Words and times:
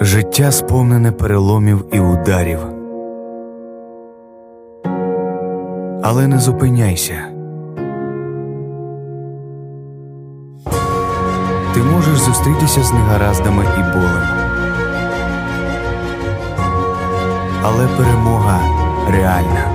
Життя 0.00 0.52
сповнене 0.52 1.12
переломів 1.12 1.84
і 1.92 2.00
ударів. 2.00 2.58
Але 6.02 6.26
не 6.26 6.38
зупиняйся. 6.38 7.14
Ти 11.74 11.82
можеш 11.82 12.18
зустрітися 12.18 12.82
з 12.82 12.92
негараздами 12.92 13.64
і 13.78 13.80
болем. 13.80 14.28
Але 17.62 17.86
перемога 17.96 18.60
реальна. 19.10 19.70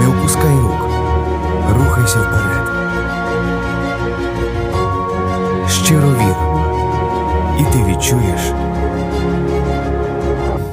Не 0.00 0.08
опускай 0.08 0.56
рук, 0.56 0.88
рухайся 1.78 2.18
вперед. 2.18 2.71
Щиро 5.92 6.08
вір, 6.08 6.36
і 7.60 7.72
ти 7.72 7.84
відчуєш 7.84 8.40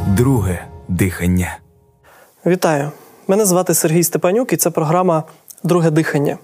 друге 0.07 0.65
дихання. 0.87 1.57
Вітаю! 2.45 2.91
Мене 3.27 3.45
звати 3.45 3.73
Сергій 3.73 4.03
Степанюк, 4.03 4.53
і 4.53 4.57
це 4.57 4.69
програма 4.69 5.23
Друге 5.63 5.91
дихання. 5.91 6.37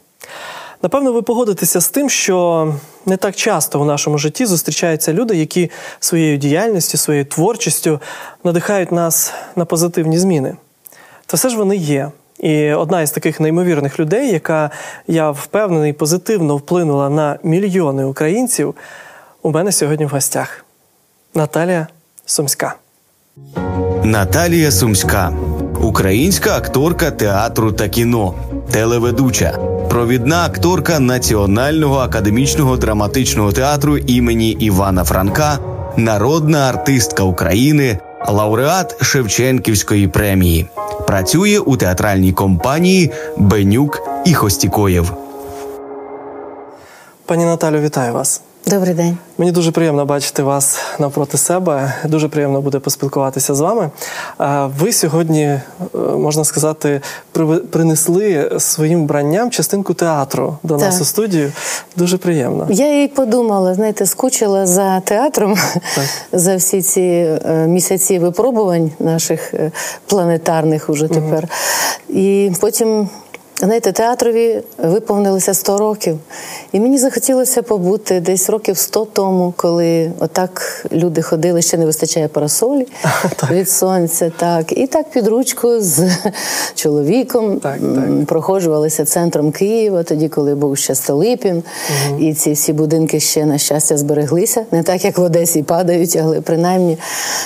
Напевно, 0.81 1.13
ви 1.13 1.21
погодитеся 1.21 1.81
з 1.81 1.89
тим, 1.89 2.09
що 2.09 2.73
не 3.05 3.17
так 3.17 3.35
часто 3.35 3.79
в 3.79 3.85
нашому 3.85 4.17
житті 4.17 4.45
зустрічаються 4.45 5.13
люди, 5.13 5.35
які 5.35 5.71
своєю 5.99 6.37
діяльністю, 6.37 6.98
своєю 6.98 7.26
творчістю 7.26 8.01
надихають 8.43 8.91
нас 8.91 9.34
на 9.55 9.65
позитивні 9.65 10.17
зміни. 10.17 10.57
Та 11.26 11.37
все 11.37 11.49
ж 11.49 11.57
вони 11.57 11.76
є. 11.76 12.12
І 12.39 12.71
одна 12.71 13.02
із 13.02 13.12
таких 13.12 13.39
неймовірних 13.39 13.99
людей, 13.99 14.31
яка 14.31 14.70
я 15.07 15.31
впевнений 15.31 15.93
позитивно 15.93 16.57
вплинула 16.57 17.09
на 17.09 17.39
мільйони 17.43 18.03
українців, 18.03 18.76
у 19.41 19.52
мене 19.52 19.71
сьогодні 19.71 20.05
в 20.05 20.09
гостях 20.09 20.66
Наталія 21.34 21.88
Сумська. 22.26 22.76
Наталія 24.04 24.71
Сумська, 24.71 25.32
українська 25.82 26.57
акторка 26.57 27.12
театру 27.12 27.71
та 27.71 27.90
кіно, 27.90 28.34
телеведуча, 28.71 29.57
провідна 29.90 30.46
акторка 30.46 30.99
Національного 30.99 31.98
академічного 31.98 32.77
драматичного 32.77 33.52
театру 33.52 33.98
імені 33.98 34.52
Івана 34.52 35.04
Франка, 35.04 35.59
народна 35.98 36.59
артистка 36.70 37.24
України, 37.24 37.99
лауреат 38.27 39.04
Шевченківської 39.04 40.07
премії. 40.07 40.68
Працює 41.07 41.59
у 41.59 41.77
театральній 41.77 42.34
компанії 42.34 43.11
Бенюк 43.37 44.01
і 44.25 44.34
Хостікоєв. 44.34 45.13
Пані 47.25 47.45
Наталю, 47.45 47.79
вітаю 47.79 48.13
вас. 48.13 48.41
Добрий 48.68 48.94
день. 48.94 49.18
Мені 49.38 49.52
дуже 49.52 49.71
приємно 49.71 50.05
бачити 50.05 50.44
вас 50.44 50.80
навпроти 50.99 51.38
себе. 51.38 51.94
Дуже 52.05 52.27
приємно 52.27 52.62
буде 52.62 52.80
поспілкуватися 52.80 53.55
з 53.55 53.60
вами. 53.60 53.90
Ви 54.80 54.94
сьогодні, 54.94 55.44
е, 55.44 55.62
можна 55.98 56.44
сказати, 56.44 57.02
принесли 57.71 58.52
своїм 58.60 59.04
вбранням 59.04 59.52
частинку 59.52 59.93
театру 59.93 60.58
до 60.63 60.77
так. 60.77 60.86
нас 60.86 61.02
у 61.02 61.05
студію. 61.05 61.52
Дуже 61.96 62.18
приємно. 62.18 62.68
Я 62.70 63.04
і 63.04 63.08
подумала, 63.08 63.74
знаєте, 63.74 64.06
скучила 64.06 64.66
за 64.66 65.00
театром 65.00 65.58
так. 65.96 66.06
за 66.40 66.56
всі 66.56 66.81
ці 66.81 67.02
е, 67.02 67.68
місяці 67.68 68.19
випробувань 68.19 68.91
наших 69.00 69.53
е, 69.53 69.72
планетарних 70.06 70.90
уже 70.90 71.08
тепер. 71.08 71.47
Угу. 72.09 72.19
І 72.19 72.52
потім. 72.62 73.09
Знаєте, 73.59 73.91
театрові 73.91 74.61
виповнилося 74.78 75.53
100 75.53 75.78
років, 75.78 76.19
і 76.72 76.79
мені 76.79 76.97
захотілося 76.97 77.62
побути 77.62 78.19
десь 78.19 78.50
років 78.50 78.78
100 78.78 79.06
тому, 79.06 79.53
коли 79.57 80.12
отак 80.19 80.85
люди 80.91 81.22
ходили, 81.22 81.62
ще 81.62 81.78
не 81.78 81.85
вистачає 81.85 82.28
парасолі 82.28 82.88
від 83.51 83.69
сонця. 83.69 84.31
Так, 84.38 84.78
і 84.78 84.88
так 84.88 85.09
під 85.09 85.28
ручку 85.28 85.79
з 85.79 86.09
чоловіком 86.75 87.59
так, 87.59 87.80
так. 87.80 88.25
проходжувалися 88.25 89.06
центром 89.06 89.52
Києва, 89.52 90.03
тоді, 90.03 90.30
коли 90.30 90.56
був 90.56 90.78
ще 90.78 90.96
Столипін, 90.96 91.63
угу. 92.09 92.19
і 92.19 92.34
ці 92.34 92.53
всі 92.53 92.74
будинки 92.74 93.19
ще 93.19 93.46
на 93.46 93.57
щастя 93.57 93.97
збереглися, 93.97 94.66
не 94.72 94.84
так 94.84 95.06
як 95.06 95.18
в 95.18 95.22
Одесі 95.22 95.63
падають, 95.63 96.16
але 96.24 96.41
принаймні 96.41 96.97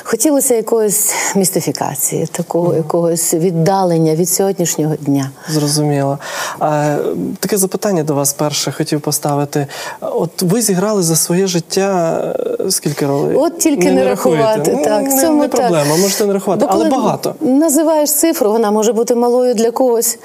хотілося 0.04 0.56
якоїсь 0.56 1.14
містифікації, 1.36 2.28
такого 2.32 2.68
угу. 2.68 2.76
якогось 2.78 3.34
віддалення 3.34 4.16
від 4.16 4.30
сьогоднішнього 4.30 4.96
дня. 4.96 5.32
Зрозуміло 5.50 5.99
зрозуміло. 6.00 6.20
А, 6.60 6.98
Таке 7.40 7.58
запитання 7.58 8.04
до 8.04 8.14
вас 8.14 8.34
перше 8.34 8.72
хотів 8.72 9.02
поставити. 9.02 9.68
От 10.02 10.42
ви 10.42 10.62
зіграли 10.62 11.04
за 11.04 11.16
своє 11.16 11.48
життя 11.48 12.22
е, 12.60 12.72
скільки 12.72 13.06
ролей? 13.06 13.36
От 13.36 13.58
тільки 13.58 13.86
не, 13.86 13.92
не 13.92 14.06
рахувати. 14.06 14.74
Ну, 14.78 14.84
так, 14.84 15.04
не, 15.04 15.22
цьому 15.22 15.42
не 15.42 15.48
проблема, 15.48 15.92
так. 15.92 16.00
можете 16.00 16.26
не 16.26 16.34
рахувати, 16.34 16.66
Бо 16.66 16.72
але 16.72 16.90
багато. 16.90 17.36
Називаєш 17.42 18.14
цифру, 18.14 18.52
вона 18.52 18.72
може 18.72 18.94
бути 18.94 19.16
малою 19.16 19.54
для 19.54 19.72
когось 19.72 20.20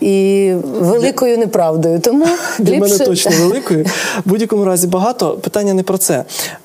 і 0.00 0.52
великою 0.80 1.36
для... 1.36 1.40
неправдою. 1.40 2.00
Тому 2.00 2.26
для 2.58 2.72
ліпше... 2.72 2.92
мене 2.92 2.98
точно 2.98 3.32
великою. 3.40 3.84
В 4.24 4.28
будь-якому 4.28 4.64
разі 4.64 4.86
багато. 4.86 5.30
Питання 5.30 5.74
не 5.74 5.82
про 5.82 5.98
це. 5.98 6.24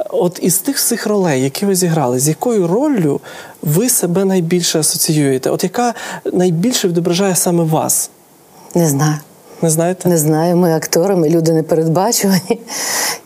От 0.09 0.39
із 0.41 0.57
тих 0.57 0.77
всіх 0.77 1.07
ролей, 1.07 1.43
які 1.43 1.65
ви 1.65 1.75
зіграли, 1.75 2.19
з 2.19 2.27
якою 2.27 2.67
роллю 2.67 3.21
ви 3.61 3.89
себе 3.89 4.25
найбільше 4.25 4.79
асоціюєте? 4.79 5.49
От 5.49 5.63
яка 5.63 5.93
найбільше 6.33 6.87
відображає 6.87 7.35
саме 7.35 7.63
вас? 7.63 8.09
Не 8.75 8.87
знаю. 8.87 9.15
Не 9.61 9.69
знаєте? 9.69 10.09
Не 10.09 10.17
знаю. 10.17 10.57
Ми 10.57 10.73
актори, 10.73 11.15
ми 11.15 11.29
люди 11.29 11.53
непередбачувані. 11.53 12.59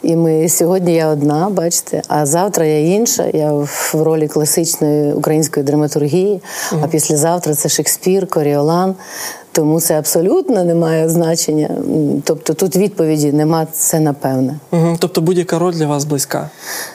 І 0.04 0.16
ми 0.16 0.50
сьогодні 0.50 0.94
я 0.94 1.08
одна, 1.08 1.50
бачите, 1.50 2.02
а 2.08 2.26
завтра 2.26 2.66
я 2.66 2.96
інша. 2.96 3.26
Я 3.34 3.52
в 3.54 3.92
ролі 3.94 4.28
класичної 4.28 5.14
української 5.14 5.66
драматургії, 5.66 6.42
угу. 6.72 6.82
а 6.84 6.88
післязавтра 6.88 7.56
це 7.56 7.70
Шекспір, 7.70 8.28
Коріолан. 8.28 8.96
Тому 9.52 9.82
це 9.82 9.98
абсолютно 10.00 10.64
не 10.64 10.76
має 10.76 11.10
значення. 11.10 11.70
Тобто 12.24 12.54
тут 12.54 12.76
відповіді 12.76 13.32
нема, 13.32 13.68
це 13.74 14.00
напевне. 14.00 14.60
Угу. 14.72 14.98
Тобто 15.00 15.22
будь-яка 15.22 15.60
роль 15.60 15.74
для 15.74 15.88
вас 15.88 16.06
близька. 16.06 16.50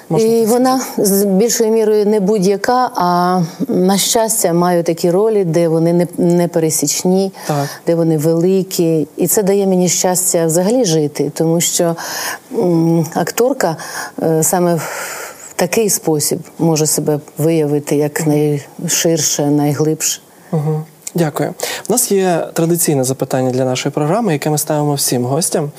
Можна 0.09 0.29
І 0.29 0.47
вона 0.47 0.81
з 0.99 1.25
більшою 1.25 1.71
мірою 1.71 2.07
не 2.07 2.21
будь-яка, 2.21 2.91
а 2.95 3.41
на 3.69 3.99
щастя 3.99 4.53
маю 4.53 4.83
такі 4.83 5.11
ролі, 5.11 5.45
де 5.45 5.69
вони 5.69 5.93
не, 5.93 6.07
не 6.19 6.49
пересічні, 6.49 7.33
так. 7.47 7.69
де 7.87 7.95
вони 7.95 8.19
великі. 8.19 9.09
І 9.17 9.27
це 9.27 9.43
дає 9.43 9.67
мені 9.67 9.89
щастя 9.89 10.47
взагалі 10.47 10.85
жити, 10.85 11.33
тому 11.35 11.61
що 11.61 11.97
м, 12.59 13.07
акторка 13.15 13.77
е, 14.23 14.43
саме 14.43 14.75
в 14.75 15.53
такий 15.57 15.91
спосіб 15.91 16.39
може 16.59 16.87
себе 16.87 17.21
виявити 17.39 17.97
як 17.97 18.27
найширше, 18.27 19.47
найглибше. 19.47 20.21
Угу. 20.53 20.83
Дякую. 21.15 21.55
У 21.89 21.93
нас 21.93 22.13
є 22.13 22.47
традиційне 22.53 23.05
запитання 23.05 23.51
для 23.51 23.65
нашої 23.65 23.93
програми, 23.93 24.33
яке 24.33 24.51
ми 24.51 24.59
ставимо 24.59 24.95
всім 24.95 25.25
гостям. 25.25 25.71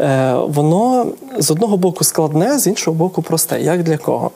Е, 0.00 0.34
воно 0.34 1.06
з 1.38 1.50
одного 1.50 1.76
боку 1.76 2.04
складне, 2.04 2.58
з 2.58 2.66
іншого 2.66 2.96
боку, 2.96 3.22
просте. 3.22 3.60
Як 3.60 3.82
для 3.82 3.96
кого? 3.96 4.30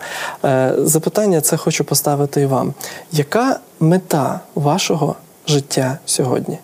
Е, 0.44 0.72
запитання 0.78 1.40
це 1.40 1.56
хочу 1.56 1.84
поставити 1.84 2.40
і 2.40 2.46
вам. 2.46 2.74
Яка 3.12 3.60
мета 3.80 4.40
вашого 4.54 5.14
життя 5.46 5.98
сьогодні? 6.06 6.58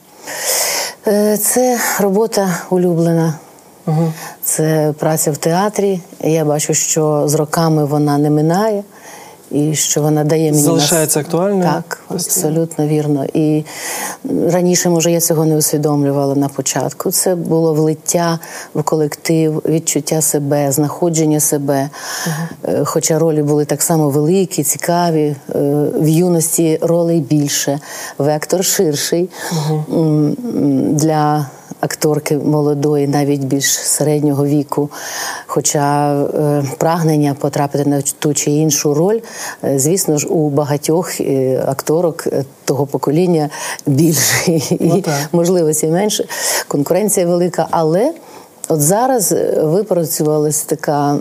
Е, 1.07 1.37
це 1.37 1.81
робота 2.01 2.59
улюблена. 2.71 3.35
Угу. 3.87 4.13
Це 4.43 4.95
праця 4.99 5.31
в 5.31 5.37
театрі. 5.37 6.01
Я 6.21 6.45
бачу, 6.45 6.75
що 6.75 7.23
з 7.27 7.35
роками 7.35 7.85
вона 7.85 8.19
не 8.19 8.31
минає 8.31 8.83
і 9.55 9.75
що 9.75 10.03
вона 10.03 10.25
дає 10.25 10.51
мені 10.51 10.63
залишається 10.63 11.19
нас... 11.19 11.27
актуальною? 11.27 11.63
Так, 11.63 12.01
абсолютно 12.09 12.87
вірно. 12.87 13.25
І 13.35 13.65
раніше, 14.47 14.89
може, 14.89 15.13
я 15.13 15.21
цього 15.21 15.45
не 15.45 15.57
усвідомлювала 15.57 16.35
на 16.35 16.49
початку. 16.49 17.11
Це 17.11 17.35
було 17.35 17.75
влиття 17.75 18.39
в 18.75 18.83
колектив, 18.83 19.63
відчуття 19.69 20.21
себе, 20.21 20.73
знаходження 20.73 21.41
себе. 21.41 21.89
uh 22.27 22.85
Хоча 22.85 23.19
ролі 23.19 23.43
були 23.43 23.65
так 23.65 23.83
само 23.83 24.11
великі, 24.11 24.63
цікаві. 24.63 25.37
Е, 25.55 25.59
в 25.95 26.09
юності 26.09 26.79
ролей 26.83 27.21
більше, 27.21 27.81
вектор 28.19 28.65
ширший 28.65 29.29
uh 29.53 30.35
для 30.95 31.47
акторки 31.83 32.37
молодої, 32.37 33.09
навіть 33.09 33.45
більш 33.45 33.79
середнього 33.79 34.47
віку. 34.47 34.91
Хоча 35.47 36.15
е, 36.15 36.65
прагнення 36.79 37.35
потрапити 37.35 37.85
на 37.85 38.03
ту 38.19 38.35
чи 38.35 38.51
іншу 38.51 38.95
роль, 38.95 39.21
е, 39.65 39.79
звісно 39.79 40.19
ж, 40.19 40.27
у 40.27 40.49
багатьох 40.49 41.21
е, 41.21 41.65
акторок 41.67 42.27
того 42.65 42.87
покоління 42.87 43.51
більше 43.87 44.61
ну, 44.81 44.97
і 44.97 45.05
можливості 45.33 45.87
менше. 45.87 46.25
Конкуренція 46.69 47.27
велика, 47.27 47.67
але. 47.71 48.13
От 48.73 48.81
зараз 48.81 49.35
випрацювалася 49.57 50.67
така 50.67 51.19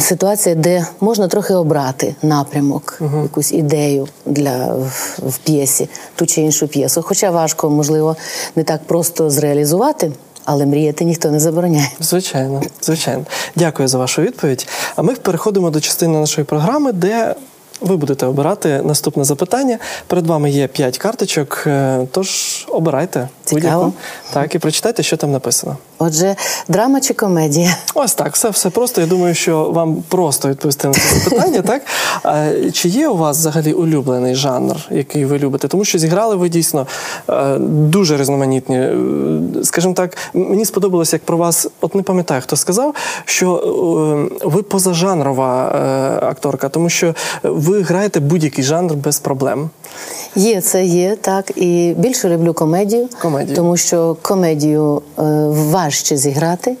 ситуація, 0.00 0.54
де 0.54 0.86
можна 1.00 1.28
трохи 1.28 1.54
обрати 1.54 2.14
напрямок, 2.22 2.98
uh-huh. 3.00 3.22
якусь 3.22 3.52
ідею 3.52 4.08
для 4.26 4.66
в, 4.66 5.18
в 5.26 5.38
п'єсі, 5.38 5.88
ту 6.14 6.26
чи 6.26 6.40
іншу 6.40 6.68
п'єсу. 6.68 7.02
Хоча 7.02 7.30
важко, 7.30 7.70
можливо, 7.70 8.16
не 8.56 8.64
так 8.64 8.80
просто 8.86 9.30
зреалізувати. 9.30 10.12
але 10.44 10.66
мріяти 10.66 11.04
ніхто 11.04 11.30
не 11.30 11.40
забороняє. 11.40 11.90
Звичайно, 12.00 12.62
звичайно. 12.82 13.24
Дякую 13.56 13.88
за 13.88 13.98
вашу 13.98 14.22
відповідь. 14.22 14.68
А 14.96 15.02
ми 15.02 15.14
переходимо 15.14 15.70
до 15.70 15.80
частини 15.80 16.18
нашої 16.18 16.44
програми, 16.44 16.92
де 16.92 17.34
ви 17.80 17.96
будете 17.96 18.26
обирати 18.26 18.82
наступне 18.82 19.24
запитання. 19.24 19.78
Перед 20.06 20.26
вами 20.26 20.50
є 20.50 20.66
п'ять 20.66 20.98
карточок, 20.98 21.64
е, 21.66 22.06
тож 22.12 22.28
обирайте 22.68 23.28
Цікаво. 23.44 23.92
Так, 24.32 24.54
і 24.54 24.58
прочитайте, 24.58 25.02
що 25.02 25.16
там 25.16 25.32
написано. 25.32 25.76
Отже, 25.98 26.36
драма 26.68 27.00
чи 27.00 27.14
комедія? 27.14 27.76
Ось 27.94 28.14
так, 28.14 28.34
все, 28.34 28.50
все 28.50 28.70
просто. 28.70 29.00
Я 29.00 29.06
думаю, 29.06 29.34
що 29.34 29.70
вам 29.70 30.02
просто 30.08 30.48
відповісти 30.48 30.88
на 30.88 30.94
це 30.94 31.00
запитання, 31.18 31.62
так? 31.62 31.82
А, 32.22 32.50
чи 32.72 32.88
є 32.88 33.08
у 33.08 33.16
вас 33.16 33.38
взагалі 33.38 33.72
улюблений 33.72 34.34
жанр, 34.34 34.76
який 34.90 35.24
ви 35.24 35.38
любите? 35.38 35.68
Тому 35.68 35.84
що 35.84 35.98
зіграли 35.98 36.36
ви 36.36 36.48
дійсно 36.48 36.86
е, 37.30 37.58
дуже 37.58 38.16
різноманітні. 38.16 38.76
Е, 38.76 38.96
Скажімо 39.62 39.94
так, 39.94 40.16
мені 40.34 40.64
сподобалось, 40.64 41.12
як 41.12 41.22
про 41.22 41.36
вас, 41.36 41.66
от 41.80 41.94
не 41.94 42.02
пам'ятаю, 42.02 42.40
хто 42.42 42.56
сказав, 42.56 42.94
що 43.24 43.54
е, 43.56 44.38
ви 44.44 44.62
позажанрова 44.62 45.68
акторка, 46.22 46.68
тому 46.68 46.88
що 46.90 47.14
ви 47.42 47.82
граєте 47.82 48.20
будь-який 48.20 48.64
жанр 48.64 48.94
без 48.94 49.18
проблем. 49.18 49.70
Є, 50.36 50.60
це 50.60 50.84
є, 50.84 51.16
так. 51.20 51.50
І 51.56 51.94
більше 51.98 52.28
люблю 52.28 52.52
комедію, 52.54 53.08
Комедію. 53.22 53.56
тому 53.56 53.76
що 53.76 54.16
комедію 54.22 55.02
е, 55.18 55.22
важче 55.88 56.16
зіграти. 56.16 56.76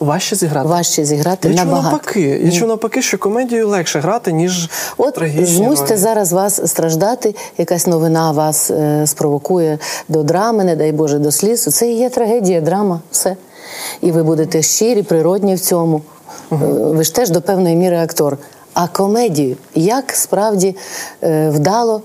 Важче 0.00 0.36
зіграти. 0.36 0.68
Важче 0.68 1.04
зіграти 1.04 1.48
Я 1.48 1.54
чув 1.54 1.64
набагато. 1.66 1.90
навпаки. 1.90 2.40
Я 2.44 2.50
чув 2.52 2.68
навпаки, 2.68 3.02
що 3.02 3.18
комедію 3.18 3.68
легше 3.68 4.00
грати, 4.00 4.32
ніж 4.32 4.70
От 4.96 5.18
змусьте 5.42 5.86
ролі. 5.90 6.00
зараз 6.00 6.32
вас 6.32 6.70
страждати, 6.70 7.34
якась 7.58 7.86
новина 7.86 8.32
вас 8.32 8.70
е, 8.70 9.06
спровокує 9.06 9.78
до 10.08 10.22
драми, 10.22 10.64
не 10.64 10.76
дай 10.76 10.92
Боже, 10.92 11.18
до 11.18 11.32
сліз. 11.32 11.62
Це 11.64 11.88
і 11.88 11.96
є 11.96 12.08
трагедія, 12.10 12.60
драма, 12.60 13.00
все. 13.10 13.36
І 14.00 14.12
ви 14.12 14.22
будете 14.22 14.62
щирі, 14.62 15.02
природні 15.02 15.54
в 15.54 15.60
цьому. 15.60 16.02
Е, 16.52 16.56
Ви 16.94 17.04
ж 17.04 17.14
теж 17.14 17.30
до 17.30 17.40
певної 17.42 17.76
міри 17.76 17.96
актор. 17.96 18.38
А 18.74 18.88
комедію, 18.88 19.56
як 19.74 20.12
справді 20.12 20.76
е, 21.22 21.50
вдало 21.50 22.02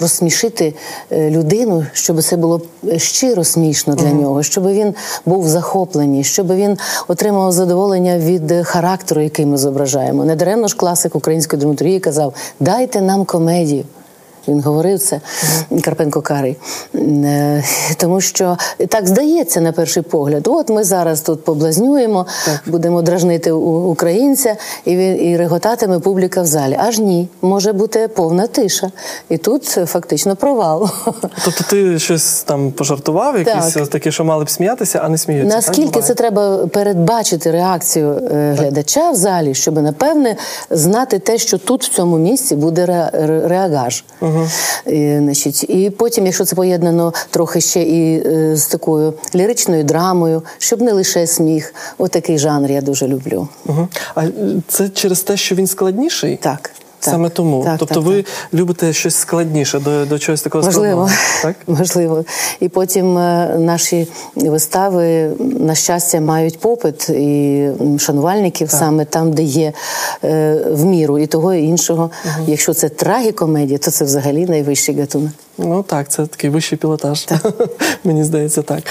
розсмішити 0.00 0.74
е, 1.10 1.30
людину, 1.30 1.86
щоб 1.92 2.22
це 2.22 2.36
було 2.36 2.60
щиро 2.96 3.44
смішно 3.44 3.94
для 3.94 4.12
нього, 4.12 4.42
щоб 4.42 4.66
він 4.66 4.94
був 5.26 5.48
захоплений, 5.48 6.24
щоб 6.24 6.54
він 6.54 6.78
отримав 7.08 7.52
задоволення 7.52 8.18
від 8.18 8.50
е, 8.50 8.64
характеру, 8.64 9.20
який 9.20 9.46
ми 9.46 9.56
зображаємо. 9.56 10.24
Недаремно 10.24 10.68
ж 10.68 10.76
класик 10.76 11.16
української 11.16 11.60
драматургії 11.60 12.00
казав: 12.00 12.34
дайте 12.60 13.00
нам 13.00 13.24
комедію. 13.24 13.84
Він 14.48 14.60
говорив 14.60 14.98
це 14.98 15.20
Карпенко 15.84 16.22
Карий. 16.22 16.56
Е, 16.94 17.64
Тому 17.96 18.20
що 18.20 18.56
так 18.88 19.06
здається 19.06 19.60
на 19.60 19.72
перший 19.72 20.02
погляд. 20.02 20.46
От 20.46 20.68
ми 20.70 20.84
зараз 20.84 21.20
тут 21.20 21.44
поблазнюємо, 21.44 22.26
будемо 22.66 23.02
дражнити 23.02 23.52
українця, 23.52 24.56
і 24.84 24.96
він 24.96 25.26
і 25.26 25.36
реготатиме 25.36 25.98
публіка 25.98 26.42
в 26.42 26.46
залі. 26.46 26.76
Аж 26.80 26.98
ні, 26.98 27.28
може 27.42 27.72
бути 27.72 28.08
повна 28.08 28.46
тиша. 28.46 28.90
І 29.28 29.36
тут 29.38 29.64
фактично 29.64 30.36
провал. 30.36 30.90
Тобто 31.44 31.64
ти 31.70 31.98
щось 31.98 32.42
там 32.42 32.72
пожартував, 32.72 33.38
якісь 33.38 33.74
Так. 33.74 33.88
такі, 33.88 34.12
що 34.12 34.24
мали 34.24 34.44
б 34.44 34.50
сміятися, 34.50 35.00
а 35.04 35.08
не 35.08 35.18
сміються. 35.18 35.56
Наскільки 35.56 35.90
так, 35.90 36.04
це 36.04 36.14
треба 36.14 36.66
передбачити 36.66 37.50
реакцію 37.50 38.12
е, 38.32 38.54
глядача 38.58 39.10
в 39.10 39.14
залі, 39.14 39.54
щоб 39.54 39.82
напевне 39.82 40.36
знати 40.70 41.18
те, 41.18 41.38
що 41.38 41.58
тут 41.58 41.84
в 41.84 41.88
цьому 41.94 42.18
місці 42.18 42.56
буде 42.56 42.84
ре- 42.86 43.10
ре- 43.26 43.48
І, 44.86 45.16
значить, 45.18 45.64
і 45.70 45.90
потім, 45.90 46.26
якщо 46.26 46.44
це 46.44 46.56
поєднано 46.56 47.12
трохи 47.30 47.60
ще 47.60 47.82
і 47.82 48.22
е, 48.26 48.56
з 48.56 48.66
такою 48.66 49.14
ліричною 49.34 49.84
драмою, 49.84 50.42
щоб 50.58 50.80
не 50.80 50.92
лише 50.92 51.26
сміх. 51.26 51.74
Отакий 51.98 52.38
жанр 52.38 52.70
я 52.70 52.80
дуже 52.80 53.08
люблю. 53.08 53.48
Угу. 53.66 53.88
А 54.14 54.24
е, 54.24 54.30
це 54.68 54.88
через 54.88 55.22
те, 55.22 55.36
що 55.36 55.54
він 55.54 55.66
складніший? 55.66 56.36
Так. 56.36 56.70
Так, 57.00 57.14
Саме 57.14 57.28
тому. 57.28 57.64
Так, 57.64 57.78
тобто 57.78 57.94
так, 57.94 58.04
ви 58.04 58.22
так. 58.22 58.32
любите 58.54 58.92
щось 58.92 59.14
складніше, 59.14 59.78
до, 59.80 60.06
до 60.06 60.18
чогось 60.18 60.42
такого 60.42 60.64
Можливо, 60.64 61.08
складного. 61.08 61.10
Так? 61.42 61.78
можливо. 61.78 62.24
І 62.60 62.68
потім 62.68 63.18
е, 63.18 63.56
наші 63.58 64.08
вистави, 64.34 65.30
на 65.38 65.74
щастя, 65.74 66.20
мають 66.20 66.58
попит 66.58 67.08
і 67.08 67.68
шанувальників 67.98 68.70
саме 68.70 69.04
там, 69.04 69.32
де 69.32 69.42
є 69.42 69.72
е, 70.24 70.60
в 70.70 70.84
міру 70.84 71.18
і 71.18 71.26
того, 71.26 71.54
і 71.54 71.62
іншого. 71.62 72.10
Якщо 72.46 72.74
це 72.74 72.88
трагікомедія, 72.88 73.78
то 73.78 73.90
це 73.90 74.04
взагалі 74.04 74.46
найвищий 74.46 75.00
гатунок. 75.00 75.32
Ну 75.58 75.82
так, 75.82 76.08
це 76.08 76.26
такий 76.26 76.50
вищий 76.50 76.78
пілотаж. 76.78 77.26
Мені 78.04 78.24
здається, 78.24 78.62
так. 78.62 78.82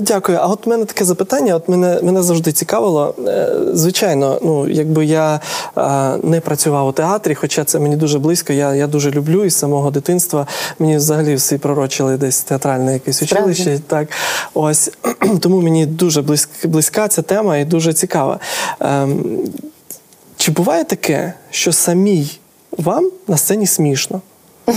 Дякую. 0.00 0.38
А 0.38 0.46
от 0.46 0.66
в 0.66 0.68
мене 0.68 0.84
таке 0.84 1.04
запитання. 1.04 1.54
От 1.54 1.68
мене, 1.68 2.00
мене 2.02 2.22
завжди 2.22 2.52
цікавило. 2.52 3.14
Е, 3.26 3.50
Звичайно, 3.72 4.38
ну 4.42 4.68
якби 4.68 5.04
я 5.04 5.40
не 6.22 6.40
працював 6.40 6.88
у 6.88 6.92
театрі, 6.92 7.34
хоча 7.34 7.64
це 7.64 7.78
мені 7.78 7.96
дуже 7.96 8.18
близько, 8.18 8.52
я, 8.52 8.74
я 8.74 8.86
дуже 8.86 9.10
люблю 9.10 9.44
із 9.44 9.54
самого 9.54 9.90
дитинства. 9.90 10.46
Мені 10.78 10.96
взагалі 10.96 11.34
всі 11.34 11.58
пророчили 11.58 12.16
десь 12.16 12.40
театральне 12.42 12.92
якесь 12.92 13.22
училище. 13.22 13.80
Так, 13.86 14.08
ось 14.54 14.90
тому 15.40 15.60
мені 15.60 15.86
дуже 15.86 16.22
близька, 16.22 16.68
близька 16.68 17.08
ця 17.08 17.22
тема 17.22 17.56
і 17.56 17.64
дуже 17.64 17.92
цікава. 17.92 18.40
Ем, 18.80 19.38
чи 20.36 20.52
буває 20.52 20.84
таке, 20.84 21.32
що 21.50 21.72
самій 21.72 22.38
вам 22.78 23.10
на 23.28 23.36
сцені 23.36 23.66
смішно? 23.66 24.20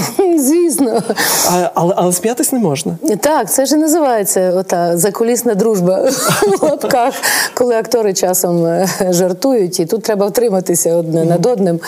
Звісно. 0.38 1.04
А, 1.52 1.70
але, 1.74 1.94
але 1.98 2.14
сміятись 2.14 2.52
не 2.52 2.60
можна. 2.60 2.98
Так, 3.22 3.52
це 3.52 3.66
ж 3.66 3.76
і 3.76 3.78
називається 3.78 4.54
ота 4.56 4.98
закулісна 4.98 5.56
дружба 5.56 6.10
в 6.60 6.64
лапках, 6.64 7.14
коли 7.54 7.76
актори 7.76 8.14
часом 8.14 8.66
е, 8.66 8.88
жартують, 9.10 9.80
і 9.80 9.86
тут 9.86 10.04
треба 10.04 10.26
втриматися 10.26 10.96
одне 10.96 11.26
над 11.26 11.46
одним, 11.46 11.80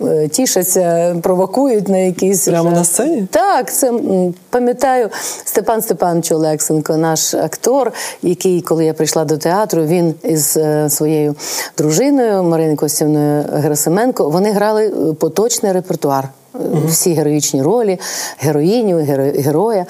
е, 0.00 0.28
тішаться, 0.28 1.16
провокують 1.22 1.88
на 1.88 1.98
якісь 1.98 2.44
Прямо 2.44 2.70
на 2.70 2.84
сцені? 2.84 3.26
Так, 3.30 3.72
це 3.72 3.92
пам'ятаю 4.50 5.10
Степан 5.44 5.82
Степанович 5.82 6.32
Олексенко, 6.32 6.96
наш 6.96 7.34
актор, 7.34 7.92
який, 8.22 8.60
коли 8.60 8.84
я 8.84 8.94
прийшла 8.94 9.24
до 9.24 9.36
театру, 9.36 9.84
він 9.84 10.14
із 10.22 10.56
е, 10.56 10.90
своєю 10.90 11.34
дружиною 11.78 12.42
Мариною 12.42 12.76
Костівною 12.76 13.44
Герасименко, 13.52 14.30
вони 14.30 14.52
грали 14.52 15.14
поточний 15.20 15.72
репертуар. 15.72 16.28
Всі 16.88 17.14
героїчні 17.14 17.62
ролі, 17.62 17.98
героїню, 18.38 18.96
геро- 18.98 19.42
героя. 19.42 19.86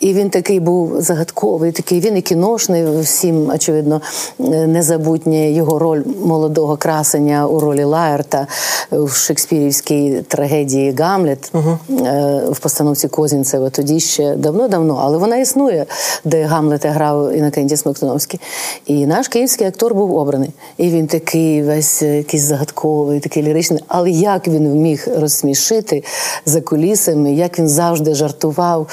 І 0.00 0.14
він 0.14 0.30
такий 0.30 0.60
був 0.60 1.00
загадковий, 1.00 1.72
такий 1.72 2.00
він 2.00 2.16
і 2.16 2.22
кіношний, 2.22 3.00
всім, 3.00 3.50
очевидно, 3.54 4.00
е, 4.40 4.42
незабутнє 4.66 5.50
його 5.50 5.78
роль 5.78 6.02
молодого 6.24 6.76
красення 6.76 7.46
у 7.46 7.60
ролі 7.60 7.84
Лаерта 7.84 8.46
в 8.90 9.14
шекспірівській 9.14 10.24
трагедії 10.28 10.94
Гамлет 10.98 11.52
е, 11.54 12.42
в 12.50 12.58
постановці 12.58 13.08
Козінцева. 13.08 13.70
Тоді 13.70 14.00
ще 14.00 14.36
давно-давно, 14.36 14.98
але 15.02 15.18
вона 15.18 15.36
існує, 15.36 15.86
де 16.24 16.44
Гамлета 16.44 16.90
грав 16.90 17.32
Інокентій 17.36 17.76
Смоктуновський. 17.76 18.40
І 18.86 19.06
наш 19.06 19.28
київський 19.28 19.66
актор 19.66 19.94
був 19.94 20.14
обраний. 20.14 20.50
І 20.78 20.88
він 20.88 21.06
такий 21.06 21.62
весь 21.62 22.02
е, 22.02 22.16
якийсь 22.16 22.42
загадковий, 22.42 23.20
такий 23.20 23.42
ліричний. 23.42 23.84
Але 23.88 24.10
як 24.10 24.48
він 24.48 24.72
вміг 24.72 25.06
розсмішити 25.16 26.04
за 26.46 26.60
кулісами, 26.60 27.32
як 27.32 27.58
він 27.58 27.68
завжди 27.68 28.14
жартував. 28.14 28.86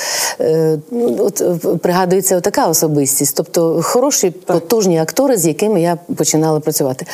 Ну, 0.99 1.15
От 1.19 1.41
е, 1.41 1.77
пригадується 1.77 2.41
така 2.41 2.67
особистість, 2.67 3.35
тобто 3.35 3.81
хороші, 3.83 4.29
потужні 4.29 4.99
актори, 4.99 5.37
з 5.37 5.45
якими 5.45 5.81
я 5.81 5.97
починала 6.15 6.59
працювати. 6.59 7.05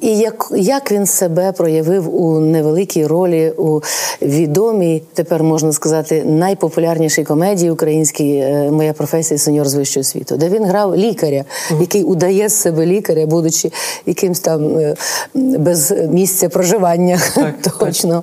І 0.00 0.18
як, 0.18 0.52
як 0.56 0.92
він 0.92 1.06
себе 1.06 1.52
проявив 1.52 2.22
у 2.22 2.40
невеликій 2.40 3.06
ролі 3.06 3.52
у 3.56 3.80
відомій, 4.22 5.02
тепер 5.14 5.42
можна 5.42 5.72
сказати, 5.72 6.24
найпопулярнішій 6.24 7.24
комедії 7.24 7.70
українській 7.70 8.36
е, 8.36 8.70
моя 8.70 8.92
професія 8.92 9.38
сеньор 9.38 9.68
з 9.68 9.74
вищого 9.74 10.04
світу, 10.04 10.36
де 10.36 10.48
він 10.48 10.64
грав 10.64 10.96
лікаря, 10.96 11.44
який 11.80 12.02
удає 12.02 12.48
з 12.48 12.54
себе 12.54 12.86
лікаря, 12.86 13.26
будучи 13.26 13.72
якимсь 14.06 14.40
там 14.40 14.78
е, 14.78 14.94
без 15.34 15.94
місця 16.10 16.48
проживання. 16.48 17.20
Точно. 17.80 18.22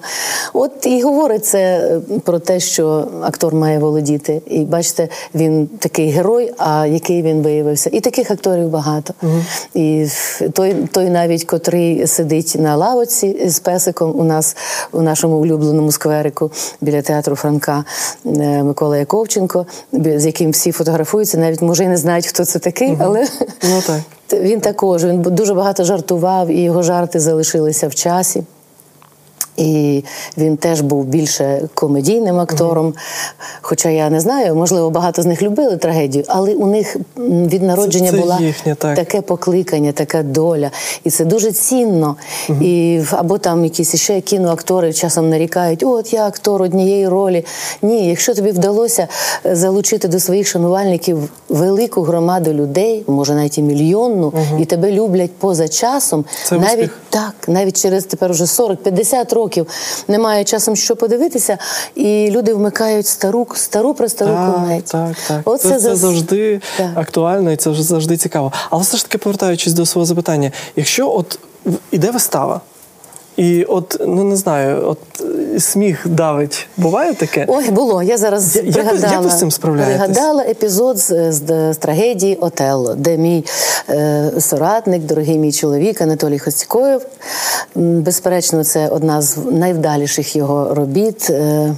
От 0.53 0.85
і 0.85 1.01
говорить 1.01 1.45
це 1.45 1.91
про 2.23 2.39
те, 2.39 2.59
що 2.59 3.07
актор 3.21 3.55
має 3.55 3.79
володіти. 3.79 4.41
І 4.47 4.59
бачите, 4.75 5.07
він 5.35 5.67
такий 5.67 6.09
герой, 6.09 6.53
а 6.57 6.85
який 6.85 7.21
він 7.21 7.41
виявився. 7.41 7.89
І 7.93 7.99
таких 7.99 8.31
акторів 8.31 8.69
багато. 8.69 9.13
І 9.73 10.07
той, 10.53 10.75
той 10.91 11.09
навіть, 11.09 11.43
котрий 11.43 12.07
сидить 12.07 12.55
на 12.59 12.75
лавоці 12.75 13.49
з 13.49 13.59
песиком 13.59 14.19
у 14.19 14.23
нас 14.23 14.55
у 14.91 15.01
нашому 15.01 15.37
улюбленому 15.37 15.91
скверику 15.91 16.51
біля 16.81 17.01
театру 17.01 17.35
Франка 17.35 17.83
е, 18.25 18.63
Микола 18.63 18.97
Яковченко, 18.97 19.65
з 19.93 20.25
яким 20.25 20.51
всі 20.51 20.71
фотографуються, 20.71 21.37
навіть 21.37 21.61
може 21.61 21.83
і 21.83 21.87
не 21.87 21.97
знають, 21.97 22.27
хто 22.27 22.45
це 22.45 22.59
такий, 22.59 22.97
але 22.99 23.27
Ну 23.63 23.81
так. 23.87 23.99
він 24.41 24.61
також 24.61 25.05
він 25.05 25.21
дуже 25.21 25.53
багато 25.53 25.83
жартував, 25.83 26.47
і 26.47 26.61
його 26.61 26.83
жарти 26.83 27.19
залишилися 27.19 27.87
в 27.87 27.95
часі. 27.95 28.43
І 29.57 30.03
він 30.37 30.57
теж 30.57 30.81
був 30.81 31.05
більше 31.05 31.61
комедійним 31.73 32.39
актором. 32.39 32.93
Хоча 33.61 33.89
я 33.89 34.09
не 34.09 34.19
знаю, 34.19 34.55
можливо, 34.55 34.89
багато 34.89 35.21
з 35.21 35.25
них 35.25 35.41
любили 35.41 35.77
трагедію, 35.77 36.23
але 36.27 36.53
у 36.53 36.67
них 36.67 36.97
від 37.17 37.63
народження 37.63 38.11
це 38.11 38.17
була 38.17 38.39
їхнє, 38.39 38.75
так. 38.75 38.95
таке 38.95 39.21
покликання, 39.21 39.91
така 39.91 40.23
доля. 40.23 40.71
І 41.03 41.09
це 41.09 41.25
дуже 41.25 41.51
цінно. 41.51 42.15
І, 42.61 43.01
або 43.11 43.37
там 43.37 43.63
якісь 43.63 43.95
ще 43.95 44.21
кіноактори 44.21 44.93
часом 44.93 45.29
нарікають, 45.29 45.83
от 45.83 46.13
я 46.13 46.27
актор 46.27 46.61
однієї 46.61 47.07
ролі. 47.07 47.45
Ні, 47.81 48.07
якщо 48.07 48.33
тобі 48.33 48.51
вдалося 48.51 49.07
залучити 49.43 50.07
до 50.07 50.19
своїх 50.19 50.47
шанувальників 50.47 51.29
велику 51.55 52.01
громаду 52.01 52.53
людей, 52.53 53.03
може 53.07 53.33
навіть 53.35 53.57
і 53.57 53.61
мільйонну, 53.61 54.33
і 54.59 54.65
тебе 54.65 54.91
люблять 54.91 55.31
поза 55.33 55.67
часом, 55.67 56.25
Це 56.43 56.55
навіть 56.55 56.73
успіх. 56.73 56.97
так, 57.09 57.33
навіть 57.47 57.81
через 57.81 58.03
тепер 58.05 58.31
уже 58.31 58.43
40-50 58.43 59.35
років 59.35 59.67
немає 60.07 60.43
часом 60.43 60.75
що 60.75 60.95
подивитися, 60.95 61.57
і 61.95 62.31
люди 62.31 62.53
вмикають 62.53 63.07
стару, 63.07 63.47
стару 63.55 63.93
престару 63.93 64.31
Так, 64.33 64.53
комедію. 64.53 64.81
так, 64.81 65.15
так. 65.27 65.41
Оце 65.45 65.69
це, 65.69 65.79
це 65.79 65.95
завжди 65.95 66.61
Так. 66.77 66.89
актуально 66.95 67.51
і 67.51 67.55
це 67.55 67.73
завжди 67.73 68.17
цікаво. 68.17 68.51
Але 68.69 68.81
все 68.83 68.97
ж 68.97 69.03
таки, 69.03 69.17
повертаючись 69.17 69.73
до 69.73 69.85
свого 69.85 70.05
запитання, 70.05 70.51
якщо 70.75 71.11
от 71.11 71.39
іде 71.91 72.11
вистава, 72.11 72.61
і 73.37 73.63
от, 73.63 73.97
ну 74.07 74.23
не 74.23 74.35
знаю, 74.35 74.87
от 74.87 74.97
е, 75.55 75.59
сміх 75.59 76.07
давить, 76.07 76.67
буває 76.77 77.13
таке? 77.13 77.45
Ой, 77.47 77.69
було. 77.69 78.03
Я 78.03 78.17
зараз 78.17 78.55
Я- 78.55 78.71
пригадала, 78.71 79.13
як 79.13 79.21
ви 79.23 79.29
з 79.29 79.39
цим 79.39 79.49
пригадала 79.61 80.43
епізод 80.43 80.97
з, 80.97 81.31
з, 81.31 81.73
з 81.73 81.77
трагедії 81.77 82.35
Отелло, 82.35 82.95
де 82.95 83.17
мій 83.17 83.45
е, 83.89 84.31
соратник, 84.39 85.03
дорогий 85.03 85.37
мій 85.37 85.51
чоловік 85.51 86.01
Анатолій 86.01 86.39
Хостікоєв. 86.39 87.01
Безперечно, 87.75 88.63
це 88.63 88.87
одна 88.87 89.21
з 89.21 89.37
найвдаліших 89.51 90.35
його 90.35 90.73
робіт. 90.73 91.29
Е, 91.29 91.75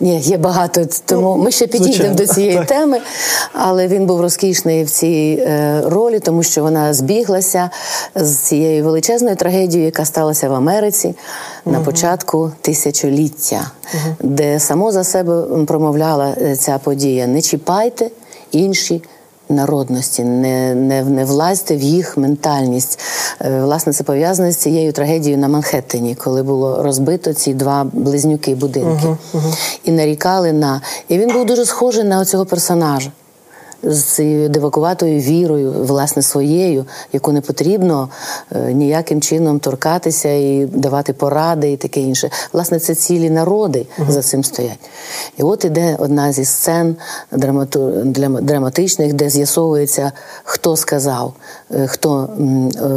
ні, 0.00 0.20
є 0.20 0.38
багато, 0.38 0.86
тому 1.04 1.36
ми 1.36 1.50
ще 1.50 1.66
підійдемо 1.66 1.92
звичайно, 1.92 2.14
до 2.14 2.26
цієї 2.26 2.64
теми, 2.64 3.00
але 3.52 3.88
він 3.88 4.06
був 4.06 4.20
розкішний 4.20 4.84
в 4.84 4.90
цій 4.90 5.44
е, 5.46 5.82
ролі, 5.84 6.20
тому 6.20 6.42
що 6.42 6.62
вона 6.62 6.94
збіглася 6.94 7.70
з 8.14 8.36
цією 8.36 8.84
величезною 8.84 9.36
трагедією, 9.36 9.84
яка 9.86 10.04
сталася 10.04 10.48
в 10.48 10.54
Америці 10.54 11.14
на 11.64 11.80
початку 11.80 12.52
тисячоліття, 12.60 13.70
де 14.20 14.60
само 14.60 14.92
за 14.92 15.04
себе 15.04 15.64
промовляла 15.66 16.34
е, 16.42 16.56
ця 16.56 16.78
подія: 16.78 17.26
не 17.26 17.42
чіпайте 17.42 18.10
інші. 18.52 19.02
Народності, 19.48 20.24
не, 20.24 20.74
не, 20.74 21.04
не 21.04 21.24
влазьте 21.24 21.76
в 21.76 21.80
їх 21.80 22.16
ментальність. 22.16 23.00
Е, 23.40 23.60
Власне, 23.62 23.92
це 23.92 24.04
пов'язане 24.04 24.52
з 24.52 24.56
цією 24.56 24.92
трагедією 24.92 25.38
на 25.38 25.48
Манхеттені, 25.48 26.14
коли 26.14 26.42
було 26.42 26.82
розбито 26.82 27.32
ці 27.32 27.54
два 27.54 27.84
близнюки 27.92 28.54
будинки. 28.54 29.16
І 29.84 29.90
нарікали 29.90 30.52
на. 30.52 30.80
І 31.08 31.18
він 31.18 31.32
був 31.32 31.46
дуже 31.46 31.64
схожий 31.64 32.04
на 32.04 32.24
цього 32.24 32.46
персонажа 32.46 33.10
з 33.82 34.02
цією 34.02 34.48
дивакуватою 34.48 35.20
вірою, 35.20 35.72
власне, 35.72 36.22
своєю, 36.22 36.84
яку 37.12 37.32
не 37.32 37.40
потрібно 37.40 38.08
е, 38.52 38.72
ніяким 38.72 39.20
чином 39.20 39.58
торкатися 39.60 40.28
і 40.28 40.68
давати 40.72 41.12
поради 41.12 41.72
і 41.72 41.76
таке 41.76 42.00
інше. 42.00 42.30
Власне, 42.52 42.78
це 42.78 42.94
цілі 42.94 43.30
народи 43.30 43.86
за 44.08 44.22
цим 44.22 44.44
стоять. 44.44 44.78
І 45.36 45.42
от 45.42 45.64
іде 45.64 45.96
одна 45.98 46.32
зі 46.32 46.44
сцен 46.44 46.96
драмату, 47.32 47.80
драма- 48.04 48.40
драматичних, 48.40 49.12
де 49.12 49.30
з'ясовується, 49.30 50.12
хто 50.44 50.76
сказав, 50.76 51.32
е, 51.74 51.86
хто 51.86 52.28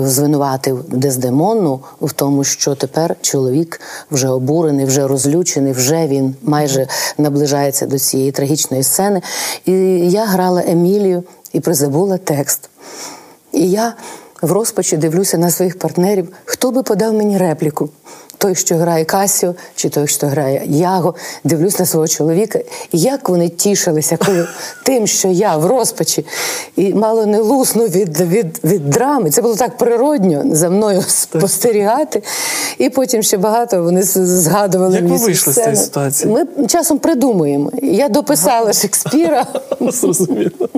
е, 0.04 0.08
звинуватив 0.08 0.84
Дездемонну 0.88 1.80
в 2.02 2.14
тому, 2.14 2.44
що 2.44 2.76
тепер 2.76 3.16
чоловік 3.22 3.82
вже 4.12 4.28
обурений, 4.28 4.86
вже 4.86 5.08
розлючений, 5.08 5.74
вже 5.74 6.08
він 6.08 6.36
майже 6.44 6.88
наближається 7.18 7.86
до 7.86 8.00
цієї 8.00 8.32
трагічної 8.32 8.84
сцени. 8.84 9.22
І 9.66 9.72
я 10.12 10.26
грала 10.26 10.62
Емілію 10.72 11.24
і 11.54 11.60
призабула 11.60 12.18
текст. 12.18 12.70
І 13.51 13.72
я 13.72 13.94
в 14.42 14.51
розпачі 14.51 14.98
дивлюся 14.98 15.38
на 15.38 15.51
своїх 15.51 15.80
партнерів, 15.80 16.30
хто 16.46 16.72
би 16.72 16.84
подав 16.84 17.13
мені 17.13 17.38
репліку. 17.38 17.90
Той, 18.41 18.55
що 18.55 18.75
грає 18.75 19.05
Касіо, 19.05 19.55
чи 19.75 19.89
той, 19.89 20.07
що 20.07 20.27
грає 20.27 20.63
Яго, 20.65 21.15
дивлюсь 21.43 21.79
на 21.79 21.86
свого 21.86 22.07
чоловіка, 22.07 22.60
і 22.91 23.00
як 23.00 23.29
вони 23.29 23.50
тішилися, 23.50 24.17
коли 24.25 24.48
тим, 24.83 25.07
що 25.07 25.27
я 25.27 25.57
в 25.57 25.65
розпачі, 25.65 26.25
і 26.75 26.93
мало 26.93 27.25
не 27.25 27.39
лусну 27.39 27.86
від, 27.86 28.21
від, 28.21 28.60
від 28.63 28.89
драми. 28.89 29.31
Це 29.31 29.41
було 29.41 29.55
так 29.55 29.77
природньо 29.77 30.43
за 30.51 30.69
мною 30.69 31.01
спостерігати. 31.07 32.24
І 32.77 32.89
потім 32.89 33.24
ще 33.24 33.38
багато 33.38 33.83
вони 33.83 34.03
згадували. 34.03 34.95
Як 34.95 35.03
ви 35.03 35.17
вийшли 35.17 35.53
з 35.53 35.55
цієї 35.55 35.75
ситуації? 35.75 36.33
Ми 36.33 36.67
часом 36.67 37.00
придумуємо. 37.00 37.71
Я 37.81 38.10
дописала 38.10 38.74
Шекспіра. 38.74 39.45
Зрозуміло. 39.81 40.69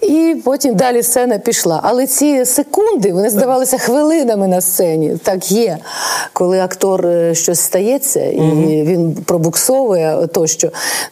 І 0.00 0.36
потім 0.44 0.74
далі 0.74 1.02
сцена 1.02 1.38
пішла. 1.38 1.80
Але 1.82 2.06
ці 2.06 2.44
секунди 2.44 3.12
вони 3.12 3.30
здавалися 3.30 3.78
хвилинами 3.78 4.48
на 4.48 4.60
сцені. 4.60 5.18
Так 5.22 5.52
є. 5.52 5.78
Коли 6.32 6.58
актор 6.66 7.06
е, 7.06 7.34
щось 7.34 7.60
стається 7.60 8.20
і 8.24 8.40
він 8.82 9.14
пробуксовує 9.14 10.26
тощо, 10.26 10.70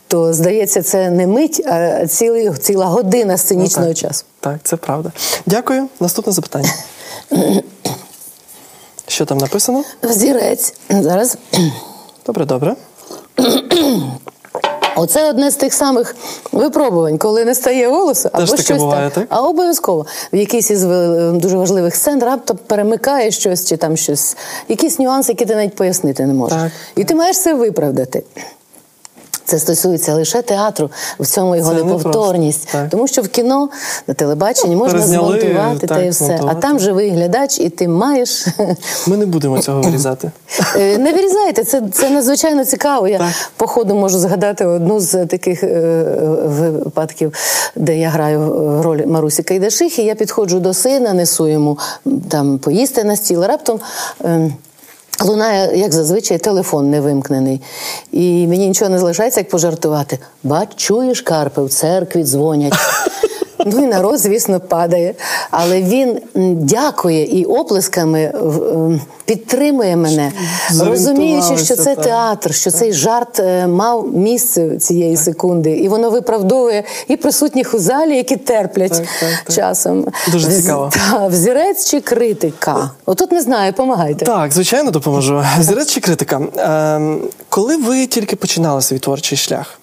то 0.09 0.33
здається, 0.35 0.83
це 0.83 1.11
не 1.11 1.27
мить, 1.27 1.63
а 1.67 2.07
цілий, 2.07 2.51
ціла 2.51 2.87
година 2.87 3.37
сценічного 3.37 3.89
Ну, 3.89 3.95
так. 3.95 4.09
часу. 4.11 4.25
Так, 4.41 4.57
це 4.63 4.77
правда. 4.77 5.13
Дякую. 5.47 5.89
Наступне 6.01 6.33
запитання. 6.33 6.69
Що 9.09 9.25
там 9.25 9.39
написано? 9.39 9.85
Взірець. 10.03 10.75
Зараз. 10.91 11.39
Добре, 12.27 12.45
добре. 12.45 12.75
Оце 14.97 15.31
одне 15.31 15.51
з 15.51 15.57
тих 15.57 15.75
самих 15.75 16.17
випробувань, 16.53 17.19
коли 17.19 17.45
не 17.45 17.55
стає 17.55 17.89
голосу, 17.89 18.29
або 18.33 18.47
Теж 18.47 18.61
щось 18.61 18.79
буває, 18.79 19.11
так? 19.11 19.25
А 19.29 19.43
обов'язково 19.43 20.07
в 20.33 20.37
якийсь 20.37 20.71
із 20.71 20.85
е, 20.85 21.31
дуже 21.35 21.57
важливих 21.57 21.97
сцен 21.97 22.23
раптом 22.23 22.59
перемикає 22.67 23.31
щось 23.31 23.69
чи 23.69 23.77
там 23.77 23.97
щось, 23.97 24.37
якісь 24.69 24.99
нюанси, 24.99 25.33
які 25.33 25.47
ти 25.47 25.55
навіть 25.57 25.75
пояснити 25.77 26.27
не 26.27 26.35
можеш. 26.35 26.59
Так. 26.59 26.73
І 26.97 27.05
ти 27.05 27.15
маєш 27.15 27.39
це 27.39 27.55
виправдати. 27.55 28.23
Це 29.47 29.59
стосується 29.59 30.15
лише 30.15 30.43
театру, 30.43 30.91
в 31.21 31.27
цьому 31.27 31.57
його 31.57 31.75
Це 31.75 31.85
неповторність. 31.85 32.69
так. 32.73 32.91
Тому 32.91 33.07
що 33.09 33.23
в 33.23 33.29
кіно 33.29 33.69
на 34.07 34.15
телебаченні 34.15 34.77
можна 34.77 34.93
перезняли, 34.99 35.39
змонтувати 35.41 35.87
та 35.87 35.95
так, 35.95 36.07
і 36.07 36.09
все. 36.09 36.41
А 36.47 36.55
там 36.55 36.79
живий 36.79 37.11
глядач, 37.11 37.59
і 37.61 37.69
ти 37.69 37.89
маєш 37.89 38.47
Ми 39.07 39.17
не 39.17 39.27
будемо 39.27 39.59
цього 39.59 39.81
вирізати. 39.83 40.31
Е, 40.77 40.99
Не 40.99 41.13
вирізайте, 41.13 41.65
це, 41.65 41.83
це 41.93 42.11
надзвичайно 42.11 42.65
цікаво. 42.65 43.09
Я 43.09 43.19
Так. 43.19 43.29
по 43.57 43.67
ходу 43.67 43.95
можу 43.95 44.19
згадати 44.19 44.67
одну 44.67 45.01
з 45.01 45.27
таких 45.27 45.63
е, 45.65 46.03
випадків, 46.45 47.33
де 47.77 47.99
я 47.99 48.09
граю 48.09 48.39
роль 48.83 49.07
Марусі 49.07 49.43
Кайдашихи. 49.43 50.03
Я 50.03 50.15
підходжу 50.15 50.57
до 50.59 50.75
сина, 50.75 51.13
несу 51.13 51.49
йому 51.49 51.79
там 52.31 52.59
поїсти 52.59 53.05
на 53.05 53.17
стіл. 53.17 53.43
Раптом. 53.45 53.81
е, 54.25 54.51
Лунає, 55.23 55.78
як 55.78 55.92
зазвичай, 55.92 56.38
телефон 56.38 56.90
не 56.90 57.00
вимкнений. 57.00 57.61
І 58.12 58.47
мені 58.47 58.68
нічого 58.68 58.90
не 58.90 58.99
залишається, 58.99 59.40
як 59.40 59.49
пожартувати. 59.49 60.18
Бач, 60.42 60.68
чуєш, 60.76 61.21
Карпе, 61.21 61.62
в 61.62 61.68
церкві 61.68 62.25
дзвонять. 62.25 62.75
Ну 63.64 63.85
і 63.85 63.87
народ, 63.87 64.18
звісно, 64.18 64.61
падає. 64.61 65.14
Але 65.50 65.83
він 65.83 66.18
дякує 66.61 67.25
і 67.25 67.44
оплесками 67.44 68.33
ем, 68.35 69.00
підтримує 69.25 69.97
мене, 69.97 70.33
розуміючи, 70.80 71.56
що 71.64 71.76
це 71.76 71.94
театр, 71.94 72.54
що 72.54 72.71
цей 72.71 72.92
жарт 72.92 73.40
е, 73.40 73.66
мав 73.66 74.14
місце 74.16 74.76
цієї 74.76 75.16
секунди, 75.16 75.71
і 75.71 75.88
воно 75.88 76.11
виправдовує 76.11 76.85
і 77.09 77.16
присутніх 77.16 77.75
у 77.75 77.78
залі, 77.78 78.16
які 78.16 78.37
терплять 78.37 78.92
Так, 78.92 79.06
так, 79.21 79.56
часом. 79.56 80.06
Дуже 80.33 80.52
цікаво. 80.52 80.90
Та, 80.92 81.26
взірець 81.26 81.90
чи 81.90 82.00
критика? 82.00 82.90
Отут 83.06 83.33
не 83.33 83.40
знаю, 83.42 83.73
помагайте. 83.73 84.25
Так, 84.25 84.52
звичайно, 84.52 84.90
допоможу. 84.90 85.44
Зірець 85.61 85.90
чи 85.90 86.00
критика. 86.00 86.40
Ем, 86.56 87.21
коли 87.49 87.76
ви 87.76 88.06
тільки 88.06 88.37
починали 88.37 88.83
свій 88.83 88.99
творчий 88.99 89.38
шлях? 89.38 89.78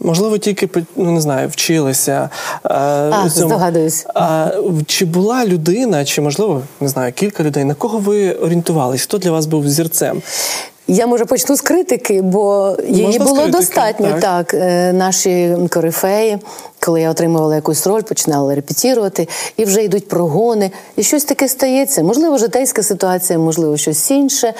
Можливо, 0.00 0.38
тільки 0.38 0.68
ну 0.96 1.10
не 1.12 1.20
знаю, 1.20 1.48
вчилися. 1.48 2.28
А, 2.62 3.22
у 3.26 3.28
здогадуюсь. 3.28 4.06
А, 4.14 4.48
чи 4.86 5.04
була 5.04 5.46
людина, 5.46 6.04
чи 6.04 6.20
можливо 6.20 6.62
не 6.80 6.88
знаю, 6.88 7.12
кілька 7.12 7.42
людей, 7.42 7.64
на 7.64 7.74
кого 7.74 7.98
ви 7.98 8.32
орієнтувались? 8.32 9.02
Хто 9.02 9.18
для 9.18 9.30
вас 9.30 9.46
був 9.46 9.68
зірцем? 9.68 10.22
Я 10.88 11.06
може 11.06 11.24
почну 11.24 11.56
з 11.56 11.60
критики, 11.60 12.22
бо 12.22 12.76
її 12.88 13.06
Можна 13.06 13.24
було 13.24 13.36
критики, 13.36 13.58
достатньо. 13.58 14.08
так. 14.08 14.20
Так, 14.20 14.54
Е, 14.54 14.92
наші 14.92 15.56
корифеї, 15.70 16.38
коли 16.80 17.00
я 17.00 17.10
отримувала 17.10 17.54
якусь 17.54 17.86
роль, 17.86 18.02
починала 18.02 18.54
репетірувати, 18.54 19.28
і 19.56 19.64
вже 19.64 19.84
йдуть 19.84 20.08
прогони, 20.08 20.70
і 20.96 21.02
щось 21.02 21.24
таке 21.24 21.48
стається. 21.48 22.02
Можливо, 22.02 22.38
житейська 22.38 22.82
ситуація, 22.82 23.38
можливо, 23.38 23.76
щось 23.76 24.10
інше. 24.10 24.54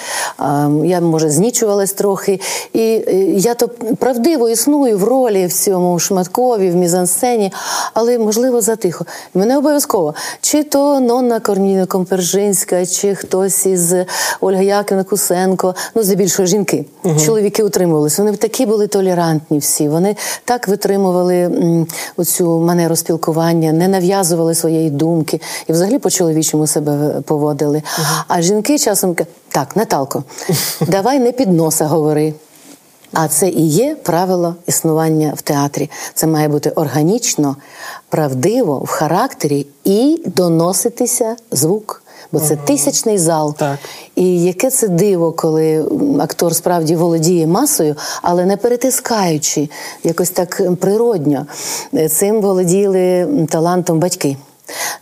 Я, 0.85 1.01
може, 1.01 1.31
знічувалась 1.31 1.93
трохи. 1.93 2.41
І 2.73 2.81
е, 2.81 3.13
я 3.37 3.55
то 3.55 3.69
правдиво 3.99 4.49
існую 4.49 4.99
в 4.99 5.05
ролі 5.05 5.47
в 5.47 5.53
цьому 5.53 5.99
шматкові, 5.99 6.71
в 6.71 6.77
мізансцені, 6.77 7.53
але, 7.95 8.19
можливо, 8.19 8.61
затихо. 8.61 9.07
Мене 9.35 9.59
обов'язково. 9.59 10.15
Чи 10.41 10.63
то 10.63 11.01
Нонна 11.01 11.41
Корніна 11.41 11.87
Компержинська, 11.87 12.87
чи 12.87 13.15
хтось 13.15 13.67
із 13.67 13.95
Ольга 14.41 14.63
Яківна 14.63 15.05
Кусенко, 15.05 15.75
ну, 15.95 16.03
здебільшого 16.03 16.47
жінки. 16.47 16.85
Угу. 17.05 17.21
Чоловіки 17.21 17.63
утримувалися. 17.63 18.23
Вони 18.23 18.37
такі 18.37 18.67
були 18.67 18.87
толерантні 18.87 19.59
всі. 19.59 19.89
Вони 19.89 20.17
так 20.45 20.69
витримували 20.69 21.51
оцю 22.17 22.59
манеру 22.59 22.97
спілкування, 22.97 23.73
не 23.73 23.89
нав'язували 23.89 24.55
своєї 24.55 24.91
думки 24.91 25.41
і 25.67 25.73
взагалі 25.73 25.99
по-чоловічому 25.99 26.67
себе 26.67 27.21
поводили. 27.21 27.83
А 28.29 28.43
жінки 28.43 28.79
часом 28.79 29.15
кажуть, 29.15 29.33
так, 29.49 29.77
Наталко, 29.77 30.25
давай 30.87 31.19
не 31.19 31.33
під 31.33 31.53
носа 31.53 31.87
говори. 31.87 32.35
А 33.13 33.29
це 33.29 33.49
і 33.49 33.69
є 33.69 33.97
правило 34.03 34.55
існування 34.67 35.33
в 35.37 35.43
театрі. 35.43 35.91
Це 36.15 36.27
має 36.27 36.49
бути 36.49 36.71
органічно, 36.71 37.57
правдиво, 38.09 38.79
в 38.79 38.89
характері 38.89 39.67
і 39.85 40.23
доноситися 40.27 41.37
звук 41.51 42.03
бо 42.33 42.41
це 42.41 42.57
тисячний 42.57 43.19
зал. 43.19 43.55
Так. 43.55 43.79
І 44.17 44.43
яке 44.43 44.71
це 44.71 44.89
диво, 44.89 45.33
коли 45.33 45.85
актор 46.21 46.55
справді 46.55 46.97
володіє 46.97 47.47
масою, 47.47 47.97
але 48.23 48.47
не 48.47 48.57
перетискаючи 48.57 49.69
якось 50.05 50.31
так 50.31 50.63
природньо. 50.81 51.47
Цим 52.11 52.41
володіли 52.41 53.29
талантом 53.49 53.99
батьки. 53.99 54.37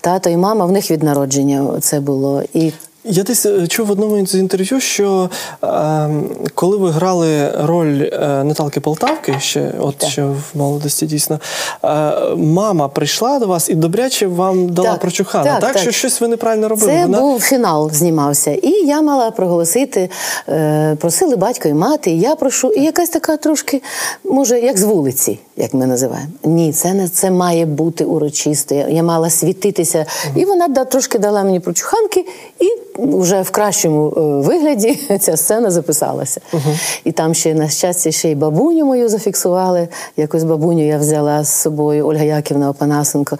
Тато 0.00 0.30
і 0.30 0.36
мама 0.36 0.66
в 0.66 0.72
них 0.72 0.90
від 0.90 1.02
народження 1.02 1.80
це 1.80 2.00
було. 2.00 2.42
І 2.54 2.72
я 3.08 3.22
десь 3.22 3.46
е, 3.46 3.66
чув 3.66 3.86
в 3.86 3.90
одному 3.90 4.26
з 4.26 4.34
інтерв'ю, 4.34 4.80
що 4.80 5.30
е, 5.64 6.10
коли 6.54 6.76
ви 6.76 6.90
грали 6.90 7.50
роль 7.50 8.02
е, 8.02 8.44
Наталки 8.44 8.80
Полтавки, 8.80 9.34
ще 9.38 9.72
от 9.80 9.96
так. 9.96 10.10
ще 10.10 10.24
в 10.24 10.42
молодості 10.54 11.06
дійсно, 11.06 11.40
е, 11.84 12.12
мама 12.36 12.88
прийшла 12.88 13.38
до 13.38 13.46
вас 13.46 13.68
і 13.68 13.74
добряче 13.74 14.26
вам 14.26 14.68
дала 14.68 14.90
так, 14.90 15.00
прочухана, 15.00 15.44
так, 15.44 15.60
так, 15.60 15.72
так 15.72 15.82
що 15.82 15.90
щось 15.90 16.20
ви 16.20 16.28
неправильно 16.28 16.68
робили. 16.68 16.92
Це 16.92 17.02
Вона... 17.02 17.20
був 17.20 17.40
фінал, 17.40 17.90
знімався. 17.92 18.50
І 18.50 18.70
я 18.70 19.02
мала 19.02 19.30
проголосити, 19.30 20.10
е, 20.48 20.96
просили 21.00 21.36
батько 21.36 21.68
і 21.68 21.74
мати, 21.74 22.10
і 22.10 22.20
я 22.20 22.34
прошу, 22.34 22.68
і 22.68 22.82
якась 22.82 23.08
така 23.08 23.36
трошки, 23.36 23.82
може, 24.24 24.60
як 24.60 24.78
з 24.78 24.82
вулиці, 24.82 25.38
як 25.56 25.74
ми 25.74 25.86
називаємо. 25.86 26.30
Ні, 26.44 26.72
це 26.72 26.94
не 26.94 27.08
це 27.08 27.30
має 27.30 27.66
бути 27.66 28.04
урочисто. 28.04 28.74
Я, 28.74 28.88
я 28.88 29.02
мала 29.02 29.30
світитися. 29.30 30.06
І 30.36 30.44
вона 30.44 30.68
да, 30.68 30.84
трошки 30.84 31.18
дала 31.18 31.44
мені 31.44 31.60
прочуханки. 31.60 32.26
і 32.60 32.66
вже 32.98 33.42
в 33.42 33.50
кращому 33.50 34.14
е, 34.16 34.20
вигляді 34.20 34.98
ця 35.20 35.36
сцена 35.36 35.70
записалася. 35.70 36.40
Uh-huh. 36.52 37.00
І 37.04 37.12
там 37.12 37.34
ще, 37.34 37.54
на 37.54 37.68
щастя, 37.68 38.10
ще 38.10 38.30
й 38.30 38.34
бабуню 38.34 38.84
мою 38.84 39.08
зафіксували. 39.08 39.88
Якось 40.16 40.44
бабуню 40.44 40.86
я 40.86 40.98
взяла 40.98 41.44
з 41.44 41.48
собою 41.48 42.06
Ольга 42.06 42.24
Яківна 42.24 42.70
Опанасенко. 42.70 43.38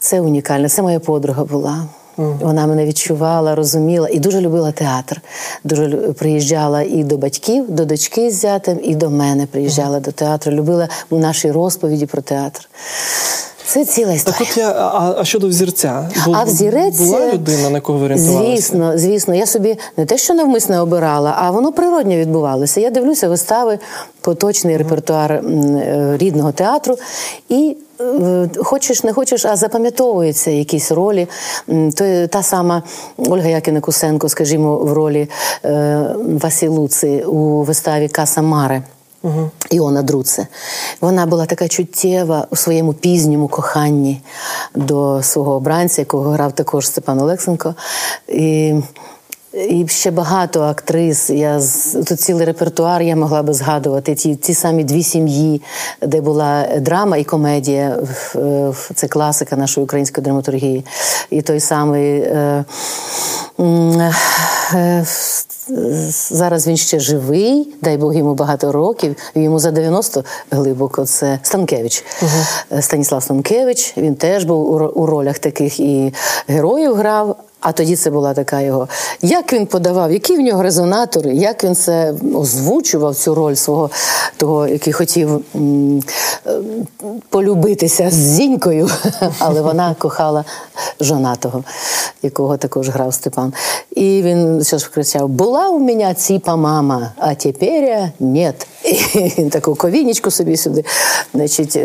Це 0.00 0.20
унікально. 0.20 0.68
Це 0.68 0.82
моя 0.82 1.00
подруга 1.00 1.44
була. 1.44 1.86
Mm. 2.18 2.38
Вона 2.38 2.66
мене 2.66 2.86
відчувала, 2.86 3.54
розуміла 3.54 4.08
і 4.12 4.18
дуже 4.18 4.40
любила 4.40 4.72
театр. 4.72 5.20
Дуже 5.64 5.88
приїжджала 5.88 6.82
і 6.82 7.04
до 7.04 7.16
батьків, 7.16 7.70
до 7.70 7.84
дочки 7.84 8.30
з 8.30 8.34
зятем, 8.34 8.80
і 8.82 8.94
до 8.94 9.10
мене 9.10 9.46
приїжджала 9.46 9.98
mm. 9.98 10.00
до 10.00 10.12
театру. 10.12 10.52
Любила 10.52 10.88
у 11.10 11.18
нашій 11.18 11.50
розповіді 11.50 12.06
про 12.06 12.22
театр. 12.22 12.68
Це 13.66 13.84
ціла 13.84 14.12
історія. 14.12 14.38
Так 14.38 14.48
от 14.50 14.56
я, 14.56 14.70
а, 14.70 15.14
а 15.18 15.24
щодо 15.24 15.48
взірця, 15.48 16.10
Бу, 16.26 16.32
а 16.34 16.44
взірець 16.44 17.00
була 17.00 17.32
людина, 17.32 17.70
на 17.70 17.80
кого 17.80 17.98
ви 17.98 18.04
орієнтувалися? 18.04 18.52
Звісно, 18.52 18.98
звісно. 18.98 19.34
Я 19.34 19.46
собі 19.46 19.78
не 19.96 20.06
те, 20.06 20.18
що 20.18 20.34
навмисне 20.34 20.80
обирала, 20.80 21.34
а 21.38 21.50
воно 21.50 21.72
природньо 21.72 22.16
відбувалося. 22.16 22.80
Я 22.80 22.90
дивлюся 22.90 23.28
вистави, 23.28 23.78
поточний 24.20 24.76
репертуар 24.76 25.32
е, 25.32 26.16
рідного 26.18 26.52
театру 26.52 26.96
і. 27.48 27.76
Е, 28.00 28.48
хочеш, 28.56 29.04
не 29.04 29.12
хочеш, 29.12 29.44
а 29.44 29.56
запам'ятовуються 29.56 30.50
якісь 30.50 30.92
ролі. 30.92 31.28
То 31.66 32.26
та 32.26 32.42
сама 32.42 32.82
Ольга 33.16 33.48
Якіна 33.48 33.80
Кусенко, 33.80 34.28
скажімо, 34.28 34.76
в 34.76 34.92
ролі 34.92 35.28
е, 35.64 36.06
Василуци 36.42 37.24
у 37.26 37.62
виставі 37.62 38.08
Каса 38.08 38.42
Маре. 38.42 38.82
Іона 39.70 40.02
Друце. 40.02 40.46
Вона 41.00 41.26
була 41.26 41.46
така 41.46 41.68
чуттєва 41.68 42.46
у 42.50 42.56
своєму 42.56 42.92
пізньому 42.92 43.48
коханні 43.48 44.20
до 44.74 45.22
свого 45.22 45.52
обранця, 45.52 46.00
якого 46.00 46.30
грав 46.30 46.52
також 46.52 46.86
Степан 46.86 47.20
Олексенко. 47.20 47.74
І 48.28 48.74
і 49.52 49.88
ще 49.88 50.10
багато 50.10 50.62
актрис. 50.62 51.30
Я 51.30 51.60
Тут 52.08 52.20
цілий 52.20 52.46
репертуар 52.46 53.02
я 53.02 53.16
могла 53.16 53.42
би 53.42 53.54
згадувати. 53.54 54.14
Ті 54.14 54.36
ті 54.36 54.54
самі 54.54 54.84
дві 54.84 55.02
сім'ї, 55.02 55.62
де 56.02 56.20
була 56.20 56.66
драма 56.80 57.16
і 57.16 57.24
комедія. 57.24 57.98
Це 58.94 59.08
класика 59.08 59.56
нашої 59.56 59.84
української 59.84 60.24
драматургії. 60.24 60.84
І 61.30 61.42
той 61.42 61.60
самий. 61.60 62.12
Е, 62.12 62.64
е, 64.74 65.04
Зараз 66.30 66.66
він 66.66 66.76
ще 66.76 67.00
живий, 67.00 67.74
дай 67.82 67.96
Бог 67.96 68.14
йому 68.14 68.34
багато 68.34 68.72
років. 68.72 69.16
Йому 69.34 69.58
за 69.58 69.70
90 69.70 70.24
глибоко. 70.50 71.04
Це 71.04 71.38
Станкевич. 71.42 72.04
Uh-huh. 72.22 72.82
Станіслав 72.82 73.22
Станкевич. 73.22 73.96
Він 73.96 74.14
теж 74.14 74.44
був 74.44 74.98
у 74.98 75.06
ролях 75.06 75.38
таких 75.38 75.80
і 75.80 76.14
героїв 76.46 76.94
грав. 76.94 77.36
А 77.62 77.72
тоді 77.72 77.96
це 77.96 78.10
була 78.10 78.34
така 78.34 78.60
його. 78.60 78.88
Як 79.22 79.52
він 79.52 79.66
подавав, 79.66 80.12
які 80.12 80.36
в 80.36 80.40
нього 80.40 80.62
резонатори, 80.62 81.34
як 81.34 81.64
він 81.64 81.74
це 81.74 82.14
озвучував 82.34 83.14
цю 83.14 83.34
роль 83.34 83.54
свого 83.54 83.90
того, 84.36 84.66
який 84.68 84.92
хотів 84.92 85.44
м- 85.54 86.02
полюбитися 87.28 88.10
з 88.10 88.14
зінькою, 88.14 88.90
але 89.38 89.60
вона 89.62 89.94
кохала 89.98 90.44
жонатого, 91.00 91.64
якого 92.22 92.56
також 92.56 92.88
грав 92.88 93.14
Степан. 93.14 93.52
І 93.90 94.22
він 94.22 94.64
що 94.64 94.78
ж 94.78 94.90
кричав: 94.94 95.28
була 95.28 95.68
у 95.68 95.78
мене 95.78 96.14
ціпа 96.14 96.56
мама, 96.56 97.12
а 97.16 97.34
тепер 97.34 98.08
нет. 98.20 98.66
Він 99.38 99.50
таку 99.50 99.74
ковінічку 99.74 100.30
собі 100.30 100.56
сюди. 100.56 100.84
Значить, 101.34 101.76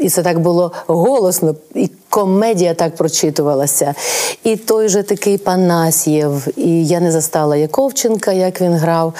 І 0.00 0.10
це 0.10 0.22
так 0.22 0.38
було 0.38 0.72
голосно. 0.86 1.54
І 1.74 1.90
комедія 2.10 2.74
так 2.74 2.96
прочитувалася. 2.96 3.94
І 4.44 4.56
той 4.56 4.88
же 4.88 5.02
такий 5.02 5.38
Панасьєв, 5.38 6.48
і 6.56 6.86
я 6.86 7.00
не 7.00 7.12
застала 7.12 7.56
Яковченка, 7.56 8.32
як 8.32 8.60
він 8.60 8.72
грав, 8.72 9.14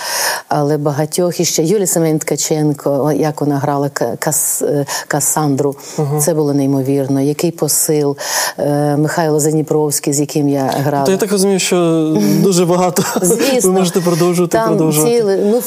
але 0.48 0.76
багатьох 0.76 1.40
іще 1.40 1.62
Юлія 1.62 1.86
Семен 1.86 2.18
Ткаченко, 2.18 3.12
як 3.16 3.40
вона 3.40 3.58
грала 3.58 3.90
Кас, 4.18 4.62
Касандру. 5.08 5.76
Угу. 5.98 6.20
Це 6.20 6.34
було 6.34 6.54
неймовірно. 6.54 7.20
Який 7.20 7.50
посил 7.50 8.16
е, 8.58 8.96
Михайло 8.96 9.40
Заніпровський, 9.40 10.12
з 10.12 10.20
яким 10.20 10.48
я 10.48 10.62
грала. 10.62 11.04
То 11.04 11.12
я 11.12 11.18
так 11.18 11.32
розумію, 11.32 11.58
що 11.58 12.16
дуже 12.42 12.64
багато 12.64 13.02
Звісно, 13.22 13.72
ви 13.72 13.78
можете 13.78 14.00
продовжувати 14.00 14.58
там 14.58 14.68
продовжувати. 14.68 15.16
Ціли, 15.16 15.36
ну 15.44 15.60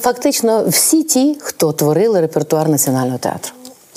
фактично 0.00 0.64
всі 0.68 1.02
ті, 1.02 1.36
хто 1.40 1.72
творили 1.72 2.20
репертуар 2.20 2.68
національного 2.68 3.18
театру. 3.18 3.55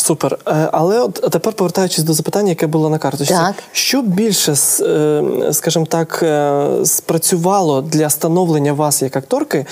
Супер. 0.09 0.39
Е, 0.47 0.69
але 0.71 0.99
от 0.99 1.13
тепер 1.31 1.53
повертаючись 1.53 2.03
до 2.03 2.13
запитання, 2.13 2.49
яке 2.49 2.67
було 2.67 2.89
на 2.89 2.97
карточці, 2.97 3.33
так. 3.33 3.55
що 3.71 4.01
більше, 4.01 4.51
е, 4.81 5.23
скажімо 5.51 5.85
так, 5.85 6.19
е, 6.23 6.67
спрацювало 6.85 7.81
для 7.81 8.09
становлення 8.09 8.73
вас 8.73 9.01
як 9.01 9.15
акторки, 9.15 9.65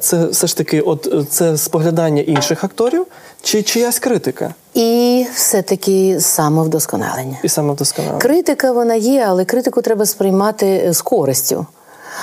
це 0.00 0.26
все 0.26 0.46
ж 0.46 0.56
таки, 0.56 0.80
от 0.80 1.26
це 1.30 1.58
споглядання 1.58 2.22
інших 2.22 2.64
акторів 2.64 3.06
чи 3.42 3.62
чиясь 3.62 3.98
критика? 3.98 4.54
І 4.74 5.26
все-таки 5.34 6.20
самовдосконалення. 6.20 7.38
І 7.42 7.48
самовдосконалення. 7.48 8.20
Критика 8.20 8.72
вона 8.72 8.94
є, 8.94 9.26
але 9.28 9.44
критику 9.44 9.82
треба 9.82 10.06
сприймати 10.06 10.92
з 10.92 11.02
користю 11.02 11.66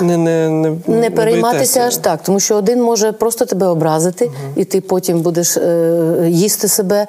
не 0.01 0.17
не, 0.17 0.49
не, 0.49 0.77
не 0.87 1.09
перейматися 1.09 1.79
аж 1.79 1.97
так, 1.97 2.23
тому 2.23 2.39
що 2.39 2.55
один 2.55 2.81
може 2.81 3.11
просто 3.11 3.45
тебе 3.45 3.67
образити, 3.67 4.25
угу. 4.25 4.35
і 4.55 4.65
ти 4.65 4.81
потім 4.81 5.21
будеш 5.21 5.57
е, 5.57 6.27
їсти 6.29 6.67
себе 6.67 7.07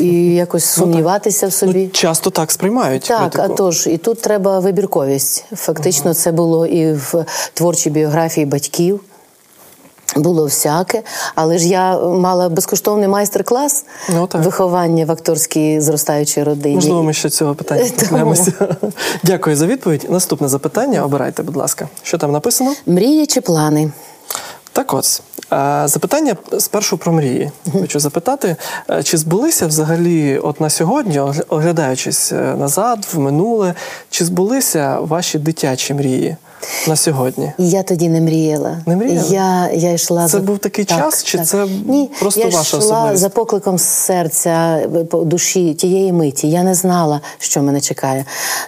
і 0.00 0.34
якось 0.34 0.76
ну, 0.76 0.84
сумніватися 0.84 1.46
ну, 1.46 1.50
в 1.50 1.52
собі. 1.52 1.82
Ну, 1.84 1.90
Часто 1.90 2.30
так 2.30 2.52
сприймають. 2.52 3.02
Так, 3.02 3.18
критику. 3.18 3.52
а 3.52 3.56
тож, 3.56 3.86
і 3.86 3.96
тут 3.96 4.22
треба 4.22 4.58
вибірковість. 4.58 5.44
Фактично, 5.54 6.04
угу. 6.04 6.14
це 6.14 6.32
було 6.32 6.66
і 6.66 6.92
в 6.92 7.24
творчій 7.54 7.90
біографії 7.90 8.46
батьків. 8.46 9.00
Було 10.16 10.44
всяке, 10.44 11.02
але 11.34 11.58
ж 11.58 11.68
я 11.68 11.98
мала 12.00 12.48
безкоштовний 12.48 13.08
майстер-клас 13.08 13.84
ну, 14.08 14.28
виховання 14.34 15.04
в 15.04 15.10
акторській 15.10 15.80
зростаючій 15.80 16.42
родині. 16.42 16.74
Можливо, 16.74 17.02
ми 17.02 17.12
ще 17.12 17.30
цього 17.30 17.54
питання 17.54 17.90
торкнемося. 17.98 18.52
Дякую 19.22 19.56
за 19.56 19.66
відповідь. 19.66 20.06
Наступне 20.08 20.48
запитання. 20.48 21.04
Обирайте, 21.04 21.42
будь 21.42 21.56
ласка, 21.56 21.88
що 22.02 22.18
там 22.18 22.32
написано? 22.32 22.74
Мрії 22.86 23.26
чи 23.26 23.40
плани? 23.40 23.90
Так, 24.72 24.94
ось 24.94 25.22
Е, 25.52 25.82
Запитання 25.88 26.36
спершу 26.58 26.98
про 26.98 27.12
мрії. 27.12 27.50
Хочу 27.72 28.00
запитати, 28.00 28.56
чи 29.04 29.16
збулися 29.16 29.66
взагалі, 29.66 30.38
от 30.38 30.60
на 30.60 30.70
сьогодні, 30.70 31.20
оглядаючись 31.48 32.32
е, 32.32 32.54
назад, 32.58 33.06
в 33.12 33.18
минуле, 33.18 33.74
чи 34.10 34.24
збулися 34.24 34.98
ваші 35.00 35.38
дитячі 35.38 35.94
мрії 35.94 36.36
на 36.88 36.96
сьогодні? 36.96 37.52
Я 37.58 37.82
тоді 37.82 38.08
не 38.08 38.20
мріяла. 38.20 38.76
Не 38.86 38.96
мріяла? 38.96 39.26
Я, 39.30 39.70
я 39.72 39.92
йшла 39.92 40.22
Це 40.22 40.28
за... 40.28 40.38
був 40.38 40.58
такий 40.58 40.84
час, 40.84 41.24
чи 41.24 41.38
це 41.38 41.66
Ні, 41.86 42.10
просто 42.20 42.40
я 42.40 42.46
ваша 42.46 42.60
йшла 42.60 42.78
особливість? 42.78 43.20
за 43.22 43.28
покликом 43.28 43.78
серця, 43.78 44.80
по 45.10 45.24
душі 45.24 45.74
тієї 45.74 46.12
миті. 46.12 46.50
Я 46.50 46.62
не 46.62 46.74
знала, 46.74 47.20
що 47.38 47.62
мене 47.62 47.80
чекає. 47.80 48.24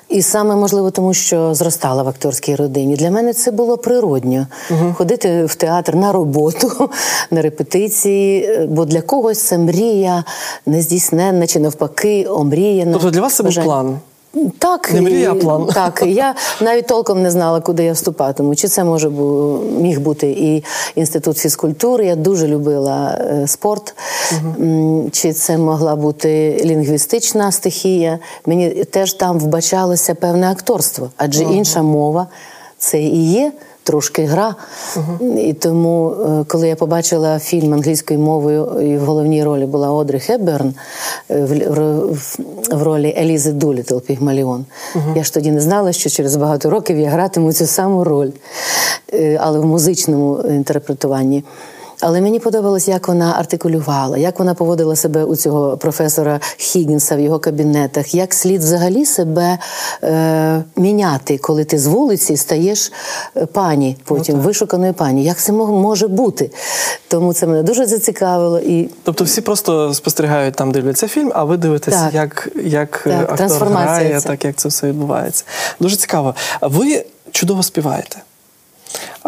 І 0.09 0.22
саме 0.22 0.57
можливо, 0.57 0.90
тому 0.90 1.14
що 1.14 1.55
зростала 1.55 2.03
в 2.03 2.09
акторській 2.09 2.57
родині. 2.57 2.96
Для 2.96 3.11
мене 3.11 3.33
це 3.33 3.50
було 3.50 3.79
природньо. 3.79 4.46
Ходити 4.94 5.44
в 5.44 5.55
театр 5.55 5.94
на 5.96 6.12
роботу, 6.12 6.90
на 7.31 7.42
репетиції. 7.42 8.59
Бо 8.68 8.85
для 8.85 9.00
когось 9.00 9.38
це 9.42 9.59
мрія 9.59 10.24
нездійсненна 10.66 11.46
чи 11.46 11.61
навпаки, 11.61 12.26
омріяна. 12.29 12.92
Тобто 12.92 13.11
для 13.11 13.20
вас 13.20 13.35
це 13.35 13.42
був 13.42 13.55
план? 13.55 13.98
Так, 14.58 14.92
Не 14.94 15.00
мрія, 15.00 15.32
а 15.32 15.34
план. 15.34 15.66
Так, 15.74 16.02
я 16.06 16.34
навіть 16.60 16.86
толком 16.86 17.22
не 17.22 17.30
знала, 17.30 17.60
куди 17.60 17.84
я 17.84 17.92
вступатиму. 17.92 18.54
Чи 18.54 18.68
це 18.68 18.84
може 18.84 19.08
бу- 19.08 19.60
міг 19.80 20.00
бути 20.00 20.30
і 20.30 20.64
інститут 20.94 21.38
фізкультури. 21.38 22.06
Я 22.06 22.16
дуже 22.16 22.46
любила 22.48 23.18
е, 23.20 23.46
спорт. 23.48 23.94
угу. 24.58 25.08
Чи 25.12 25.32
це 25.32 25.58
могла 25.58 25.96
бути 25.96 26.60
лінгвістична 26.64 27.52
стихія? 27.52 28.18
Мені 28.46 28.70
теж 28.70 29.12
там 29.12 29.38
вбачалося 29.38 30.14
певне 30.14 30.50
акторство, 30.50 31.10
адже 31.16 31.44
інша 31.44 31.82
мова 31.82 32.26
це 32.78 33.00
і 33.02 33.32
є. 33.32 33.52
Трошки 33.90 34.24
гра. 34.24 34.55
І 35.38 35.53
тому, 35.53 36.11
е, 36.11 36.44
коли 36.48 36.68
я 36.68 36.76
побачила 36.76 37.38
фільм 37.38 37.74
англійською 37.74 38.20
мовою, 38.20 38.81
і 38.83 38.96
в 38.96 39.05
головній 39.05 39.44
ролі 39.44 39.66
була 39.66 39.92
Одрі 39.92 40.20
Хепберн 40.20 40.74
е, 41.31 41.44
в, 42.70 42.83
ролі 42.83 43.14
Елізи 43.18 43.53
Дулітл 43.53 43.98
Пігмаліон, 43.98 44.64
я 45.16 45.22
ж 45.24 45.35
тоді 45.35 45.50
не 45.50 45.61
знала, 45.61 45.92
що 45.92 46.11
через 46.11 46.37
багато 46.37 46.70
років 46.70 46.98
я 46.98 47.09
гратиму 47.11 47.53
цю 47.53 47.66
саму 47.66 48.05
роль, 48.05 48.31
е, 49.12 49.38
але 49.40 49.59
в 49.59 49.64
музичному 49.64 50.40
інтерпретуванні. 50.48 51.44
Але 52.00 52.20
мені 52.20 52.38
подобалось, 52.38 52.88
як 52.88 53.08
вона 53.08 53.34
артикулювала, 53.38 54.18
як 54.18 54.38
вона 54.38 54.54
поводила 54.54 54.96
себе 54.96 55.24
у 55.24 55.36
цього 55.36 55.76
професора 55.76 56.40
Хіггінса 56.56 57.16
в 57.16 57.20
його 57.20 57.38
кабінетах, 57.38 58.14
як 58.14 58.34
слід 58.34 58.60
взагалі 58.60 59.06
себе 59.06 59.58
е, 60.02 60.64
міняти, 60.76 61.38
коли 61.38 61.64
ти 61.64 61.78
з 61.78 61.86
вулиці 61.86 62.36
стаєш 62.36 62.92
е, 63.36 63.46
пані, 63.46 63.96
потім 64.04 64.38
вишуканою 64.38 64.94
пані. 64.94 65.24
Як 65.24 65.38
це 65.38 65.52
може 65.52 66.08
бути? 66.08 66.50
Тому 67.08 67.32
це 67.32 67.46
мене 67.46 67.62
дуже 67.62 67.86
зацікавило. 67.86 68.60
І 68.60 68.90
Тобто 69.02 69.24
всі 69.24 69.40
просто 69.40 69.94
спостерігають 69.94 70.54
там, 70.54 70.72
дивляться 70.72 71.08
фільм, 71.08 71.32
а 71.34 71.44
ви 71.44 71.56
дивитесь, 71.56 71.94
Так. 71.94 72.14
як, 72.14 72.48
як 72.64 73.02
е, 73.06 73.10
Так, 73.10 73.20
актор 73.20 73.36
трансформація 73.36 74.08
грає, 74.08 74.20
так 74.20 74.44
як 74.44 74.56
це 74.56 74.68
все 74.68 74.86
відбувається. 74.86 75.44
Дуже 75.80 75.96
цікаво. 75.96 76.34
Ви 76.60 77.04
чудово 77.30 77.62
співаєте. 77.62 78.16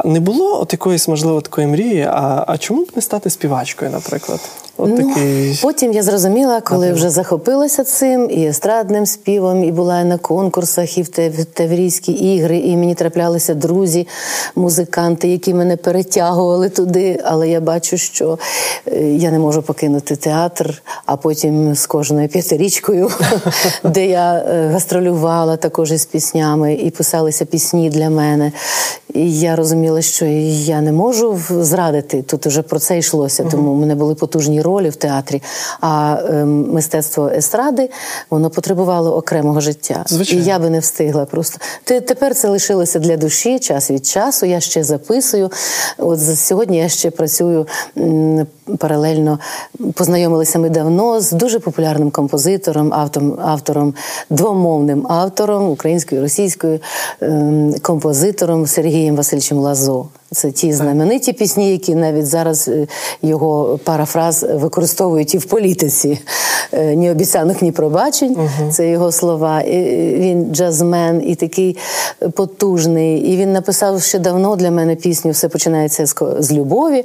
Не 0.04 0.20
було 0.20 0.60
от 0.60 0.72
якоїсь, 0.72 1.08
можливо, 1.08 1.40
такої 1.40 1.66
мрії, 1.66 2.02
а, 2.02 2.44
а 2.46 2.58
чому 2.58 2.84
б 2.84 2.88
не 2.96 3.02
стати 3.02 3.30
співачкою, 3.30 3.90
наприклад? 3.90 4.40
От 4.76 4.90
Ну, 4.90 4.96
такий... 4.96 5.58
Потім 5.62 5.92
я 5.92 6.02
зрозуміла, 6.02 6.60
коли 6.60 6.92
вже 6.92 7.10
захопилася 7.10 7.84
цим 7.84 8.30
і 8.30 8.46
естрадним 8.46 9.06
співом, 9.06 9.64
і 9.64 9.72
була 9.72 10.04
на 10.04 10.18
конкурсах, 10.18 10.98
і 10.98 11.02
в 11.02 11.44
Таврійські 11.44 12.12
ігри, 12.12 12.58
і 12.58 12.76
мені 12.76 12.94
траплялися 12.94 13.54
друзі, 13.54 14.08
музиканти, 14.54 15.28
які 15.28 15.54
мене 15.54 15.76
перетягували 15.76 16.68
туди. 16.68 17.20
Але 17.24 17.48
я 17.48 17.60
бачу, 17.60 17.98
що 17.98 18.38
е, 18.86 19.02
я 19.02 19.30
не 19.30 19.38
можу 19.38 19.62
покинути 19.62 20.16
театр, 20.16 20.82
а 21.06 21.16
потім 21.16 21.74
з 21.74 21.86
кожною 21.86 22.28
п'ятирічкою, 22.28 23.10
де 23.84 24.06
я 24.06 24.34
е, 24.34 24.68
гастролювала 24.72 25.56
також 25.56 25.92
із 25.92 26.04
піснями, 26.04 26.74
і 26.74 26.90
писалися 26.90 27.44
пісні 27.44 27.90
для 27.90 28.10
мене. 28.10 28.52
І 29.14 29.40
я 29.40 29.56
розуміла, 29.82 30.02
що 30.02 30.24
я 30.72 30.80
не 30.80 30.92
можу 30.92 31.40
зрадити. 31.50 32.22
Тут 32.22 32.46
уже 32.46 32.62
про 32.62 32.78
це 32.78 32.98
йшлося, 32.98 33.44
тому 33.50 33.72
у 33.72 33.74
мене 33.74 33.94
були 33.94 34.14
потужні 34.14 34.62
ролі 34.62 34.88
в 34.88 34.96
театрі. 34.96 35.42
А 35.80 36.18
ем, 36.28 36.72
мистецтво 36.72 37.28
естради 37.28 37.90
воно 38.30 38.50
потребувало 38.50 39.16
окремого 39.16 39.60
життя. 39.60 40.04
Звичайно. 40.06 40.44
І 40.44 40.46
я 40.46 40.58
би 40.58 40.70
не 40.70 40.78
встигла 40.78 41.24
просто. 41.24 41.58
Тепер 41.84 42.34
це 42.34 42.48
лишилося 42.48 42.98
для 42.98 43.16
душі 43.16 43.58
час 43.58 43.90
від 43.90 44.06
часу. 44.06 44.46
Я 44.46 44.60
ще 44.60 44.84
записую. 44.84 45.50
От 45.98 46.20
сьогодні 46.38 46.78
я 46.78 46.88
ще 46.88 47.10
працюю 47.10 47.66
паралельно. 48.78 49.38
Познайомилися 49.94 50.58
ми 50.58 50.70
давно 50.70 51.20
з 51.20 51.32
дуже 51.32 51.58
популярним 51.58 52.10
композитором, 52.10 52.94
автором, 52.94 53.38
автором 53.44 53.94
двомовним 54.30 55.06
автором 55.08 55.70
українською 55.70 56.20
і 56.20 56.24
російською 56.24 56.80
ем, 57.20 57.74
композитором 57.82 58.66
Сергієм 58.66 59.16
Васильовичем 59.16 59.58
so. 59.74 60.12
Це 60.32 60.50
ті 60.50 60.72
знамениті 60.72 61.32
пісні, 61.32 61.72
які 61.72 61.94
навіть 61.94 62.26
зараз 62.26 62.68
е, 62.68 62.86
його 63.22 63.78
парафраз 63.84 64.46
використовують 64.54 65.34
і 65.34 65.38
в 65.38 65.44
політиці. 65.44 66.18
Е, 66.72 66.94
Ні 66.94 67.10
обіцянок, 67.10 67.62
ні 67.62 67.72
пробачень. 67.72 68.36
Це 68.70 68.88
його 68.88 69.12
слова. 69.12 69.60
І 69.60 69.78
Він 70.16 70.54
джазмен 70.54 71.22
і 71.28 71.34
такий 71.34 71.76
потужний. 72.34 73.20
І 73.20 73.36
він 73.36 73.52
написав 73.52 74.02
ще 74.02 74.18
давно 74.18 74.56
для 74.56 74.70
мене 74.70 74.96
пісню 74.96 75.30
Все 75.30 75.48
починається 75.48 76.06
з 76.38 76.52
любові. 76.52 77.04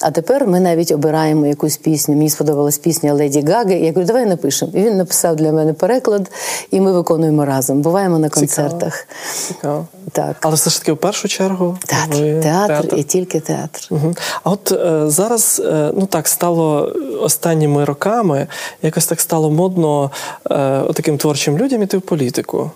А 0.00 0.10
тепер 0.10 0.46
ми 0.46 0.60
навіть 0.60 0.92
обираємо 0.92 1.46
якусь 1.46 1.76
пісню. 1.76 2.14
Мені 2.14 2.30
сподобалась 2.30 2.78
пісня 2.78 3.14
Леді 3.14 3.40
Гаги. 3.40 3.74
Я 3.74 3.92
кажу, 3.92 4.06
давай 4.06 4.26
напишемо. 4.26 4.72
І 4.74 4.82
він 4.82 4.96
написав 4.96 5.36
для 5.36 5.52
мене 5.52 5.72
переклад, 5.72 6.30
і 6.70 6.80
ми 6.80 6.92
виконуємо 6.92 7.44
разом. 7.44 7.82
Буваємо 7.82 8.18
на 8.18 8.28
концертах. 8.28 9.06
Цікаво. 9.48 9.86
Так. 10.12 10.36
Але 10.40 10.54
все 10.54 10.70
ж 10.70 10.78
таки, 10.78 10.92
в 10.92 10.96
першу 10.96 11.28
чергу, 11.28 11.78
Театр, 11.86 12.16
ви 12.16 12.40
театр, 12.42 12.67
і 12.96 13.02
тільки 13.02 13.40
театр. 13.40 13.80
Мгм. 13.90 14.14
А 14.44 14.50
от 14.50 14.72
е, 14.72 15.10
зараз 15.10 15.62
е, 15.64 15.90
ну 15.96 16.06
так 16.06 16.28
стало 16.28 16.92
останніми 17.20 17.84
роками, 17.84 18.46
якось 18.82 19.06
так 19.06 19.20
стало 19.20 19.50
модно 19.50 20.10
е, 20.50 20.82
таким 20.94 21.18
творчим 21.18 21.58
людям 21.58 21.82
іти 21.82 21.96
в 21.96 22.02
політику. 22.02 22.70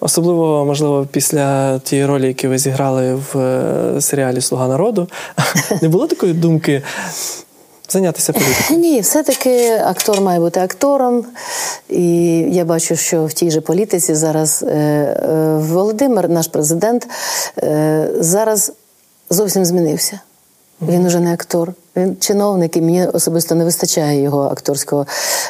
Особливо, 0.00 0.64
можливо, 0.64 1.06
після 1.10 1.78
тієї 1.78 2.06
ролі, 2.06 2.26
які 2.26 2.48
ви 2.48 2.58
зіграли 2.58 3.14
в 3.14 3.38
е, 3.38 4.00
серіалі 4.00 4.40
Слуга 4.40 4.68
народу. 4.68 5.08
Не 5.82 5.88
було 5.88 6.06
такої 6.06 6.32
думки 6.32 6.82
зайнятися 7.92 8.32
політикою? 8.32 8.78
Ні, 8.80 9.00
все-таки 9.00 9.70
актор 9.70 10.20
має 10.20 10.40
бути 10.40 10.60
актором. 10.60 11.24
І 11.88 12.38
я 12.38 12.64
бачу, 12.64 12.96
що 12.96 13.24
в 13.24 13.32
тій 13.32 13.50
же 13.50 13.60
політиці 13.60 14.14
зараз 14.14 14.64
е, 14.68 14.74
е, 14.74 15.56
Володимир, 15.56 16.28
наш 16.28 16.46
президент, 16.46 17.08
е, 17.58 18.10
зараз 18.18 18.72
зовсім 19.32 19.64
змінився. 19.64 20.20
Він 20.82 21.06
уже 21.06 21.20
не 21.20 21.32
актор. 21.32 21.74
Він 21.96 22.16
чиновник, 22.20 22.76
і 22.76 22.80
мені 22.80 23.06
особисто 23.06 23.54
не 23.54 23.64
вистачає 23.64 24.22
його 24.22 24.42
акторського. 24.42 25.06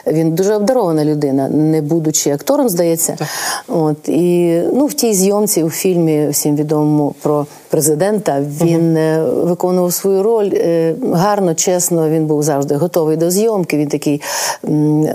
Він 0.07 0.35
дуже 0.35 0.55
обдарована 0.55 1.05
людина, 1.05 1.49
не 1.49 1.83
будучи 1.83 2.31
актором, 2.31 2.69
здається. 2.69 3.17
От 3.69 4.09
і 4.09 4.63
ну 4.73 4.87
в 4.87 4.95
тій 4.95 5.15
зйомці 5.15 5.63
у 5.63 5.71
фільмі 5.71 6.29
всім 6.29 6.57
відомому 6.57 7.15
про 7.23 7.47
президента 7.73 8.41
він 8.63 8.97
е, 8.97 9.25
виконував 9.25 9.93
свою 9.93 10.23
роль 10.23 10.51
е, 10.55 10.95
гарно, 11.13 11.55
чесно. 11.55 12.09
Він 12.09 12.27
був 12.27 12.43
завжди 12.43 12.75
готовий 12.75 13.17
до 13.17 13.31
зйомки. 13.31 13.77
Він 13.77 13.89
такий 13.89 14.23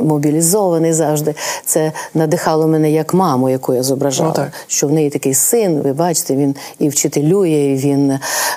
мобілізований 0.02 0.94
завжди. 0.94 1.36
Це 1.66 1.92
надихало 2.14 2.68
мене 2.68 2.92
як 2.92 3.14
маму, 3.14 3.50
яку 3.50 3.74
я 3.74 3.84
зображала. 3.84 4.34
Ну. 4.38 4.46
Що 4.68 4.88
в 4.88 4.92
неї 4.92 5.10
такий 5.10 5.34
син, 5.34 5.82
ви 5.82 5.94
бачите, 5.94 6.36
він 6.36 6.56
і 6.80 6.90
вчителює, 6.90 7.50
і 7.50 7.76
він 7.76 8.12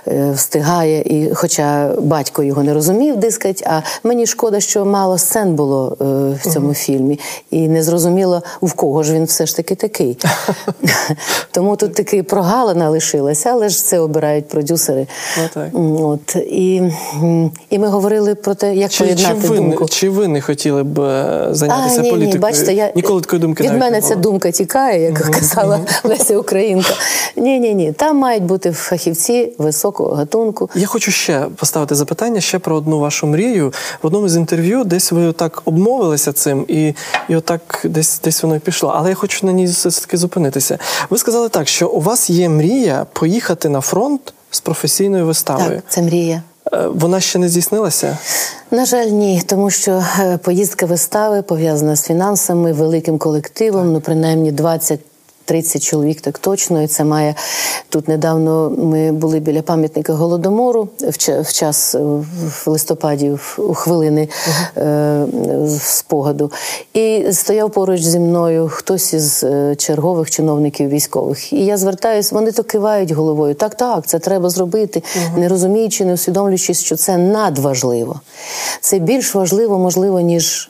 е, 0.09 0.33
встигає. 0.35 1.01
І, 1.01 1.35
хоча 1.35 1.91
батько 1.99 2.43
його 2.43 2.60
не 2.63 2.75
розумів, 2.75 3.17
дискать, 3.17 3.63
а 3.67 3.83
мені 4.05 4.27
шкода, 4.27 4.61
що 4.61 4.85
мало 4.85 5.19
сцен 5.19 5.55
було 5.55 5.97
е, 6.01 6.05
в 6.43 6.53
цьому 6.53 6.75
фільмі, 6.75 7.21
і 7.51 7.69
не 7.69 7.83
зрозуміло, 7.83 8.43
в 8.63 8.73
кого 8.73 9.03
ж 9.03 9.15
він 9.15 9.25
все 9.25 9.47
ж 9.47 9.57
таки 9.57 9.75
такий. 9.75 10.19
Тому 11.51 11.77
тут 11.77 11.95
таки 11.95 12.23
прогалина 12.23 12.91
лишилася, 12.91 13.51
але 13.51 13.69
ж 13.69 13.85
це 13.85 13.99
обирають 13.99 14.49
продюсери. 14.49 15.07
От 16.01 16.37
і, 16.37 16.83
і 17.71 17.79
ми 17.79 17.89
говорили 17.89 18.35
про 18.35 18.55
те, 18.55 18.75
як 18.75 18.91
Чи, 18.91 19.15
чи, 19.15 19.33
ви, 19.35 19.57
думку. 19.57 19.87
чи 19.89 20.09
ви 20.11 20.29
не 20.29 20.41
хотіли 20.41 20.83
б 20.83 21.01
е, 21.01 21.49
зайнятися 21.51 22.01
А, 22.01 22.03
ні, 22.03 22.11
політикою? 22.11 22.35
Ні, 22.35 22.39
бачите, 22.39 22.75
я, 22.75 22.93
Ніколи 22.97 23.21
такої 23.21 23.43
думки 23.43 23.63
від 23.63 23.71
навіть 23.71 23.81
мене 23.81 23.97
не 23.97 24.03
ця 24.03 24.15
думка 24.15 24.51
тікає, 24.51 25.03
як 25.03 25.15
казала 25.15 25.81
Леся 26.05 26.39
Українка. 26.39 26.95
Ні, 27.37 27.61
ні, 27.61 27.75
ні. 27.75 27.93
Там 27.93 28.17
мають 28.17 28.43
бути 28.43 28.73
фахівці 28.73 29.53
високого 29.59 30.15
гатунку. 30.15 30.71
Я 30.75 30.87
хочу 30.87 31.11
ще 31.11 31.47
поставити 31.57 31.95
запитання 31.95 32.41
ще 32.51 32.59
про 32.59 32.77
одну 32.77 32.99
вашу 32.99 33.27
мрію. 33.27 33.73
В 34.03 34.07
одному 34.07 34.29
з 34.29 34.37
інтерв'ю 34.37 34.85
десь 34.85 35.13
ви 35.13 35.33
так 35.33 35.63
обмовилися 35.65 36.33
цим, 36.33 36.65
і, 36.69 36.95
і 37.29 37.37
отак 37.37 37.81
десь 37.85 38.21
десь 38.25 38.43
воно 38.43 38.57
і 38.57 38.59
пішло. 38.59 38.93
Але 38.97 39.09
я 39.09 39.15
хочу 39.15 39.47
на 39.47 39.53
ній 39.53 39.67
все-таки 39.67 40.17
зупинитися. 40.17 40.79
Ви 41.11 41.19
сказали 41.19 41.49
так, 41.49 41.69
що 41.69 41.89
у 41.89 42.01
вас 42.01 42.31
є 42.31 42.49
мрія 42.49 43.07
поїхати 43.13 43.69
на 43.69 43.81
фронт 43.81 44.35
з 44.51 44.61
професійною 44.61 45.27
виставою. 45.27 45.71
Так, 45.71 45.85
це 45.89 46.03
мрія. 46.03 46.43
Е, 46.73 46.87
вона 46.87 47.21
ще 47.21 47.39
не 47.39 47.49
здійснилася? 47.49 48.19
На 48.71 48.85
жаль, 48.85 49.07
ні, 49.07 49.43
тому 49.47 49.71
що 49.71 50.05
е, 50.21 50.39
поїздка 50.39 50.87
вистави 50.87 51.43
пов'язана 51.43 51.97
з 51.97 52.03
фінансами, 52.03 52.73
великим 52.73 53.19
колективом, 53.19 53.93
ну 53.93 54.01
принаймні 54.01 54.53
20 54.53 55.01
30 55.51 55.83
чоловік 55.83 56.21
так 56.21 56.39
точно. 56.39 56.83
І 56.83 56.87
це 56.87 57.05
має 57.05 57.35
тут 57.89 58.09
недавно. 58.09 58.73
Ми 58.79 59.13
були 59.13 59.41
біля 59.41 59.63
пам'ятника 59.63 60.13
голодомору 60.13 60.89
в 61.43 61.53
час 61.53 61.95
в 61.95 62.71
листопаді, 62.71 63.37
у 63.59 63.75
хвилини 63.75 64.29
uh-huh. 64.77 65.79
спогаду. 65.79 66.51
І 66.95 67.25
стояв 67.33 67.71
поруч 67.71 68.03
зі 68.03 68.19
мною 68.19 68.69
хтось 68.69 69.13
із 69.13 69.45
е, 69.45 69.77
чергових 69.77 70.31
чиновників 70.31 70.89
військових. 70.89 71.53
І 71.53 71.65
я 71.65 71.77
звертаюся, 71.77 72.35
вони 72.35 72.53
то 72.53 72.63
кивають 72.65 73.11
головою. 73.11 73.55
Так, 73.55 73.75
так, 73.75 74.07
це 74.07 74.19
треба 74.19 74.51
зробити, 74.51 75.03
uh-huh. 75.03 75.39
не 75.39 75.49
розуміючи, 75.49 76.05
не 76.05 76.13
усвідомлюючи, 76.13 76.75
що 76.75 76.97
це 76.97 77.17
надважливо. 77.17 78.21
Це 78.81 78.99
більш 78.99 79.35
важливо, 79.35 79.79
можливо, 79.79 80.21
ніж. 80.21 80.70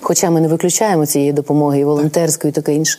Хоча 0.00 0.30
ми 0.30 0.40
не 0.40 0.48
виключаємо 0.48 1.06
цієї 1.06 1.32
допомоги 1.32 1.80
і 1.80 1.84
волонтерської, 1.84 2.50
і 2.50 2.54
таке 2.54 2.74
інше. 2.74 2.98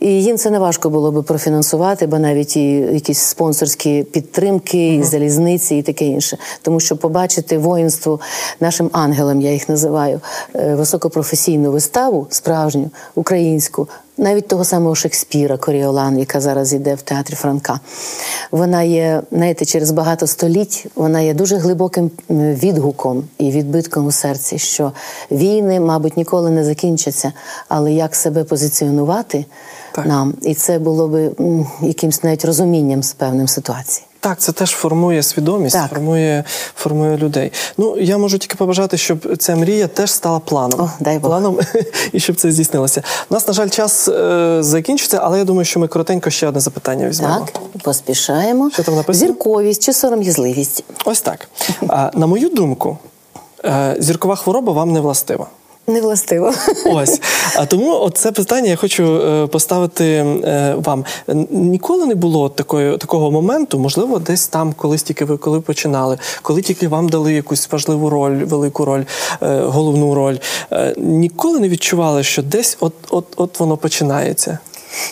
І 0.00 0.22
їм 0.22 0.38
це 0.38 0.50
не 0.50 0.58
важко 0.58 0.90
було 0.90 1.12
би 1.12 1.22
профінансувати, 1.22 2.06
бо 2.06 2.18
навіть 2.18 2.56
і 2.56 2.70
якісь 2.70 3.18
спонсорські 3.18 4.02
підтримки, 4.02 4.94
і 4.94 5.02
залізниці, 5.02 5.76
і 5.76 5.82
таке 5.82 6.04
інше. 6.04 6.38
Тому 6.62 6.80
що 6.80 6.96
побачити 6.96 7.58
воїнство 7.58 8.20
нашим 8.60 8.90
ангелам, 8.92 9.40
я 9.40 9.52
їх 9.52 9.68
називаю, 9.68 10.20
е, 10.54 10.74
високопрофесійну 10.74 11.72
виставу, 11.72 12.26
справжню 12.30 12.90
українську, 13.14 13.88
навіть 14.18 14.48
того 14.48 14.64
самого 14.64 14.94
Шекспіра, 14.94 15.56
Коріолан, 15.56 16.18
яка 16.18 16.40
зараз 16.40 16.72
йде 16.72 16.94
в 16.94 17.02
театрі 17.02 17.34
Франка. 17.34 17.80
Вона 18.50 18.82
є, 18.82 19.22
знаєте, 19.32 19.64
через 19.64 19.90
багато 19.90 20.26
століть 20.26 20.86
вона 20.94 21.20
є 21.20 21.34
дуже 21.34 21.56
глибоким 21.56 22.10
відгуком 22.30 23.24
і 23.38 23.50
відбитком 23.50 24.06
у 24.06 24.12
серці, 24.12 24.58
що 24.58 24.92
війни, 25.30 25.80
мабуть, 25.80 26.16
ніколи 26.16 26.50
не 26.50 26.64
закінчаться, 26.64 27.32
але 27.68 27.92
як 27.92 28.14
себе 28.14 28.44
позиціонувати 28.44 29.44
так. 29.98 30.06
нам, 30.06 30.34
і 30.42 30.54
це 30.54 30.78
було 30.78 31.08
би 31.08 31.30
якимсь 31.82 32.24
навіть 32.24 32.44
розумінням 32.44 33.02
з 33.02 33.12
певним 33.12 33.48
ситуацій. 33.48 34.02
Так, 34.20 34.40
це 34.40 34.52
теж 34.52 34.70
формує 34.70 35.22
свідомість, 35.22 35.76
так. 35.76 35.90
формує 35.90 36.44
формує 36.74 37.16
людей. 37.16 37.52
Ну 37.78 37.98
я 37.98 38.18
можу 38.18 38.38
тільки 38.38 38.56
побажати, 38.56 38.96
щоб 38.96 39.36
ця 39.38 39.56
мрія 39.56 39.86
теж 39.86 40.10
стала 40.10 40.38
планом. 40.38 40.80
О, 40.80 40.90
дай 41.00 41.18
Бог. 41.18 41.30
Планом 41.30 41.58
і 42.12 42.20
щоб 42.20 42.36
це 42.36 42.52
здійснилося. 42.52 43.02
У 43.30 43.34
нас, 43.34 43.48
на 43.48 43.54
жаль, 43.54 43.68
час 43.68 44.08
е, 44.08 44.56
закінчиться, 44.60 45.20
але 45.22 45.38
я 45.38 45.44
думаю, 45.44 45.64
що 45.64 45.80
ми 45.80 45.88
коротенько 45.88 46.30
ще 46.30 46.48
одне 46.48 46.60
запитання 46.60 47.08
візьмемо. 47.08 47.46
Так, 47.52 47.82
поспішаємо. 47.82 48.70
Що 48.70 48.82
там 48.82 48.94
написано? 48.94 49.26
Зірковість 49.26 49.82
чи 49.82 49.92
сором'язливість? 49.92 50.84
Ось 51.04 51.20
так. 51.20 51.48
А, 51.88 52.10
На 52.14 52.26
мою 52.26 52.48
думку, 52.48 52.98
е, 53.64 53.96
зіркова 53.98 54.36
хвороба 54.36 54.72
вам 54.72 54.92
не 54.92 55.00
властива. 55.00 55.46
Не 55.88 56.00
властиво. 56.00 56.52
Ось. 56.86 57.20
А 57.56 57.66
тому 57.66 58.10
це 58.10 58.32
питання 58.32 58.68
я 58.70 58.76
хочу 58.76 59.04
е, 59.04 59.46
поставити 59.46 60.04
е, 60.04 60.74
вам. 60.78 61.04
Ніколи 61.50 62.06
не 62.06 62.14
було 62.14 62.48
такої, 62.48 62.98
такого 62.98 63.30
моменту, 63.30 63.78
можливо, 63.78 64.18
десь 64.18 64.48
там, 64.48 64.72
колись 64.72 65.02
тільки 65.02 65.24
ви 65.24 65.36
коли 65.36 65.60
починали, 65.60 66.18
коли 66.42 66.62
тільки 66.62 66.88
вам 66.88 67.08
дали 67.08 67.32
якусь 67.32 67.72
важливу 67.72 68.10
роль, 68.10 68.36
велику 68.44 68.84
роль, 68.84 69.04
е, 69.42 69.60
головну 69.60 70.14
роль. 70.14 70.36
Ніколи 70.96 71.60
не 71.60 71.68
відчували, 71.68 72.22
що 72.22 72.42
десь 72.42 72.76
от, 72.80 72.94
от, 73.10 73.24
от 73.36 73.60
воно 73.60 73.76
починається. 73.76 74.58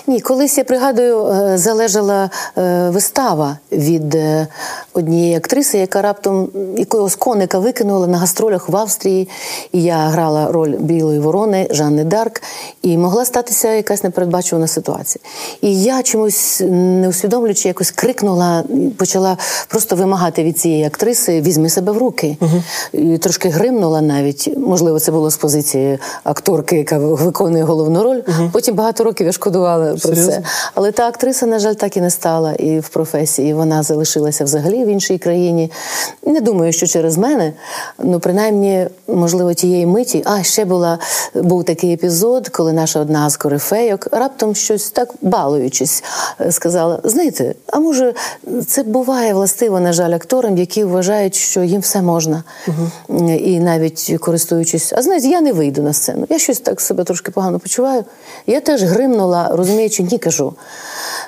Ні, 0.07 0.21
колись 0.21 0.59
я 0.59 0.65
пригадую, 0.65 1.27
е, 1.27 1.59
залежала 1.59 2.31
е, 2.59 2.91
вистава 2.91 3.59
від 3.73 4.15
е, 4.15 4.47
однієї 4.95 5.37
актриси, 5.37 5.79
яка 5.79 6.03
раптом 6.03 6.49
якогось 6.77 7.15
коника 7.17 7.59
викинула 7.59 8.07
на 8.07 8.19
гастролях 8.19 8.69
в 8.69 8.77
Австрії. 8.77 9.29
І 9.73 9.83
я 9.83 9.97
грала 9.97 10.53
роль 10.53 10.75
білої 10.79 11.19
ворони 11.19 11.69
Жанни 11.71 12.05
Дарк, 12.05 12.43
і 12.83 12.99
могла 12.99 13.25
статися 13.25 13.73
якась 13.73 14.05
непередбачувана 14.05 14.67
ситуація. 14.67 15.23
І 15.61 15.83
я 15.83 16.03
чомусь 16.03 16.62
не 16.71 17.09
усвідомлюючи, 17.09 17.69
якось 17.69 17.91
крикнула, 17.91 18.65
почала 18.99 19.37
просто 19.69 19.97
вимагати 19.97 20.45
від 20.45 20.59
цієї 20.59 20.85
актриси 20.85 21.41
візьми 21.41 21.69
себе 21.69 21.93
в 21.93 21.99
руки. 21.99 22.37
Угу. 22.41 22.62
І 22.93 23.19
Трошки 23.19 23.49
гримнула 23.49 24.01
навіть. 24.01 24.57
Можливо, 24.57 25.01
це 25.01 25.12
було 25.12 25.31
з 25.31 25.37
позиції 25.37 25.99
акторки, 26.25 26.77
яка 26.77 26.99
виконує 26.99 27.65
головну 27.65 28.03
роль. 28.03 28.21
Угу. 28.29 28.51
Потім 28.53 28.75
багато 28.75 29.05
років 29.05 29.27
я 29.27 29.33
шкодувала 29.33 29.66
співали 29.67 29.91
про 29.91 29.99
Серйозно? 29.99 30.33
це. 30.33 30.43
Але 30.75 30.93
та 30.93 31.09
актриса, 31.09 31.47
на 31.47 31.59
жаль, 31.59 31.75
так 31.75 31.97
і 31.97 32.01
не 32.01 32.11
стала 32.11 32.53
і 32.53 32.79
в 32.81 32.89
професії. 32.89 33.55
Вона 33.55 33.83
залишилася 33.83 34.45
взагалі 34.45 34.85
в 34.85 34.89
іншій 34.89 35.19
країні. 35.19 35.73
Не 36.27 36.41
думаю, 36.41 36.73
що 36.73 36.87
через 36.87 37.19
мене, 37.19 37.53
ну 37.99 38.21
принаймні, 38.21 38.87
можливо, 39.09 39.55
тієї 39.55 39.87
миті. 39.87 40.23
А 40.27 40.43
ще 40.43 40.65
була 40.65 40.99
був 41.35 41.65
такий 41.65 41.93
епізод, 41.93 42.49
коли 42.49 42.73
наша 42.73 43.01
одна 43.01 43.31
з 43.31 43.37
корифейок 43.37 44.09
раптом 44.13 44.55
щось 44.55 44.91
так 44.91 45.09
балуючись, 45.23 46.05
сказала: 46.51 47.01
знаєте, 47.05 47.55
а 47.67 47.79
може, 47.79 48.15
це 48.67 48.83
буває 48.83 49.35
властиво, 49.35 49.81
на 49.81 49.93
жаль, 49.93 50.11
акторам, 50.11 50.59
які 50.59 50.85
вважають, 50.85 51.35
що 51.35 51.63
їм 51.63 51.81
все 51.81 52.03
можна. 52.03 52.45
Угу. 52.69 53.31
І 53.31 53.61
навіть 53.61 54.17
користуючись, 54.21 54.93
а 54.93 55.03
знаєте, 55.03 55.29
я 55.29 55.41
не 55.41 55.53
вийду 55.53 55.83
на 55.83 55.93
сцену. 55.93 56.27
Я 56.29 56.39
щось 56.39 56.61
так 56.61 56.81
себе 56.81 57.05
трошки 57.05 57.31
погано 57.31 57.59
почуваю. 57.59 58.05
Я 58.47 58.61
теж 58.61 58.83
гримнула 58.83 59.56
розуміючи, 59.57 60.03
ні, 60.03 60.19
кажу, 60.19 60.55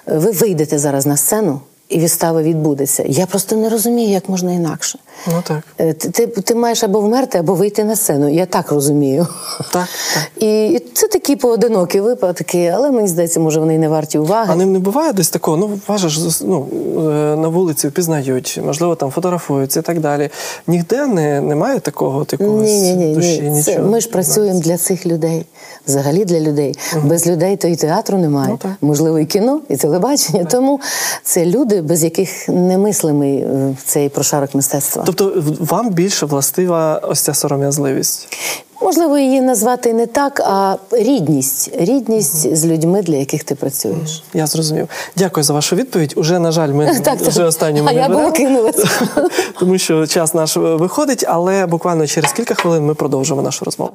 ви 0.07 0.31
вийдете 0.31 0.79
зараз 0.79 1.07
на 1.07 1.17
сцену. 1.17 1.61
І 1.89 2.01
вистава 2.01 2.43
відбудеться. 2.43 3.05
Я 3.07 3.27
просто 3.27 3.57
не 3.57 3.69
розумію, 3.69 4.11
як 4.11 4.29
можна 4.29 4.53
інакше. 4.53 4.99
Ну 5.27 5.43
так. 5.45 5.59
Е, 5.79 5.93
ти 5.93 6.09
ти, 6.11 6.27
ти 6.27 6.55
маєш 6.55 6.85
або 6.85 7.01
вмерти, 7.01 7.39
або 7.39 7.55
вийти 7.55 7.85
на 7.85 7.97
сцену. 7.97 8.29
Я 8.29 8.47
так 8.47 8.73
розумію. 8.73 9.27
Так. 9.59 9.69
так. 9.73 9.89
І, 10.43 10.67
і 10.67 10.79
це 10.79 11.09
такі 11.09 11.37
поодинокі 11.37 12.01
випадки, 12.01 12.73
але 12.75 12.91
мені 12.91 13.09
здається, 13.09 13.41
може 13.41 13.61
вони 13.61 13.79
не 13.79 13.89
варті 13.89 14.19
уваги. 14.19 14.49
А 14.53 14.57
ним 14.57 14.73
не 14.73 14.79
буває 14.79 15.13
десь 15.13 15.31
такого. 15.31 15.57
Ну 15.57 15.81
важиш, 15.89 16.21
ну 16.45 16.67
е, 16.97 17.37
на 17.37 17.49
вулиці 17.49 17.89
впізнають, 17.89 18.61
можливо, 18.65 18.95
там 18.95 19.11
фотографуються 19.11 19.81
і 19.81 19.83
так 19.83 20.01
далі. 20.01 20.31
Ніде 20.67 21.07
не 21.07 21.41
немає 21.41 21.81
такого 21.81 22.25
такого 22.25 22.63
ні, 22.63 22.81
ні, 22.81 22.95
ні, 22.95 23.15
душі. 23.15 23.41
Ні. 23.43 23.51
Нічого. 23.51 23.77
Це, 23.77 23.83
ми 23.83 24.01
ж 24.01 24.09
працюємо 24.09 24.61
для 24.61 24.77
цих 24.77 25.07
людей, 25.07 25.47
взагалі 25.87 26.25
для 26.25 26.41
людей. 26.41 26.79
Угу. 26.97 27.09
Без 27.09 27.27
людей 27.27 27.57
то 27.57 27.69
і 27.69 27.77
театру 27.77 28.19
немає. 28.19 28.59
Ну, 28.65 28.71
Можливо, 28.81 29.19
і 29.19 29.27
кіно, 29.27 29.61
і 29.69 29.77
телебачення. 29.77 30.41
Так. 30.41 30.51
Тому 30.51 30.81
це 31.23 31.47
люди 31.47 31.78
без 31.83 32.05
яких 32.05 32.49
немислимий 32.49 33.37
е, 33.39 33.77
цей 33.85 34.09
прошарок 34.09 34.55
мистецтва. 34.55 35.03
Тобто 35.07 35.33
вам 35.61 35.91
більше 35.91 36.27
властива 36.27 37.01
ось 37.05 37.21
ця 37.21 37.35
сором'язливість? 37.35 38.29
Можливо, 38.83 39.19
її 39.19 39.41
назвати 39.41 39.93
не 39.93 40.07
так, 40.07 40.41
а 40.41 40.77
рідність. 40.91 41.71
Рідність 41.81 42.47
угу. 42.47 42.57
з 42.57 42.67
людьми, 42.67 43.03
для 43.03 43.17
яких 43.17 43.45
ти 43.45 43.55
працюєш. 43.55 44.23
Я 44.35 44.47
зрозумів. 44.47 44.89
Дякую 45.17 45.45
за 45.45 45.53
вашу 45.53 45.77
відповідь. 45.77 46.15
Уже, 46.17 46.39
на 46.39 46.53
жаль, 46.53 46.69
ми 46.69 47.01
так, 47.05 47.21
вже 47.21 47.45
останньому 47.45 47.89
а 47.89 47.93
я 47.93 48.09
була 48.09 48.31
кинулася. 48.31 48.89
тому 49.61 49.79
що 49.79 50.07
час 50.07 50.35
наш 50.35 50.57
виходить, 50.57 51.25
але 51.29 51.67
буквально 51.67 52.07
через 52.07 52.33
кілька 52.33 52.55
хвилин 52.55 52.87
ми 52.87 52.95
продовжимо 52.95 53.43
нашу 53.43 53.65
розмову. 53.65 53.93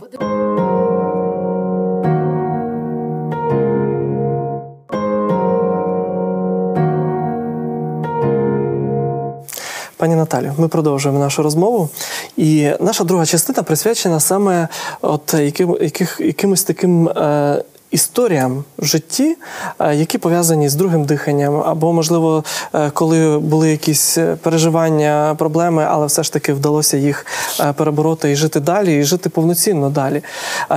Пані 10.04 10.16
Наталю, 10.16 10.52
ми 10.58 10.68
продовжуємо 10.68 11.20
нашу 11.20 11.44
розмову, 11.44 11.90
і 12.38 12.70
наша 12.80 13.04
друга 13.04 13.26
частина 13.26 13.64
присвячена 13.64 14.20
саме 14.20 14.68
от 15.02 15.34
яким, 15.34 15.78
яких, 15.82 16.20
якимось 16.20 16.64
таким. 16.64 17.10
Е, 17.10 17.64
Історіям 17.92 18.64
в 18.78 18.86
житті, 18.86 19.38
е, 19.80 19.96
які 19.96 20.18
пов'язані 20.18 20.70
з 20.70 20.76
другим 20.76 21.06
диханням, 21.06 21.56
або, 21.56 21.94
можливо, 21.94 22.44
е, 22.74 22.90
коли 22.90 23.40
були 23.40 23.72
якісь 23.72 24.18
переживання, 24.42 25.36
проблеми, 25.38 25.88
але 25.90 26.06
все 26.06 26.24
ж 26.24 26.34
таки 26.34 26.54
вдалося 26.54 26.98
їх 26.98 27.26
е, 27.60 27.74
перебороти 27.74 28.32
і 28.32 28.36
жити 28.36 28.60
далі, 28.60 29.00
і 29.00 29.04
жити 29.04 29.30
повноцінно 29.30 29.90
далі. 29.90 30.24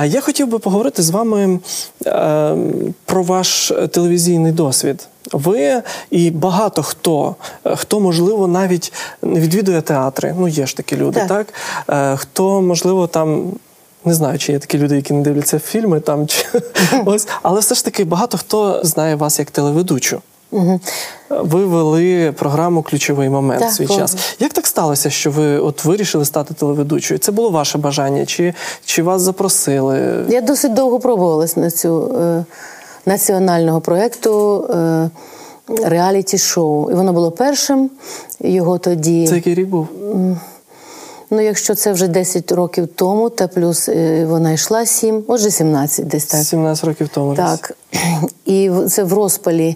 Я 0.05 0.21
хотів 0.21 0.47
би 0.47 0.59
поговорити 0.59 1.03
з 1.03 1.09
вами 1.09 1.59
про 3.05 3.23
ваш 3.23 3.73
телевізійний 3.91 4.51
досвід. 4.51 5.07
Ви 5.31 5.83
і 6.11 6.31
багато 6.31 6.83
хто, 6.83 7.35
е, 7.65 7.75
хто 7.75 7.99
можливо 7.99 8.47
навіть 8.47 8.93
не 9.21 9.39
відвідує 9.39 9.81
театри. 9.81 10.35
Ну 10.39 10.47
є 10.47 10.65
ж 10.65 10.77
такі 10.77 10.97
люди, 10.97 11.25
так, 11.27 11.47
так? 11.87 12.13
Е, 12.13 12.17
хто 12.17 12.61
можливо 12.61 13.07
там. 13.07 13.51
Не 14.05 14.13
знаю, 14.13 14.39
чи 14.39 14.51
є 14.51 14.59
такі 14.59 14.77
люди, 14.77 14.95
які 14.95 15.13
не 15.13 15.21
дивляться 15.21 15.59
фільми 15.59 15.99
там 15.99 16.27
чи 16.27 16.45
ось, 17.05 17.27
але 17.41 17.59
все 17.59 17.75
ж 17.75 17.85
таки 17.85 18.03
багато 18.03 18.37
хто 18.37 18.81
знає 18.83 19.15
вас 19.15 19.39
як 19.39 19.51
телеведучу. 19.51 20.21
Угу. 20.51 20.79
Ви 21.29 21.65
вели 21.65 22.31
програму 22.31 22.81
Ключовий 22.81 23.29
момент 23.29 23.61
так, 23.61 23.71
свій 23.71 23.87
час. 23.87 24.15
Як 24.39 24.53
так 24.53 24.67
сталося, 24.67 25.09
що 25.09 25.31
ви 25.31 25.57
от 25.57 25.85
вирішили 25.85 26.25
стати 26.25 26.53
телеведучою? 26.53 27.17
Це 27.17 27.31
було 27.31 27.49
ваше 27.49 27.77
бажання? 27.77 28.25
Чи 28.25 28.53
чи 28.85 29.03
вас 29.03 29.21
запросили? 29.21 30.25
Я 30.29 30.41
досить 30.41 30.73
довго 30.73 30.99
пробувалась 30.99 31.57
на 31.57 31.71
цю. 31.71 32.15
Е 32.21 32.45
національного 33.07 33.81
проєкту. 33.81 34.63
Е, 34.63 35.09
реаліті-шоу. 35.83 36.91
І 36.91 36.93
воно 36.93 37.13
було 37.13 37.31
першим 37.31 37.89
його 38.39 38.77
тоді. 38.77 39.27
Це 39.27 39.35
який 39.35 39.55
рік 39.55 39.67
був? 39.67 39.87
Ну, 41.29 41.41
якщо 41.41 41.75
це 41.75 41.91
вже 41.91 42.07
10 42.07 42.51
років 42.51 42.87
тому, 42.95 43.29
та 43.29 43.47
плюс 43.47 43.89
е, 43.89 44.25
вона 44.25 44.51
йшла 44.51 44.85
7, 44.85 45.23
отже, 45.27 45.51
17 45.51 46.07
десь 46.07 46.25
так. 46.25 46.43
17 46.43 46.85
років 46.85 47.09
тому. 47.13 47.35
Так. 47.35 47.77
І 48.45 48.71
це 48.89 49.03
в 49.03 49.13
розпалі 49.13 49.75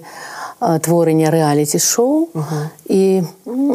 е, 0.62 0.80
творення 0.80 1.32
реаліті-шоу. 1.32 2.28
І 2.86 3.22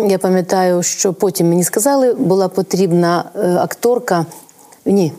я 0.08 0.18
пам'ятаю, 0.18 0.82
що 0.82 1.12
потім 1.12 1.48
мені 1.48 1.64
сказали, 1.64 2.14
була 2.14 2.48
потрібна 2.48 3.24
акторка, 3.58 4.26
ні, 4.86 5.12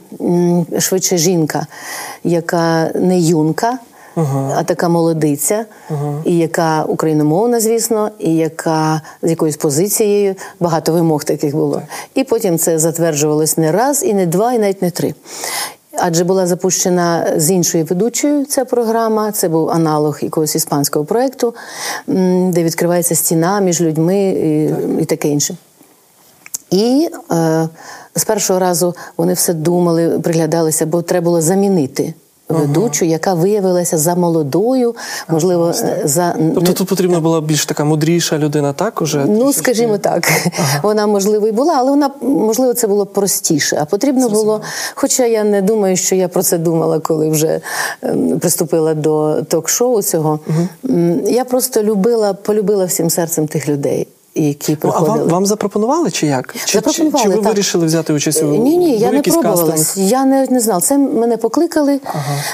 швидше 0.80 1.18
жінка, 1.18 1.68
яка 2.24 2.92
не 2.96 3.20
юнка. 3.20 3.80
А 4.56 4.64
така 4.64 4.90
молодиця, 4.90 5.66
і 6.26 6.38
яка 6.38 6.84
україномовна, 6.84 7.60
звісно, 7.60 8.10
і 8.20 8.36
яка 8.36 9.02
з 9.22 9.30
якоюсь 9.30 9.58
позицією 9.58 10.36
багато 10.60 10.94
вимог 10.94 11.24
таких 11.24 11.56
було. 11.56 11.82
І 12.16 12.24
потім 12.24 12.58
це 12.58 12.80
затверджувалось 12.80 13.58
не 13.58 13.72
раз, 13.72 14.04
і 14.04 14.14
не 14.14 14.26
два, 14.26 14.54
і 14.54 14.60
навіть 14.60 14.82
не 14.82 14.92
три. 14.92 15.14
Адже 16.00 16.24
була 16.24 16.48
запущена 16.48 17.34
з 17.38 17.52
іншою 17.52 17.86
ведучою 17.86 18.46
ця 18.46 18.66
програма. 18.66 19.32
Це 19.32 19.50
був 19.50 19.70
аналог 19.70 20.20
якогось 20.22 20.56
іспанського 20.56 21.06
проєкту, 21.06 21.56
де 22.48 22.64
відкривається 22.64 23.16
стіна 23.16 23.60
між 23.60 23.82
людьми 23.82 24.18
і, 24.30 24.66
і 25.02 25.06
таке 25.06 25.30
інше. 25.30 25.56
І 26.72 27.10
е, 27.32 27.70
з 28.16 28.24
першого 28.26 28.60
разу 28.60 28.96
вони 29.18 29.34
все 29.34 29.54
думали, 29.54 30.20
приглядалися, 30.20 30.86
бо 30.86 31.02
треба 31.02 31.26
було 31.26 31.42
замінити 31.42 32.14
ведучу, 32.50 33.06
яка 33.06 33.34
виявилася 33.34 33.98
за 33.98 34.16
молодою, 34.16 34.96
можливо, 35.28 35.70
е, 35.70 36.02
за 36.06 36.36
Тобто 36.56 36.74
тут 36.74 36.88
потрібна 36.88 37.20
була 37.20 37.42
більш 37.42 37.66
така 37.66 37.84
мудріша 37.84 38.38
людина, 38.38 38.74
так 38.74 39.02
уже? 39.02 39.26
Ну, 39.26 39.54
скажімо 39.54 39.98
так, 39.98 40.32
вона 40.84 41.08
можливо 41.08 41.48
і 41.48 41.52
була, 41.52 41.74
але 41.78 41.92
вона 41.92 42.10
можливо 42.22 42.74
це 42.74 42.88
було 42.88 43.06
простіше. 43.06 43.78
А 43.82 43.86
потрібно 43.86 44.30
було. 44.30 44.62
Хоча 44.96 45.26
я 45.26 45.44
не 45.44 45.62
думаю, 45.62 45.98
що 45.98 46.16
я 46.16 46.28
про 46.28 46.44
це 46.44 46.58
думала, 46.58 47.00
коли 47.00 47.30
вже 47.30 47.62
ем, 48.02 48.40
приступила 48.40 48.94
до 48.94 49.44
ток-шоу 49.44 50.02
цього. 50.02 50.40
Я 51.26 51.46
просто 51.46 51.84
любила, 51.84 52.34
полюбила 52.34 52.86
всім 52.86 53.10
серцем 53.10 53.48
тих 53.48 53.70
людей. 53.70 54.08
Які 54.38 54.78
Ну, 54.84 54.94
а 54.96 55.00
вам, 55.00 55.20
вам 55.20 55.46
запропонували 55.46 56.12
чи 56.12 56.28
як? 56.28 56.54
Чи, 56.54 56.66
чи, 56.66 56.78
Запропонували, 56.78 57.24
чи 57.24 57.30
ви 57.30 57.36
так. 57.36 57.46
вирішили 57.46 57.86
взяти 57.86 58.14
участь 58.14 58.44
у 58.44 58.46
Ні, 58.46 58.78
ні, 58.78 58.98
я 58.98 59.12
не 59.12 59.22
кастинг? 59.22 60.08
Я 60.08 60.26
не, 60.26 60.48
не 60.50 60.60
знала. 60.60 60.82
Це 60.82 60.98
мене 60.98 61.38
покликали. 61.38 62.00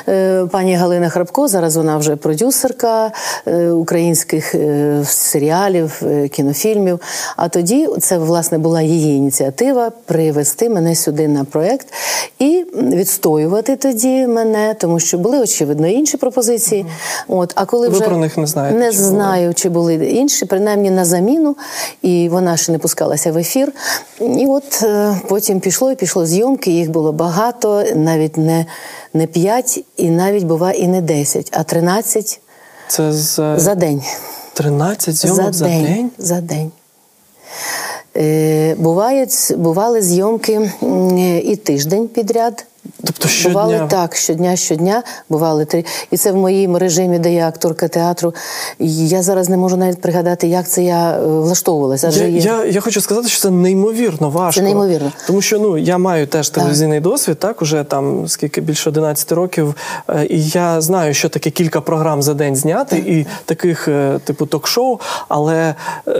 Е, 0.07 0.45
Пані 0.51 0.75
Галина 0.75 1.09
Храбко, 1.09 1.47
зараз 1.47 1.75
вона 1.75 1.97
вже 1.97 2.15
продюсерка 2.15 3.11
е, 3.47 3.69
українських 3.69 4.55
е, 4.55 5.01
серіалів, 5.05 6.01
е, 6.03 6.27
кінофільмів. 6.27 6.99
А 7.35 7.49
тоді 7.49 7.89
це 8.01 8.17
власне 8.17 8.57
була 8.57 8.81
її 8.81 9.17
ініціатива 9.17 9.91
привезти 10.05 10.69
мене 10.69 10.95
сюди 10.95 11.27
на 11.27 11.43
проект 11.43 11.87
і 12.39 12.65
відстоювати 12.75 13.75
тоді 13.75 14.27
мене, 14.27 14.75
тому 14.79 14.99
що 14.99 15.17
були 15.17 15.39
очевидно 15.39 15.87
інші 15.87 16.17
пропозиції. 16.17 16.85
От, 17.27 17.53
а 17.55 17.65
коли 17.65 17.89
Ви 17.89 17.93
вже 17.95 18.03
про 18.03 18.17
них 18.17 18.37
не 18.37 18.47
знаєте, 18.47 18.79
Не 18.79 18.91
чи 18.91 18.97
були? 18.97 19.09
знаю, 19.09 19.53
чи 19.53 19.69
були 19.69 19.95
інші, 19.95 20.45
принаймні 20.45 20.91
на 20.91 21.05
заміну, 21.05 21.55
і 22.01 22.29
вона 22.29 22.57
ще 22.57 22.71
не 22.71 22.77
пускалася 22.77 23.31
в 23.31 23.37
ефір. 23.37 23.71
І 24.19 24.45
от 24.47 24.83
е, 24.83 25.21
потім 25.29 25.59
пішло 25.59 25.91
і 25.91 25.95
пішло 25.95 26.25
зйомки. 26.25 26.71
Їх 26.71 26.89
було 26.89 27.11
багато, 27.11 27.83
навіть 27.95 28.37
не, 28.37 28.65
не 29.13 29.27
5, 29.27 29.85
і 29.97 30.09
навіть 30.09 30.43
буває 30.43 30.79
і 30.79 30.87
не 30.87 31.01
10, 31.01 31.49
а 31.51 31.63
13 31.63 32.39
Це 32.87 33.13
за, 33.13 33.59
за 33.59 33.75
день. 33.75 34.01
13 34.53 35.15
зйомок 35.15 35.53
за, 35.53 35.65
день? 35.65 36.11
За 36.17 36.41
день. 36.41 36.71
Е, 38.17 38.75
бувають, 38.75 39.53
бували 39.57 40.01
зйомки 40.01 40.71
і 41.43 41.55
тиждень 41.55 42.07
підряд. 42.07 42.65
Тобто 43.05 43.27
щодня? 43.27 43.53
Бували 43.63 43.87
так, 43.89 44.15
щодня, 44.15 44.55
щодня, 44.55 45.03
бували 45.29 45.65
три. 45.65 45.85
І 46.11 46.17
це 46.17 46.31
в 46.31 46.35
моїм 46.35 46.77
режимі, 46.77 47.19
де 47.19 47.33
я 47.33 47.47
акторка 47.47 47.87
театру. 47.87 48.33
Я 48.79 49.23
зараз 49.23 49.49
не 49.49 49.57
можу 49.57 49.77
навіть 49.77 50.01
пригадати, 50.01 50.47
як 50.47 50.67
це 50.67 50.83
я 50.83 51.17
е, 51.17 51.25
влаштовувалася. 51.25 52.09
Я, 52.09 52.27
є... 52.27 52.39
я, 52.39 52.65
я 52.65 52.81
хочу 52.81 53.01
сказати, 53.01 53.27
що 53.27 53.41
це 53.41 53.49
неймовірно 53.49 54.29
важко. 54.29 54.59
Це 54.59 54.65
неймовірно. 54.65 55.11
Тому 55.27 55.41
що 55.41 55.59
ну 55.59 55.77
я 55.77 55.97
маю 55.97 56.27
теж 56.27 56.49
телевізійний 56.49 56.99
досвід, 56.99 57.39
так 57.39 57.61
уже 57.61 57.83
там 57.83 58.27
скільки 58.27 58.61
більше 58.61 58.89
11 58.89 59.31
років. 59.31 59.75
е, 60.09 60.25
І 60.29 60.47
я 60.47 60.81
знаю, 60.81 61.13
що 61.13 61.29
таке 61.29 61.49
кілька 61.49 61.81
програм 61.81 62.21
за 62.21 62.33
день 62.33 62.55
зняти, 62.55 62.97
і 62.97 63.25
таких 63.45 63.87
е, 63.87 64.19
типу 64.23 64.45
ток-шоу, 64.45 64.99
але 65.29 65.75
е, 66.07 66.13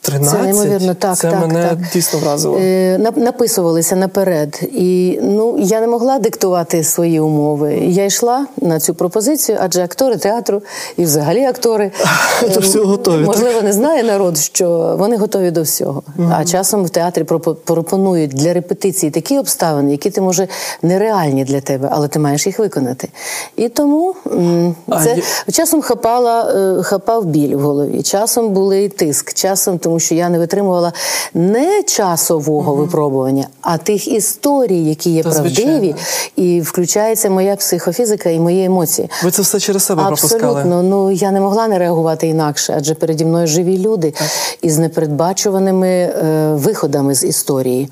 13, 0.00 0.30
Це 0.30 0.38
неймовірно, 0.42 0.94
так. 0.94 1.16
це 1.16 1.30
так, 1.30 1.40
мене 1.40 1.68
так. 1.68 1.78
дійсно 1.92 2.18
вразило. 2.18 2.58
Е, 2.58 2.98
написувалися 3.16 3.96
наперед. 3.96 4.60
І 4.72 5.18
ну, 5.22 5.58
я 5.58 5.80
не 5.80 5.87
могла 5.88 6.18
диктувати 6.18 6.84
свої 6.84 7.20
умови. 7.20 7.74
Я 7.86 8.04
йшла 8.04 8.46
на 8.62 8.80
цю 8.80 8.94
пропозицію, 8.94 9.58
адже 9.60 9.82
актори 9.84 10.16
театру 10.16 10.62
і 10.96 11.04
взагалі 11.04 11.44
актори 11.44 11.90
До 12.54 12.60
всього 12.60 12.84
готові, 12.86 13.24
Можливо, 13.24 13.62
не 13.62 13.72
знає 13.72 14.02
народ, 14.02 14.38
що 14.38 14.96
вони 14.98 15.16
готові 15.16 15.50
до 15.50 15.62
всього. 15.62 16.02
А 16.32 16.44
часом 16.44 16.84
в 16.84 16.90
театрі 16.90 17.22
пропо- 17.22 17.54
пропонують 17.54 18.30
для 18.30 18.52
репетиції 18.52 19.10
такі 19.10 19.38
обставини, 19.38 19.90
які 19.92 20.10
ти 20.10 20.20
може 20.20 20.48
нереальні 20.82 21.44
для 21.44 21.60
тебе, 21.60 21.88
але 21.92 22.08
ти 22.08 22.18
маєш 22.18 22.46
їх 22.46 22.58
виконати. 22.58 23.08
І 23.56 23.68
тому 23.68 24.14
м, 24.26 24.74
А 24.88 25.04
це 25.04 25.16
часом 25.52 25.82
хапала, 25.82 26.52
е, 26.78 26.82
хапав 26.82 27.24
біль 27.24 27.56
в 27.56 27.60
голові, 27.60 28.02
часом 28.02 28.48
були 28.48 28.88
тиск, 28.88 29.32
часом, 29.34 29.78
тому 29.78 30.00
що 30.00 30.14
я 30.14 30.28
не 30.28 30.38
витримувала 30.38 30.92
не 31.34 31.82
часового 31.82 32.74
випробування, 32.74 33.48
а 33.60 33.78
тих 33.78 34.08
історій, 34.08 34.84
які 34.84 35.10
є 35.10 35.22
правдиві, 35.22 35.77
звичайно. 35.78 36.06
і 36.36 36.60
включається 36.60 37.30
моя 37.30 37.56
психофізика 37.56 38.30
і 38.30 38.40
мої 38.40 38.64
емоції. 38.64 39.10
Ви 39.24 39.30
це 39.30 39.42
все 39.42 39.60
через 39.60 39.84
себе 39.84 40.02
пропускали. 40.02 40.44
Абсолютно, 40.44 40.82
ну 40.82 41.10
я 41.10 41.30
не 41.30 41.40
могла 41.40 41.68
не 41.68 41.78
реагувати 41.78 42.28
інакше, 42.28 42.74
адже 42.76 42.94
переді 42.94 43.24
мною 43.24 43.46
живі 43.46 43.78
люди 43.78 44.14
із 44.62 44.78
непередбачуваними 44.78 45.88
е, 45.88 46.52
виходами 46.54 47.14
з 47.14 47.24
історії. 47.24 47.88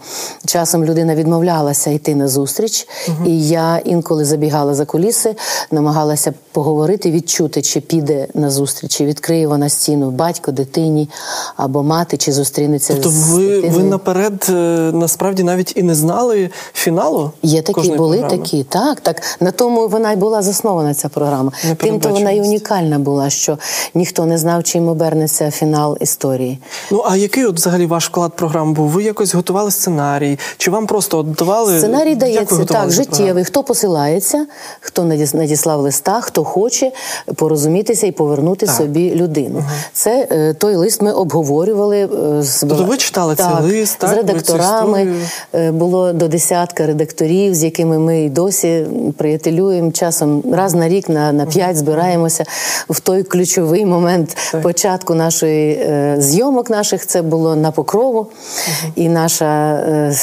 Часом 0.46 0.84
людина 0.84 1.14
відмовлялася 1.14 1.90
йти 1.90 2.14
на 2.14 2.28
зустріч, 2.28 2.88
і 3.26 3.48
я 3.48 3.80
інколи 3.84 4.24
забігала 4.24 4.74
за 4.74 4.84
куліси, 4.84 5.34
намагалася 5.70 6.34
поговорити, 6.52 7.10
відчути, 7.10 7.62
чи 7.62 7.80
піде 7.80 8.26
на 8.34 8.50
зустріч, 8.50 8.96
чи 8.96 9.04
відкриє 9.04 9.46
вона 9.46 9.68
стіну 9.68 10.10
батько, 10.10 10.52
дитині 10.52 11.08
або 11.56 11.82
мати, 11.82 12.16
чи 12.16 12.32
зустрінеться 12.32 12.94
Тобто 12.94 13.10
з 13.10 13.32
ви, 13.32 13.60
ви 13.60 13.82
наперед 13.82 14.46
е, 14.48 14.52
насправді 14.94 15.42
навіть 15.42 15.72
і 15.76 15.82
не 15.82 15.94
знали 15.94 16.50
фіналу? 16.74 17.30
Є 17.42 17.62
такі, 17.72 17.92
були 17.92 18.18
програми? 18.18 18.42
такі, 18.42 18.64
так, 18.64 19.00
так. 19.00 19.22
На 19.40 19.50
тому 19.50 19.88
вона 19.88 20.12
й 20.12 20.16
була 20.16 20.42
заснована 20.42 20.94
ця 20.94 21.08
програма. 21.08 21.52
Тим 21.76 22.00
то 22.00 22.08
вона 22.08 22.30
й 22.30 22.40
унікальна 22.40 22.98
була, 22.98 23.30
що 23.30 23.58
ніхто 23.94 24.26
не 24.26 24.38
знав, 24.38 24.64
чим 24.64 24.88
обернеться 24.88 25.50
фінал 25.50 25.96
історії. 26.00 26.58
Ну 26.90 27.02
а 27.06 27.16
який 27.16 27.44
от 27.44 27.56
взагалі 27.56 27.86
ваш 27.86 28.08
вклад 28.08 28.32
в 28.34 28.38
програму 28.38 28.72
був? 28.72 28.88
Ви 28.88 29.02
якось 29.02 29.34
готували 29.34 29.70
сценарій? 29.70 30.38
Чи 30.56 30.70
вам 30.70 30.86
просто 30.86 31.18
от 31.18 31.32
давали 31.32 31.78
Сценарій 31.78 32.08
Як 32.08 32.18
дається 32.18 32.64
так, 32.64 32.90
життєвий. 32.90 33.44
Хто 33.44 33.62
посилається, 33.62 34.46
хто 34.80 35.04
надіслав 35.34 35.80
листа, 35.80 36.20
хто 36.20 36.44
хоче 36.44 36.92
порозумітися 37.34 38.06
і 38.06 38.12
повернути 38.12 38.66
собі 38.66 39.14
людину. 39.14 39.64
Це 39.92 40.28
е, 40.30 40.54
той 40.54 40.74
лист 40.74 41.02
ми 41.02 41.12
обговорювали 41.12 41.98
е, 41.98 42.42
з 42.42 42.60
Тобто 42.60 42.84
ви 42.84 42.96
читали 42.96 43.34
цей 43.34 43.46
лист, 43.62 43.98
так? 43.98 44.10
з 44.10 44.12
редакторами. 44.12 45.14
Е, 45.54 45.70
Було 45.70 46.12
до 46.12 46.28
десятка 46.28 46.86
редакторів, 46.86 47.54
з 47.56 47.64
якими 47.64 47.98
ми 47.98 48.24
і 48.24 48.28
досі 48.28 48.86
приятелюємо. 49.16 49.92
Часом 49.92 50.42
раз 50.52 50.74
на 50.74 50.88
рік 50.88 51.08
на, 51.08 51.32
на 51.32 51.46
п'ять 51.46 51.76
збираємося 51.76 52.44
в 52.90 53.00
той 53.00 53.22
ключовий 53.22 53.86
момент 53.86 54.36
Так. 54.52 54.62
початку 54.62 55.14
нашої 55.14 55.72
е, 55.72 56.16
зйомок 56.18 56.70
наших. 56.70 57.06
Це 57.06 57.22
було 57.22 57.56
на 57.56 57.70
покрову. 57.70 58.26
І 58.94 59.08
наша 59.08 59.74
е, 59.74 60.14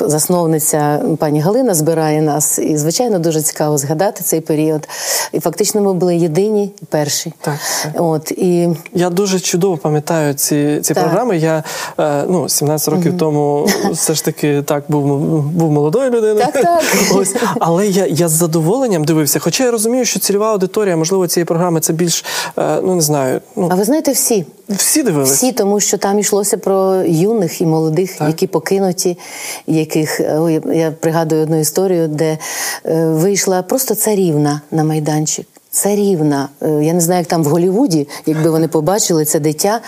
засновниця 0.00 1.02
пані 1.18 1.40
Галина 1.40 1.74
збирає 1.74 2.22
нас. 2.22 2.58
І, 2.58 2.76
звичайно, 2.76 3.18
дуже 3.18 3.42
цікаво 3.42 3.78
згадати 3.78 4.22
цей 4.24 4.40
період. 4.40 4.88
І 5.32 5.40
фактично 5.40 5.80
ми 5.80 5.94
були 5.94 6.16
єдині 6.16 6.72
перші. 6.88 7.32
Так, 7.40 7.54
так. 7.82 7.92
От 8.02 8.30
і 8.30 8.68
Я 8.94 9.10
дуже 9.10 9.40
чудово 9.40 9.76
пам'ятаю 9.76 10.34
ці, 10.34 10.80
ці 10.82 10.94
Так. 10.94 11.04
програми. 11.04 11.38
Я 11.38 11.64
е, 11.98 12.24
ну 12.28 12.48
17 12.48 12.88
років 12.88 13.18
тому 13.18 13.68
все 13.92 14.14
ж 14.14 14.24
таки 14.24 14.62
так 14.62 14.84
був 14.88 15.18
був 15.42 15.72
молодою 15.72 16.10
людиною. 16.10 16.46
Так, 16.52 16.73
так. 16.78 17.16
Ось, 17.16 17.34
але 17.60 17.86
я, 17.86 18.06
я 18.06 18.28
з 18.28 18.32
задоволенням 18.32 19.04
дивився. 19.04 19.38
Хоча 19.38 19.64
я 19.64 19.70
розумію, 19.70 20.04
що 20.04 20.20
цільова 20.20 20.52
аудиторія, 20.52 20.96
можливо, 20.96 21.26
цієї 21.26 21.44
програми 21.44 21.80
це 21.80 21.92
більш 21.92 22.24
е, 22.58 22.80
ну 22.82 22.94
не 22.94 23.00
знаю. 23.00 23.40
Ну 23.56 23.68
а 23.72 23.74
ви 23.74 23.84
знаєте, 23.84 24.12
всі. 24.12 24.46
всі 24.68 25.02
дивилися. 25.02 25.34
Всі, 25.34 25.52
тому 25.52 25.80
що 25.80 25.98
там 25.98 26.18
йшлося 26.18 26.56
про 26.56 27.02
юних 27.06 27.60
і 27.60 27.66
молодих, 27.66 28.20
які 28.20 28.46
покинуті, 28.46 29.18
яких 29.66 30.20
ой, 30.38 30.60
я 30.78 30.90
пригадую 30.90 31.42
одну 31.42 31.60
історію, 31.60 32.08
де 32.08 32.38
е, 32.86 33.06
вийшла 33.06 33.62
просто 33.62 33.94
царівна 33.94 34.60
на 34.70 34.84
майданчик. 34.84 35.46
Царівна. 35.74 36.48
Е, 36.62 36.68
я 36.84 36.92
не 36.92 37.00
знаю, 37.00 37.18
як 37.18 37.28
там 37.28 37.42
в 37.42 37.46
Голівуді, 37.46 38.08
якби 38.26 38.50
вони 38.50 38.68
побачили 38.68 39.24
це 39.24 39.40
дитя, 39.40 39.80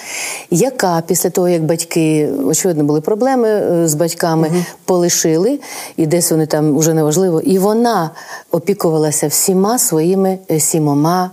яка 0.51 1.03
після 1.07 1.31
того, 1.31 1.49
як 1.49 1.65
батьки, 1.65 2.29
очевидно, 2.45 2.85
були 2.85 3.01
проблеми 3.01 3.49
е, 3.49 3.89
з 3.89 3.95
батьками, 3.95 4.49
угу. 4.49 4.59
полишили, 4.85 5.61
і 5.97 6.07
десь 6.07 6.31
вони 6.31 6.47
там 6.47 6.79
вже 6.79 6.95
неважливо, 6.95 7.41
і 7.41 7.59
вона 7.59 8.11
опікувалася 8.51 9.29
всіма 9.29 9.79
своїми 9.79 10.39
е, 10.51 10.61
сімома 10.61 11.31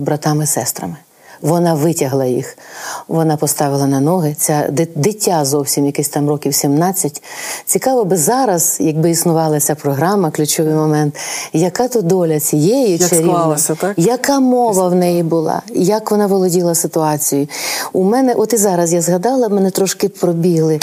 братами-сестрами. 0.00 0.96
Вона 1.42 1.74
витягла 1.74 2.24
їх, 2.24 2.58
вона 3.08 3.36
поставила 3.36 3.86
на 3.86 4.00
ноги. 4.00 4.34
Ця 4.38 4.68
дитя 4.94 5.44
зовсім 5.44 5.86
якийсь 5.86 6.08
там 6.08 6.28
років 6.28 6.54
17. 6.54 7.22
Цікаво 7.66 8.04
би 8.04 8.16
зараз, 8.16 8.76
якби 8.80 9.10
існувала 9.10 9.60
ця 9.60 9.74
програма, 9.74 10.30
ключовий 10.30 10.74
момент, 10.74 11.14
яка 11.52 11.88
то 11.88 12.02
доля 12.02 12.40
цієї 12.40 12.92
як 12.92 13.10
чарівної, 13.10 13.56
так? 13.80 13.94
яка 13.96 14.40
мова 14.40 14.88
в 14.88 14.94
неї 14.94 15.22
була, 15.22 15.62
як 15.74 16.10
вона 16.10 16.26
володіла 16.26 16.74
ситуацією. 16.74 17.48
У 17.92 18.04
мене, 18.04 18.34
от 18.34 18.52
і 18.52 18.56
зараз 18.56 18.92
я 18.92 19.00
згадала, 19.00 19.48
мене 19.48 19.70
трошки 19.70 20.08
пробігли 20.08 20.80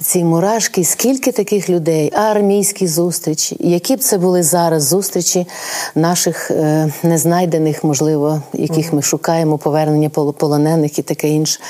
ці 0.00 0.24
мурашки. 0.24 0.84
Скільки 0.84 1.32
таких 1.32 1.70
людей, 1.70 2.12
армійські 2.14 2.86
зустрічі, 2.86 3.56
які 3.60 3.96
б 3.96 3.98
це 3.98 4.18
були 4.18 4.42
зараз 4.42 4.82
зустрічі 4.82 5.46
наших 5.94 6.50
е, 6.50 6.92
незнайдених, 7.02 7.84
можливо, 7.84 8.42
яких 8.52 8.92
ми 8.92 9.02
шукаємо 9.02 9.58
повернення 9.58 9.99
повернення 10.08 10.32
полонених 10.40 10.98
і 10.98 11.02
таке 11.02 11.28
інше. 11.28 11.60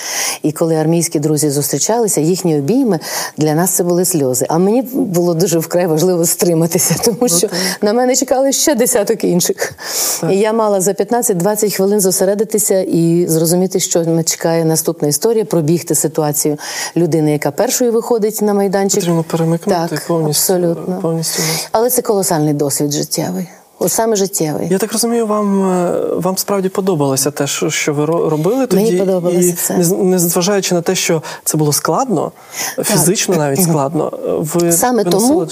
І 0.42 0.52
коли 0.52 0.74
армійські 0.74 1.18
друзі 1.20 1.50
зустрічалися, 1.50 2.20
їхні 2.20 2.58
обійми 2.58 2.98
для 3.36 3.54
нас 3.54 3.70
це 3.70 3.84
були 3.84 4.04
сльози. 4.04 4.46
А 4.48 4.58
мені 4.58 4.82
було 4.82 5.34
дуже 5.34 5.58
вкрай 5.58 5.86
важливо 5.86 6.26
стриматися, 6.26 6.94
тому 7.04 7.16
ну, 7.20 7.28
що 7.28 7.48
на 7.82 7.92
мене 7.92 8.16
чекали 8.16 8.52
ще 8.52 8.74
десяток 8.74 9.24
інших. 9.24 9.74
Так. 10.20 10.32
І 10.32 10.38
я 10.38 10.52
мала 10.52 10.80
за 10.80 10.90
15-20 10.90 11.76
хвилин 11.76 12.00
зосередитися 12.00 12.80
і 12.80 13.26
зрозуміти, 13.28 13.80
що 13.80 14.00
мене 14.00 14.24
чекає 14.24 14.64
наступна 14.64 15.08
історія, 15.08 15.44
пробігти 15.44 15.94
ситуацію 15.94 16.58
людини, 16.96 17.32
яка 17.32 17.50
першою 17.50 17.92
виходить 17.92 18.42
на 18.42 18.54
майданчик. 18.54 19.00
Потрібно 19.00 19.22
перемикнути 19.22 19.88
так, 19.90 20.06
повністю. 20.06 20.54
Абсолютно. 20.54 20.98
повністю. 21.02 21.42
Але 21.72 21.90
це 21.90 22.02
колосальний 22.02 22.54
досвід 22.54 22.92
життєвий. 22.92 23.48
От 23.82 23.92
саме 23.92 24.16
життєвий. 24.16 24.68
Я 24.70 24.78
так 24.78 24.92
розумію, 24.92 25.26
вам 25.26 25.72
е, 25.72 25.92
вам 26.14 26.36
справді 26.36 26.68
подобалося 26.68 27.30
те, 27.30 27.46
що 27.46 27.94
ви 27.94 28.06
робили 28.06 28.66
тоді. 28.66 28.82
Мені 28.82 28.98
подобалося 28.98 29.48
і 29.48 29.52
все. 29.52 29.76
незважаючи 29.96 30.74
на 30.74 30.82
те, 30.82 30.94
що 30.94 31.22
це 31.44 31.58
було 31.58 31.72
складно, 31.72 32.32
так. 32.76 32.86
фізично 32.86 33.36
навіть 33.36 33.62
складно. 33.62 34.12
Ви 34.38 34.72
саме 34.72 35.02
ви 35.02 35.10
тому, 35.10 35.46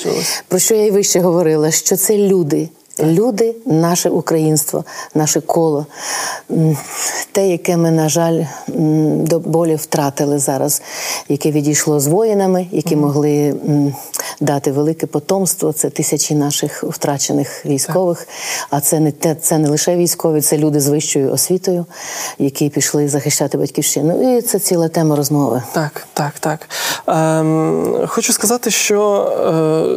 про 0.48 0.58
що 0.58 0.74
я 0.74 0.86
і 0.86 0.90
вище 0.90 1.20
говорила, 1.20 1.70
що 1.70 1.96
це 1.96 2.18
люди. 2.18 2.68
Люди, 3.00 3.56
наше 3.66 4.10
українство, 4.10 4.84
наше 5.14 5.40
коло, 5.40 5.86
те, 7.32 7.48
яке 7.48 7.76
ми, 7.76 7.90
на 7.90 8.08
жаль, 8.08 8.44
до 9.16 9.38
болі 9.38 9.74
втратили 9.74 10.38
зараз, 10.38 10.82
яке 11.28 11.50
відійшло 11.50 12.00
з 12.00 12.06
воїнами, 12.06 12.66
які 12.72 12.96
могли 12.96 13.54
дати 14.40 14.72
велике 14.72 15.06
потомство. 15.06 15.72
Це 15.72 15.90
тисячі 15.90 16.34
наших 16.34 16.84
втрачених 16.84 17.66
військових. 17.66 18.28
А 18.70 18.80
це 18.80 19.00
не 19.00 19.12
те, 19.12 19.34
це 19.34 19.58
не 19.58 19.68
лише 19.68 19.96
військові, 19.96 20.40
це 20.40 20.58
люди 20.58 20.80
з 20.80 20.88
вищою 20.88 21.32
освітою, 21.32 21.86
які 22.38 22.68
пішли 22.68 23.08
захищати 23.08 23.58
батьківщину. 23.58 24.38
І 24.38 24.42
це 24.42 24.58
ціла 24.58 24.88
тема 24.88 25.16
розмови. 25.16 25.62
Так, 25.72 26.06
так, 26.12 26.32
так. 26.38 26.68
Ем, 27.06 28.04
Хочу 28.06 28.32
сказати, 28.32 28.70
що 28.70 29.20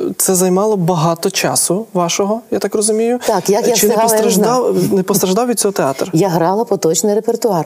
е, 0.09 0.13
це 0.17 0.35
займало 0.35 0.77
багато 0.77 1.29
часу 1.29 1.85
вашого, 1.93 2.41
я 2.51 2.59
так 2.59 2.75
розумію. 2.75 2.90
Так, 3.27 3.49
як 3.49 3.67
я 3.67 3.73
Чи 3.73 3.87
не 3.87 3.97
постраждав, 3.97 4.75
не 4.93 5.03
постраждав 5.03 5.47
від 5.47 5.59
цього 5.59 5.71
театр? 5.71 6.09
Я 6.13 6.29
грала 6.29 6.65
поточний 6.65 7.15
репертуар. 7.15 7.65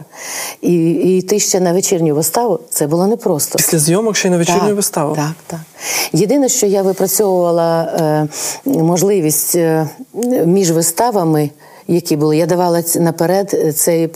І 0.62 0.74
і 0.74 1.18
йти 1.18 1.40
ще 1.40 1.60
на 1.60 1.74
вечірню 1.74 2.16
виставу 2.16 2.60
це 2.70 2.88
було 2.88 3.08
непросто. 3.08 3.58
Після 3.58 3.80
зйомок 3.80 4.16
ще 4.16 4.28
й 4.28 4.32
на 4.32 4.38
вечірню 4.38 4.60
так, 4.60 4.76
виставу. 4.76 5.16
Так, 5.16 5.34
так. 5.48 5.60
Єдине, 6.14 6.50
що 6.50 6.66
я 6.66 6.82
випрацьовувала 6.82 7.84
е, 7.84 8.28
можливість 8.66 9.56
е, 9.56 9.90
між 10.46 10.72
виставами. 10.72 11.50
Які 11.88 12.16
були, 12.16 12.38
я 12.38 12.46
давала 12.46 12.84
наперед 12.96 13.76
цей 13.76 14.10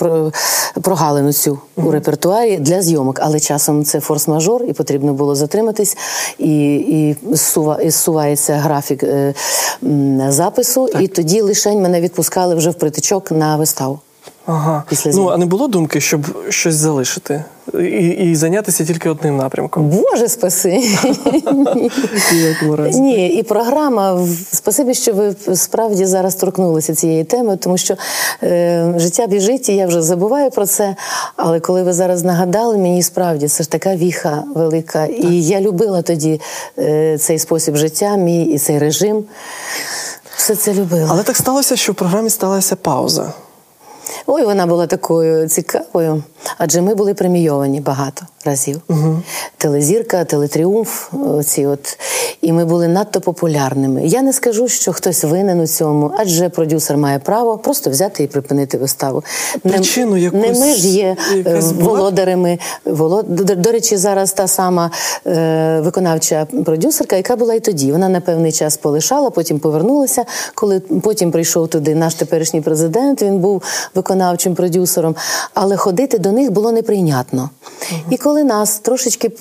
прогалину 0.81 1.33
цю 1.33 1.59
у 1.75 1.91
репертуарі 1.91 2.57
для 2.57 2.81
зйомок, 2.81 3.19
але 3.21 3.39
часом 3.39 3.83
це 3.83 3.99
форс-мажор, 3.99 4.63
і 4.63 4.73
потрібно 4.73 5.13
було 5.13 5.35
затриматись, 5.35 5.97
і 6.37 6.75
і, 6.75 7.15
сува, 7.35 7.81
і 7.81 7.91
сувається 7.91 8.55
графік 8.55 9.03
е, 9.03 9.33
запису, 10.27 10.87
так. 10.87 11.01
і 11.01 11.07
тоді 11.07 11.41
лишень 11.41 11.81
мене 11.81 12.01
відпускали 12.01 12.55
вже 12.55 12.69
в 12.69 12.75
притичок 12.75 13.31
на 13.31 13.57
виставу. 13.57 13.99
Ага. 14.49 14.83
Після 14.89 15.11
ну 15.11 15.27
а 15.27 15.37
не 15.37 15.45
було 15.45 15.67
думки, 15.67 16.01
щоб 16.01 16.21
щось 16.49 16.75
залишити 16.75 17.43
і 17.73 18.07
і 18.07 18.35
зайнятися 18.35 18.85
тільки 18.85 19.09
одним 19.09 19.37
напрямком? 19.37 19.89
Боже, 19.89 20.29
спаси. 20.29 20.81
Ні, 22.93 23.27
і 23.27 23.43
програма 23.43 24.27
спасибі, 24.51 24.93
що 24.93 25.13
ви 25.13 25.35
справді 25.55 26.05
зараз 26.05 26.35
торкнулися 26.35 26.95
цієї 26.95 27.23
теми, 27.23 27.57
тому 27.57 27.77
що 27.77 27.95
е, 28.43 28.93
життя 28.97 29.27
біжить, 29.27 29.69
і 29.69 29.75
я 29.75 29.87
вже 29.87 30.01
забуваю 30.01 30.51
про 30.51 30.65
це. 30.65 30.95
Але 31.35 31.59
коли 31.59 31.83
ви 31.83 31.93
зараз 31.93 32.23
нагадали, 32.23 32.77
мені 32.77 33.03
справді 33.03 33.47
це 33.47 33.63
ж 33.63 33.69
така 33.71 33.95
віха 33.95 34.43
велика. 34.55 35.07
Так. 35.07 35.23
І 35.23 35.43
я 35.43 35.61
любила 35.61 36.01
тоді 36.01 36.41
е, 36.79 37.17
цей 37.17 37.39
спосіб 37.39 37.75
життя, 37.75 38.15
мій 38.15 38.43
і 38.43 38.59
цей 38.59 38.79
режим. 38.79 39.23
Все 40.35 40.55
це 40.55 40.73
любила. 40.73 41.07
Але 41.11 41.23
так 41.23 41.37
сталося, 41.37 41.75
що 41.75 41.91
в 41.91 41.95
програмі 41.95 42.29
сталася 42.29 42.75
пауза. 42.75 43.33
Ой, 44.27 44.43
вона 44.43 44.65
була 44.65 44.87
такою 44.87 45.47
цікавою, 45.47 46.23
адже 46.57 46.81
ми 46.81 46.95
були 46.95 47.13
премійовані 47.13 47.81
багато 47.81 48.25
разів. 48.45 48.81
Угу. 48.89 49.21
Телезірка, 49.57 50.23
телетріумф, 50.23 51.09
ці 51.45 51.65
от. 51.65 51.99
І 52.41 52.51
ми 52.51 52.65
були 52.65 52.87
надто 52.87 53.21
популярними. 53.21 54.07
Я 54.07 54.21
не 54.21 54.33
скажу, 54.33 54.67
що 54.67 54.93
хтось 54.93 55.23
винен 55.23 55.59
у 55.59 55.67
цьому, 55.67 56.11
адже 56.17 56.49
продюсер 56.49 56.97
має 56.97 57.19
право 57.19 57.57
просто 57.57 57.89
взяти 57.89 58.23
і 58.23 58.27
припинити 58.27 58.77
виставу. 58.77 59.23
Причину 59.63 60.13
не, 60.13 60.19
якусь, 60.19 60.41
не 60.41 60.59
ми 60.59 60.73
ж 60.73 60.87
є 60.87 61.15
е, 61.31 61.61
володарями. 61.79 62.59
Волод... 62.85 63.25
До, 63.29 63.55
до 63.55 63.71
речі, 63.71 63.97
зараз 63.97 64.33
та 64.33 64.47
сама 64.47 64.91
е, 65.27 65.81
виконавча 65.83 66.47
продюсерка, 66.65 67.15
яка 67.15 67.35
була 67.35 67.53
і 67.53 67.59
тоді. 67.59 67.91
Вона 67.91 68.09
на 68.09 68.21
певний 68.21 68.51
час 68.51 68.77
полишала, 68.77 69.29
потім 69.29 69.59
повернулася. 69.59 70.25
Коли 70.55 70.79
потім 70.79 71.31
прийшов 71.31 71.67
туди 71.67 71.95
наш 71.95 72.15
теперішній 72.15 72.61
президент, 72.61 73.21
він 73.21 73.39
був 73.39 73.63
виконавчим 74.19 74.55
продюсером, 74.55 75.15
але 75.53 75.77
ходити 75.77 76.17
до 76.17 76.31
них 76.31 76.51
було 76.51 76.71
неприйнятно. 76.71 77.49
І 78.09 78.17
коли 78.17 78.43
нас 78.43 78.79
трошечки 78.79 79.31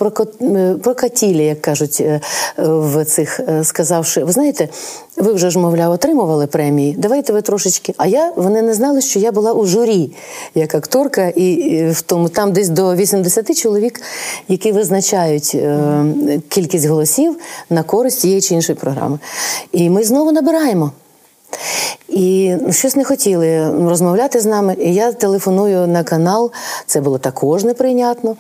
е, 0.41 0.75
прокатілі, 0.83 1.45
як 1.45 1.61
кажуть, 1.63 2.01
е, 2.01 2.21
в 2.59 3.05
цих 3.05 3.41
е, 3.41 3.65
сказавши, 3.65 4.25
ви 4.25 4.33
знаєте, 4.33 4.69
ви 5.17 5.33
вже 5.33 5.51
ж, 5.51 5.59
мовляв, 5.59 5.93
отримували 5.93 6.47
премії, 6.47 6.95
давайте 6.99 7.33
ви 7.33 7.43
трошечки. 7.43 7.95
А 7.97 8.07
я 8.07 8.33
вони 8.37 8.63
не 8.63 8.75
знали, 8.75 9.01
що 9.01 9.19
я 9.19 9.33
була 9.33 9.53
у 9.53 9.67
журі 9.67 10.13
як 10.55 10.75
акторка, 10.75 11.29
і 11.29 11.85
в 11.91 12.03
тому 12.03 12.29
там 12.29 12.53
десь 12.53 12.69
до 12.69 12.95
80 12.95 13.57
чоловік, 13.57 14.01
які 14.49 14.73
визначають 14.73 15.57
кількість 16.49 16.87
голосів 16.87 17.37
на 17.71 17.83
користь 17.83 18.21
тієї 18.21 18.41
чи 18.41 18.55
іншої 18.55 18.79
програми. 18.79 19.19
І 19.73 19.91
ми 19.91 20.05
знову 20.05 20.33
набираємо. 20.33 20.93
І 22.09 22.57
щось 22.71 22.97
не 22.97 23.05
хотіли 23.05 23.71
розмовляти 23.89 24.41
з 24.41 24.47
нами. 24.47 24.77
І 24.81 24.95
я 24.95 25.13
телефоную 25.13 25.87
на 25.87 26.05
канал. 26.05 26.51
Це 26.87 27.01
було 27.01 27.19
також 27.19 27.65
неприйнятно. 27.65 28.37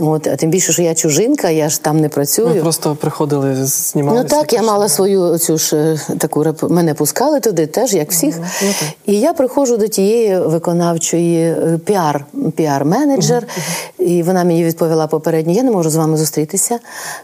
От, 0.00 0.26
а 0.26 0.36
тим 0.36 0.50
більше, 0.50 0.72
що 0.72 0.82
я 0.82 0.94
чужинка, 0.94 1.50
я 1.50 1.68
ж 1.68 1.82
там 1.82 2.00
не 2.00 2.08
працюю. 2.08 2.48
Ви 2.48 2.60
просто 2.60 2.96
приходили 3.00 3.56
знімалися? 3.66 4.22
Ну 4.22 4.28
так, 4.40 4.52
я 4.52 4.62
мала 4.62 4.88
свою 4.88 5.38
цю 5.38 5.58
ж 5.58 5.76
е, 5.76 5.98
таку 6.18 6.54
мене 6.68 6.94
пускали 6.94 7.40
туди, 7.40 7.66
теж 7.66 7.94
як 7.94 8.10
всіх. 8.10 8.38
Mm-hmm. 8.38 8.92
І 9.06 9.20
я 9.20 9.32
приходжу 9.32 9.76
до 9.76 9.88
тієї 9.88 10.40
виконавчої 10.40 11.42
е, 11.42 11.78
піар, 11.84 12.24
піар-менеджер, 12.56 13.42
mm-hmm. 13.42 14.02
і 14.02 14.22
вона 14.22 14.44
мені 14.44 14.64
відповіла 14.64 15.06
попередньо: 15.06 15.52
я 15.52 15.62
не 15.62 15.70
можу 15.70 15.90
з 15.90 15.96
вами 15.96 16.16
зустрітися. 16.16 16.78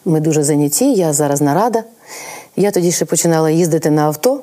Ми 0.05 0.21
дуже 0.21 0.45
зайняті, 0.45 0.93
я 0.93 1.13
зараз 1.13 1.41
нарада. 1.41 1.85
Я 2.57 2.71
тоді 2.71 2.93
ще 2.93 3.05
починала 3.05 3.51
їздити 3.51 3.91
на 3.91 4.03
авто 4.03 4.43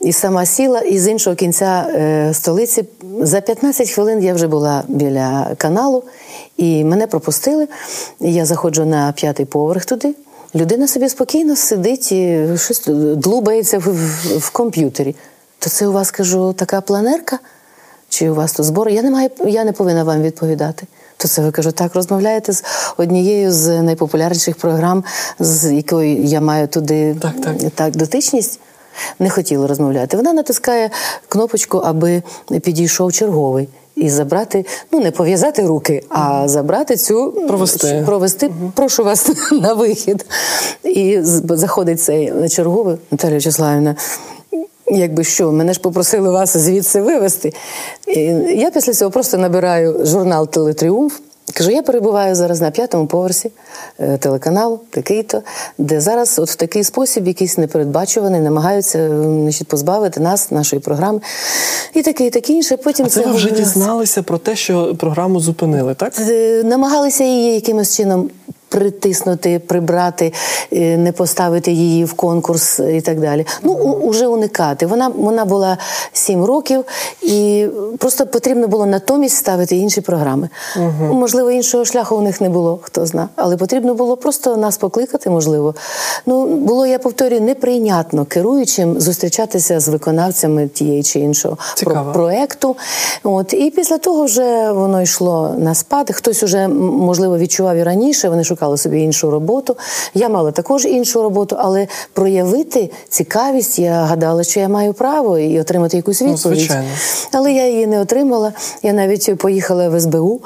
і 0.00 0.12
сама 0.12 0.46
сіла, 0.46 0.80
і 0.80 0.98
з 0.98 1.08
іншого 1.08 1.36
кінця 1.36 1.86
е, 1.94 2.34
столиці 2.34 2.84
за 3.20 3.40
15 3.40 3.90
хвилин 3.90 4.22
я 4.22 4.34
вже 4.34 4.46
була 4.46 4.82
біля 4.88 5.54
каналу, 5.58 6.02
і 6.56 6.84
мене 6.84 7.06
пропустили. 7.06 7.68
Я 8.20 8.44
заходжу 8.44 8.84
на 8.84 9.12
п'ятий 9.12 9.46
поверх 9.46 9.84
туди. 9.84 10.14
Людина 10.54 10.88
собі 10.88 11.08
спокійно 11.08 11.56
сидить 11.56 12.12
і 12.12 12.48
щось 12.56 12.82
длубається 13.16 13.78
в, 13.78 13.82
в, 13.82 14.38
в 14.38 14.50
комп'ютері. 14.50 15.14
То 15.58 15.70
це 15.70 15.86
у 15.86 15.92
вас 15.92 16.10
кажу 16.10 16.52
така 16.52 16.80
планерка? 16.80 17.38
Чи 18.08 18.30
у 18.30 18.34
вас 18.34 18.52
тут 18.52 18.66
збори? 18.66 18.92
Я 18.92 19.02
не 19.02 19.10
маю, 19.10 19.30
я 19.46 19.64
не 19.64 19.72
повинна 19.72 20.04
вам 20.04 20.22
відповідати. 20.22 20.86
То 21.16 21.28
це 21.28 21.42
ви 21.42 21.50
кажу, 21.50 21.72
так 21.72 21.94
розмовляєте 21.94 22.52
з 22.52 22.64
однією 22.96 23.52
з 23.52 23.82
найпопулярніших 23.82 24.56
програм, 24.56 25.04
з 25.38 25.72
якою 25.72 26.22
я 26.22 26.40
маю 26.40 26.68
туди 26.68 27.16
так, 27.22 27.40
так. 27.40 27.56
так 27.74 27.96
дотичність. 27.96 28.60
Не 29.18 29.30
хотіла 29.30 29.66
розмовляти. 29.66 30.16
Вона 30.16 30.32
натискає 30.32 30.90
кнопочку, 31.28 31.78
аби 31.78 32.22
підійшов 32.62 33.12
черговий. 33.12 33.68
І 33.96 34.10
забрати, 34.10 34.66
ну 34.92 35.00
не 35.00 35.10
пов'язати 35.10 35.66
руки, 35.66 36.02
а 36.08 36.48
забрати 36.48 36.96
цю 36.96 37.32
Провести. 37.32 38.02
провести. 38.06 38.50
Прошу 38.74 39.04
вас 39.04 39.30
на 39.52 39.72
вихід. 39.74 40.26
І 40.84 41.18
заходить 41.22 42.02
цей 42.02 42.48
черговий 42.48 42.96
Наталя 43.10 43.34
Вячеславівна. 43.34 43.96
Якби 44.90 45.24
що, 45.24 45.52
мене 45.52 45.72
ж 45.72 45.80
попросили 45.80 46.30
вас 46.30 46.56
звідси 46.56 47.00
вивезти. 47.00 47.52
І 48.06 48.20
я 48.56 48.70
після 48.70 48.92
цього 48.92 49.10
просто 49.10 49.38
набираю 49.38 50.06
журнал 50.06 50.48
Телетріумф. 50.48 51.12
Кажу, 51.54 51.70
я 51.70 51.82
перебуваю 51.82 52.34
зараз 52.34 52.60
на 52.60 52.70
п'ятому 52.70 53.06
поверсі 53.06 53.50
е, 53.98 54.18
телеканалу, 54.18 54.80
такий-то, 54.90 55.42
де 55.78 56.00
зараз, 56.00 56.38
от 56.38 56.50
в 56.50 56.54
такий 56.54 56.84
спосіб, 56.84 57.26
якийсь 57.28 57.58
непередбачуваний, 57.58 58.40
намагаються 58.40 58.98
е, 58.98 59.08
значить, 59.22 59.68
позбавити 59.68 60.20
нас, 60.20 60.50
нашої 60.50 60.82
програми. 60.82 61.20
І 61.94 62.02
таке, 62.02 62.26
і 62.26 62.30
таке 62.30 62.52
інше. 62.52 62.76
Потім 62.76 63.06
А 63.06 63.08
це 63.08 63.26
ви 63.26 63.32
вже 63.32 63.50
дізналися 63.50 64.22
про 64.22 64.38
те, 64.38 64.56
що 64.56 64.94
програму 64.94 65.40
зупинили, 65.40 65.94
так? 65.94 66.12
Е, 66.20 66.62
Намагалися 66.64 67.24
її 67.24 67.54
якимось 67.54 67.96
чином 67.96 68.30
притиснути, 68.76 69.58
прибрати, 69.58 70.32
е, 70.72 70.96
не 70.96 71.12
поставити 71.12 71.72
її 71.72 72.04
в 72.04 72.12
конкурс 72.14 72.80
і 72.92 73.00
так 73.00 73.20
далі. 73.20 73.46
Ну, 73.62 73.72
уже 74.02 74.26
уникати. 74.26 74.86
Вона, 74.86 75.08
вона 75.08 75.44
була 75.44 75.78
сім 76.12 76.44
років, 76.44 76.84
і 77.22 77.66
просто 77.98 78.26
потрібно 78.26 78.68
було 78.68 78.86
натомість 78.86 79.36
ставити 79.36 79.76
інші 79.76 80.00
програми. 80.00 80.48
Можливо, 81.00 81.50
іншого 81.50 81.84
шляху 81.84 82.16
у 82.16 82.20
них 82.20 82.40
не 82.40 82.48
було, 82.48 82.78
хто 82.82 83.06
зна. 83.06 83.28
Але 83.36 83.56
потрібно 83.56 83.94
було 83.94 84.16
просто 84.16 84.56
нас 84.56 84.76
покликати, 84.76 85.30
можливо. 85.30 85.74
Ну, 86.26 86.46
було, 86.46 86.86
я 86.86 86.98
повторюю, 86.98 87.40
неприйнятно 87.42 88.24
керуючим 88.24 89.00
зустрічатися 89.00 89.80
з 89.80 89.88
виконавцями 89.88 90.68
тієї 90.68 91.02
чи 91.02 91.20
іншого 91.20 91.58
Цікаво. 91.74 92.12
про- 92.12 92.12
проекту. 92.12 92.76
От 93.22 93.54
і 93.54 93.70
після 93.70 93.98
того 93.98 94.24
вже 94.24 94.72
воно 94.72 95.02
йшло 95.02 95.54
на 95.58 95.74
спад. 95.74 96.10
Хтось 96.14 96.42
уже 96.42 96.68
можливо 96.68 97.38
відчував 97.38 97.76
і 97.76 97.82
раніше. 97.82 98.28
Вони 98.28 98.44
шукали 98.44 98.65
собі 98.76 99.00
іншу 99.00 99.30
роботу. 99.30 99.76
Я 100.14 100.28
мала 100.28 100.50
також 100.52 100.84
іншу 100.84 101.22
роботу, 101.22 101.56
але 101.58 101.86
проявити 102.12 102.90
цікавість 103.08 103.78
я 103.78 103.92
гадала, 104.04 104.44
що 104.44 104.60
я 104.60 104.68
маю 104.68 104.92
право 104.92 105.38
і 105.38 105.60
отримати 105.60 105.96
якусь 105.96 106.20
Ну, 106.20 106.34
відповідь. 106.34 106.58
звичайно. 106.58 106.88
Але 107.32 107.52
я 107.52 107.68
її 107.68 107.86
не 107.86 108.00
отримала. 108.00 108.52
Я 108.82 108.92
навіть 108.92 109.38
поїхала 109.38 109.88
в 109.88 110.00
СБУ 110.00 110.40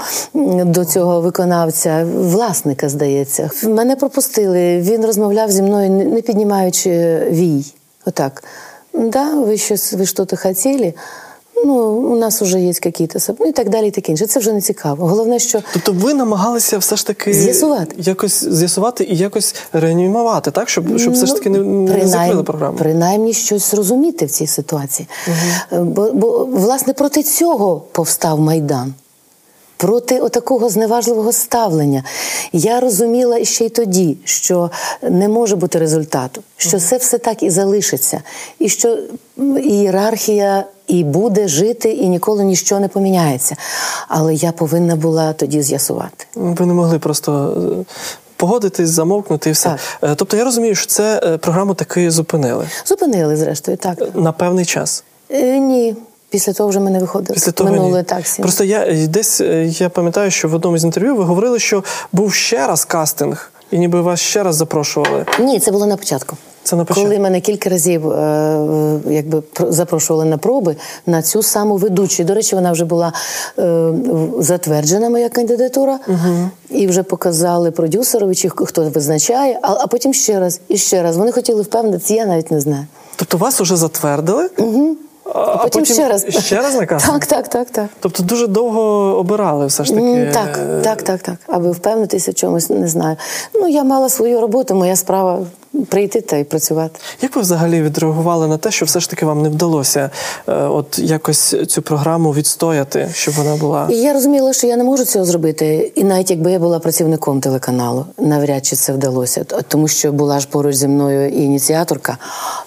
до 0.64 0.84
цього 0.84 1.20
виконавця, 1.20 2.06
власника, 2.16 2.88
здається. 2.88 3.50
Мене 3.64 3.96
пропустили. 3.96 4.78
Він 4.80 5.06
розмовляв 5.06 5.50
зі 5.50 5.62
мною, 5.62 5.90
не 5.90 6.04
не 6.04 6.20
піднімаючи 6.22 7.18
вій. 7.30 7.64
Отак. 8.06 8.44
Да, 8.94 9.34
ви 9.34 9.56
щось, 9.56 9.92
ви 9.92 10.06
що-то 10.06 10.36
хотіли? 10.36 10.94
Ну, 11.64 11.74
у 11.92 12.16
нас 12.16 12.42
вже 12.42 12.60
є 12.60 12.72
якісь, 12.84 13.30
ну 13.38 13.46
і 13.46 13.52
так 13.52 13.68
далі, 13.68 13.88
і 13.88 13.90
таке 13.90 14.12
інше. 14.12 14.26
Це 14.26 14.40
вже 14.40 14.52
не 14.52 14.60
цікаво. 14.60 15.06
Головне, 15.06 15.38
що 15.38 15.62
Тобто 15.72 15.92
ви 15.92 16.14
намагалися 16.14 16.78
все 16.78 16.96
ж 16.96 17.06
таки 17.06 17.34
З'ясувати. 17.34 17.96
якось 17.98 18.44
з'ясувати 18.48 19.04
і 19.04 19.16
якось 19.16 19.54
реанімувати, 19.72 20.50
так? 20.50 20.68
Щоб, 20.68 20.98
щоб 20.98 21.12
все 21.12 21.26
ж 21.26 21.34
таки 21.34 21.50
не, 21.50 21.58
не 21.58 22.06
закрили 22.06 22.42
програму. 22.42 22.72
Ну, 22.72 22.78
принаймні 22.78 23.32
щось 23.32 23.70
зрозуміти 23.70 24.26
в 24.26 24.30
цій 24.30 24.46
ситуації. 24.46 25.08
Бо, 25.72 26.12
бо, 26.12 26.44
власне, 26.44 26.92
проти 26.92 27.22
цього 27.22 27.82
повстав 27.92 28.40
Майдан. 28.40 28.94
Проти 29.80 30.20
отакого 30.20 30.68
зневажливого 30.68 31.32
ставлення. 31.32 32.04
Я 32.52 32.80
розуміла 32.80 33.44
ще 33.44 33.64
й 33.64 33.68
тоді, 33.68 34.16
що 34.24 34.70
не 35.02 35.28
може 35.28 35.56
бути 35.56 35.78
результату, 35.78 36.42
що 36.56 36.78
це 36.78 36.96
все 36.96 37.18
так 37.18 37.42
і 37.42 37.50
залишиться, 37.50 38.22
і 38.58 38.68
що 38.68 38.98
ієрархія 39.62 40.64
і 40.86 41.04
буде 41.04 41.48
жити, 41.48 41.90
і 41.92 42.08
ніколи 42.08 42.44
ніщо 42.44 42.80
не 42.80 42.88
поміняється. 42.88 43.56
Але 44.08 44.34
я 44.34 44.52
повинна 44.52 44.96
була 44.96 45.32
тоді 45.32 45.62
з'ясувати. 45.62 46.26
Ви 46.34 46.66
не 46.66 46.74
могли 46.74 46.98
просто 46.98 47.56
е, 47.80 47.84
погодитись, 48.36 48.88
замовкнути 48.88 49.50
і 49.50 49.52
все. 49.52 49.76
Е, 50.02 50.14
Тобто 50.14 50.36
я 50.36 50.44
розумію, 50.44 50.74
що 50.74 50.86
це 50.86 51.20
е, 51.24 51.38
програму 51.38 51.74
таки 51.74 52.10
зупинили 52.10 52.68
Зупинили, 52.86 53.36
зрештою, 53.36 53.76
так. 53.76 54.14
на 54.14 54.32
певний 54.32 54.64
час. 54.64 55.04
Ні. 55.60 55.96
Після 56.30 56.52
того 56.52 56.68
вже 56.68 56.80
ми 56.80 56.90
не 56.90 56.98
виходили. 56.98 57.34
Після 57.34 57.52
того 57.52 57.70
Минуло 57.70 57.98
ні. 57.98 58.02
так. 58.02 58.24
Просто 58.38 58.64
я 58.64 58.86
е, 58.86 59.06
десь 59.06 59.40
е, 59.40 59.64
я 59.66 59.88
пам'ятаю, 59.88 60.30
що 60.30 60.48
в 60.48 60.54
одному 60.54 60.78
з 60.78 60.84
інтерв'ю 60.84 61.16
ви 61.16 61.24
говорили, 61.24 61.58
що 61.58 61.84
був 62.12 62.34
ще 62.34 62.66
раз 62.66 62.84
кастинг, 62.84 63.50
і 63.70 63.78
ніби 63.78 64.00
вас 64.00 64.20
ще 64.20 64.42
раз 64.42 64.56
запрошували. 64.56 65.26
Ні, 65.40 65.60
це 65.60 65.70
було 65.70 65.86
на 65.86 65.96
початку. 65.96 66.36
Це 66.62 66.76
на 66.76 66.84
початку. 66.84 67.08
Коли 67.08 67.18
мене 67.18 67.40
кілька 67.40 67.70
разів 67.70 68.10
е, 68.10 69.00
якби 69.10 69.42
запрошували 69.58 70.24
на 70.24 70.38
проби 70.38 70.76
на 71.06 71.22
цю 71.22 71.42
саму 71.42 71.76
ведучу. 71.76 72.24
До 72.24 72.34
речі, 72.34 72.54
вона 72.54 72.72
вже 72.72 72.84
була 72.84 73.12
е, 73.58 73.92
затверджена, 74.38 75.10
моя 75.10 75.28
кандидатура, 75.28 75.98
і 76.70 76.86
вже 76.86 77.02
показали 77.02 77.70
продюсерові, 77.70 78.34
чи 78.34 78.48
хто 78.48 78.82
визначає, 78.82 79.58
а, 79.62 79.72
а 79.72 79.86
потім 79.86 80.14
ще 80.14 80.40
раз 80.40 80.60
і 80.68 80.76
ще 80.76 81.02
раз. 81.02 81.16
Вони 81.16 81.32
хотіли 81.32 81.62
впевнитися, 81.62 82.14
я 82.14 82.26
навіть 82.26 82.50
не 82.50 82.60
знаю. 82.60 82.86
Тобто 83.16 83.36
вас 83.36 83.60
уже 83.60 83.76
затвердили, 83.76 84.50
угу. 84.58 84.96
А, 85.34 85.38
А 85.40 85.56
потім, 85.56 85.84
ще 85.84 86.08
раз. 86.08 86.26
ще 86.44 86.56
раз 86.56 86.74
на 86.74 86.86
кастинг? 86.86 87.12
Так, 87.20 87.26
так, 87.26 87.48
так, 87.48 87.70
так. 87.70 87.86
Тобто 88.00 88.22
дуже 88.22 88.46
довго 88.46 88.80
обирали 89.18 89.66
все 89.66 89.84
ж 89.84 89.94
таки. 89.94 90.30
Так, 90.34 90.58
так, 90.82 91.02
так, 91.02 91.22
так. 91.22 91.36
Аби 91.46 91.70
впевнитися 91.70 92.30
в 92.30 92.34
чомусь, 92.34 92.70
не 92.70 92.88
знаю. 92.88 93.16
Ну, 93.54 93.68
я 93.68 93.84
мала 93.84 94.08
свою 94.08 94.40
роботу, 94.40 94.74
моя 94.74 94.96
справа 94.96 95.38
прийти 95.88 96.20
та 96.20 96.36
й 96.36 96.44
працювати. 96.44 97.00
Як 97.22 97.36
ви 97.36 97.42
взагалі 97.42 97.82
відреагували 97.82 98.46
на 98.48 98.56
те, 98.56 98.70
що 98.70 98.86
все 98.86 99.00
ж 99.00 99.10
таки 99.10 99.26
вам 99.26 99.42
не 99.42 99.48
вдалося 99.48 100.10
е, 100.48 100.52
от 100.54 100.98
якось 100.98 101.54
цю 101.68 101.82
програму 101.82 102.32
відстояти, 102.32 103.08
щоб 103.14 103.34
вона 103.34 103.56
була? 103.56 103.88
І 103.90 103.96
я 103.96 104.12
розуміла, 104.12 104.52
що 104.52 104.66
я 104.66 104.76
не 104.76 104.84
можу 104.84 105.04
цього 105.04 105.24
зробити. 105.24 105.92
І 105.94 106.04
навіть 106.04 106.30
якби 106.30 106.52
я 106.52 106.58
була 106.58 106.78
працівником 106.78 107.40
телеканалу, 107.40 108.06
навряд 108.18 108.66
чи 108.66 108.76
це 108.76 108.92
вдалося. 108.92 109.44
Тому 109.68 109.88
що 109.88 110.12
була 110.12 110.40
ж 110.40 110.48
поруч 110.50 110.74
зі 110.74 110.88
мною 110.88 111.28
і 111.28 111.42
ініціаторка 111.42 112.18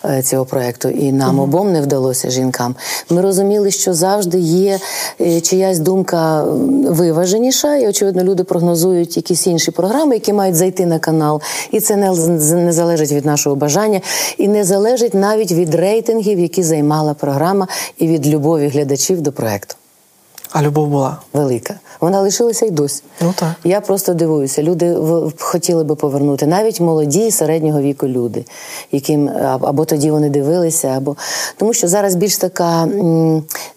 е, 0.05 0.21
цього 0.23 0.45
проекту, 0.45 0.89
і 0.89 1.11
нам 1.11 1.39
обом 1.39 1.71
не 1.71 1.81
вдалося 1.81 2.29
жінкам. 2.29 2.75
Ми 3.09 3.21
розуміли, 3.21 3.71
що 3.71 3.93
завжди 3.93 4.39
є 4.39 4.79
е, 5.21 5.41
чиясь 5.41 5.79
думка 5.79 6.43
виваженіша, 6.87 7.75
і 7.75 7.87
очевидно, 7.87 8.23
люди 8.23 8.43
прогнозують 8.43 9.17
якісь 9.17 9.47
інші 9.47 9.71
програми, 9.71 10.13
які 10.15 10.33
мають 10.33 10.55
зайти 10.55 10.85
на 10.85 10.99
канал. 10.99 11.41
І 11.71 11.79
це 11.79 11.95
не, 11.95 12.13
з- 12.15 12.51
не 12.53 12.73
залежить 12.97 13.17
від 13.17 13.25
нашого 13.25 13.55
бажання, 13.55 14.01
і 14.37 14.47
не 14.47 14.63
залежить 14.63 15.13
навіть 15.13 15.51
від 15.51 15.75
рейтингів, 15.75 16.39
які 16.39 16.63
займала 16.63 17.13
програма, 17.13 17.67
і 17.97 18.07
від 18.07 18.27
любові 18.27 18.67
глядачів 18.67 19.21
до 19.21 19.31
проекту 19.31 19.75
А 20.53 20.61
любов 20.61 20.87
була. 20.87 21.17
велика. 21.33 21.75
Вона 22.01 22.21
лишилася 22.21 22.65
й 22.65 22.71
досі. 22.71 23.03
Ну 23.21 23.33
так. 23.35 23.53
Я 23.63 23.81
просто 23.81 24.13
дивуюся. 24.13 24.63
Люди 24.63 24.97
хотіли 25.39 25.83
би 25.83 25.95
повернути, 25.95 26.47
навіть 26.47 26.79
молоді 26.79 27.31
середнього 27.31 27.81
віку 27.81 28.07
люди, 28.07 28.45
яким 28.91 29.29
або 29.61 29.85
тоді 29.85 30.11
вони 30.11 30.29
дивилися, 30.29 30.87
або 30.87 31.15
тому, 31.57 31.73
що 31.73 31.87
зараз 31.87 32.15
більш 32.15 32.37
така 32.37 32.87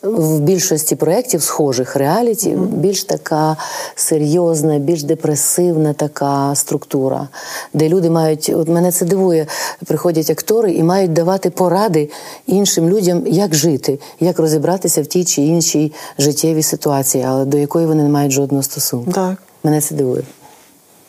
в 0.03 0.41
більшості 0.41 0.97
проєктів 0.97 1.43
схожих 1.43 1.97
реаліті, 1.97 2.51
більш 2.57 3.05
така 3.05 3.57
серйозна, 3.95 4.79
більш 4.79 5.03
депресивна 5.03 5.93
така 5.93 6.55
структура, 6.55 7.29
де 7.72 7.89
люди 7.89 8.11
мають, 8.11 8.53
от 8.57 8.68
мене 8.68 8.93
це 8.93 9.05
дивує, 9.05 9.47
приходять 9.87 10.31
актори 10.31 10.72
і 10.72 10.83
мають 10.83 11.12
давати 11.12 11.51
поради 11.51 12.11
іншим 12.47 12.89
людям, 12.89 13.27
як 13.27 13.55
жити, 13.55 13.99
як 14.20 14.39
розібратися 14.39 15.03
в 15.03 15.07
тій 15.07 15.24
чи 15.24 15.43
іншій 15.43 15.93
життєвій 16.18 16.66
ситуації, 16.67 17.25
але 17.29 17.45
до 17.45 17.59
якої 17.59 17.87
вони 17.87 18.03
не 18.03 18.09
мають 18.09 18.33
жодного 18.33 18.62
стосунку. 18.62 19.12
Так. 19.12 19.37
Мене 19.64 19.81
це 19.81 19.95
дивує. 19.95 20.23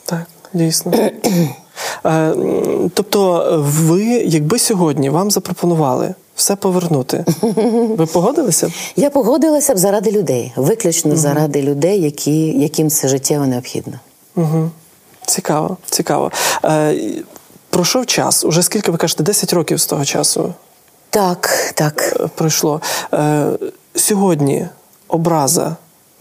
Так, 0.06 0.24
дійсно. 0.54 0.92
Е, 2.06 2.34
Тобто, 2.94 3.46
ви, 3.68 4.04
якби 4.06 4.60
сьогодні 4.60 5.10
вам 5.10 5.32
запропонували 5.32 6.14
все 6.36 6.56
повернути, 6.56 7.26
ви 7.98 8.06
погодилися? 8.06 8.68
б? 8.68 8.72
Я 8.96 9.10
погодилася 9.10 9.74
б 9.74 9.78
заради 9.78 10.12
людей, 10.12 10.54
виключно 10.56 11.16
заради 11.16 11.62
людей, 11.62 12.02
які, 12.02 12.46
яким 12.60 12.90
це 12.90 13.08
життєво 13.08 13.46
необхідно. 13.46 13.94
Угу. 14.36 14.70
Цікаво, 15.26 15.78
цікаво. 15.90 16.32
Е, 16.66 16.96
Пройшов 17.70 18.06
час, 18.06 18.46
уже 18.46 18.64
скільки 18.64 18.92
ви 18.92 18.98
кажете, 18.98 19.24
10 19.24 19.54
років 19.54 19.80
з 19.80 19.86
того 19.86 20.06
часу 20.06 20.54
Так, 21.10 21.72
так. 21.76 22.16
е, 22.20 22.28
пройшло. 22.36 22.82
Е, 23.14 23.48
Сьогодні 23.96 24.68
образа 25.08 25.76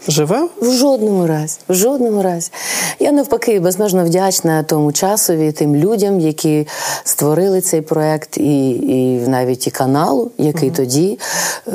живе? 0.07 0.47
В 0.61 0.71
жодному 0.71 1.27
разі, 1.27 1.59
в 1.69 1.73
жодному 1.73 2.23
разі. 2.23 2.51
Я 2.99 3.11
навпаки 3.11 3.59
безмежно 3.59 4.05
вдячна 4.05 4.63
тому 4.63 4.91
часові, 4.91 5.51
тим 5.51 5.75
людям, 5.75 6.19
які 6.19 6.67
створили 7.03 7.61
цей 7.61 7.81
проект, 7.81 8.37
і, 8.37 8.69
і 8.69 9.27
навіть 9.27 9.67
і 9.67 9.71
каналу, 9.71 10.31
який 10.37 10.71
тоді 10.71 11.19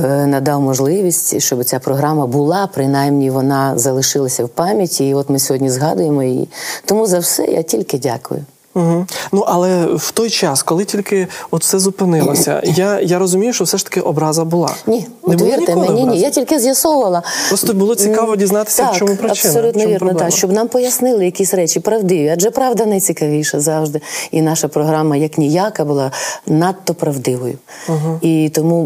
е, 0.04 0.26
надав 0.26 0.60
можливість, 0.60 1.40
щоб 1.40 1.64
ця 1.64 1.78
програма 1.78 2.26
була, 2.26 2.68
принаймні 2.74 3.30
вона 3.30 3.78
залишилася 3.78 4.44
в 4.44 4.48
пам'яті. 4.48 5.08
І 5.08 5.14
от 5.14 5.30
ми 5.30 5.38
сьогодні 5.38 5.70
згадуємо 5.70 6.22
її. 6.22 6.48
Тому 6.84 7.06
за 7.06 7.18
все 7.18 7.44
я 7.44 7.62
тільки 7.62 7.98
дякую. 7.98 8.44
Угу. 8.74 9.06
Ну 9.32 9.44
але 9.46 9.86
в 9.86 10.10
той 10.10 10.30
час, 10.30 10.62
коли 10.62 10.84
тільки 10.84 11.28
от 11.50 11.62
все 11.62 11.78
зупинилося, 11.78 12.60
я 12.64 13.00
я 13.00 13.18
розумію, 13.18 13.52
що 13.52 13.64
все 13.64 13.78
ж 13.78 13.84
таки 13.84 14.00
образа 14.00 14.44
була. 14.44 14.74
Ні, 14.86 15.06
не 15.26 15.34
от 15.34 15.42
вірте 15.42 15.76
мені, 15.76 16.04
ні. 16.04 16.20
Я 16.20 16.30
тільки 16.30 16.58
з'ясовувала. 16.58 17.22
Просто 17.48 17.74
було 17.74 17.94
цікаво 17.94 18.36
дізнатися, 18.36 18.82
так, 18.82 18.94
в 18.94 18.98
чому 18.98 19.16
причина. 19.16 19.54
Абсолютно 19.54 19.80
чому 19.82 19.94
вірно, 19.94 20.06
проблема. 20.06 20.30
так, 20.30 20.38
щоб 20.38 20.52
нам 20.52 20.68
пояснили 20.68 21.24
якісь 21.24 21.54
речі 21.54 21.80
правдиві, 21.80 22.28
адже 22.28 22.50
правда 22.50 22.86
найцікавіша 22.86 23.60
завжди. 23.60 24.00
І 24.30 24.42
наша 24.42 24.68
програма, 24.68 25.16
як 25.16 25.38
ніяка, 25.38 25.84
була 25.84 26.12
надто 26.46 26.94
правдивою. 26.94 27.58
Угу. 27.88 28.18
І 28.20 28.48
тому, 28.54 28.84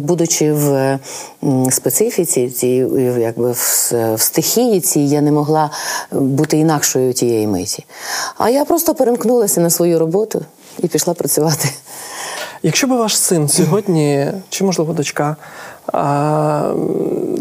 будучи 0.00 0.52
в 0.52 0.98
специфіці, 1.70 2.48
цій, 2.48 2.86
якби 3.18 3.52
в, 3.52 3.92
в 4.14 4.20
стихії 4.20 4.80
цій, 4.80 5.00
я 5.00 5.20
не 5.20 5.32
могла 5.32 5.70
бути 6.12 6.58
інакшою 6.58 7.12
тієї 7.12 7.46
миті. 7.46 7.84
А 8.38 8.50
я 8.50 8.64
просто 8.64 8.94
перемкнулася 8.98 9.60
на 9.60 9.70
свою 9.70 9.98
роботу 9.98 10.44
і 10.78 10.88
пішла 10.88 11.14
працювати. 11.14 11.68
Якщо 12.62 12.86
б 12.86 12.90
ваш 12.90 13.18
син 13.18 13.48
сьогодні, 13.48 14.32
чи 14.48 14.64
можливо 14.64 14.92
дочка, 14.92 15.36
а, 15.92 16.72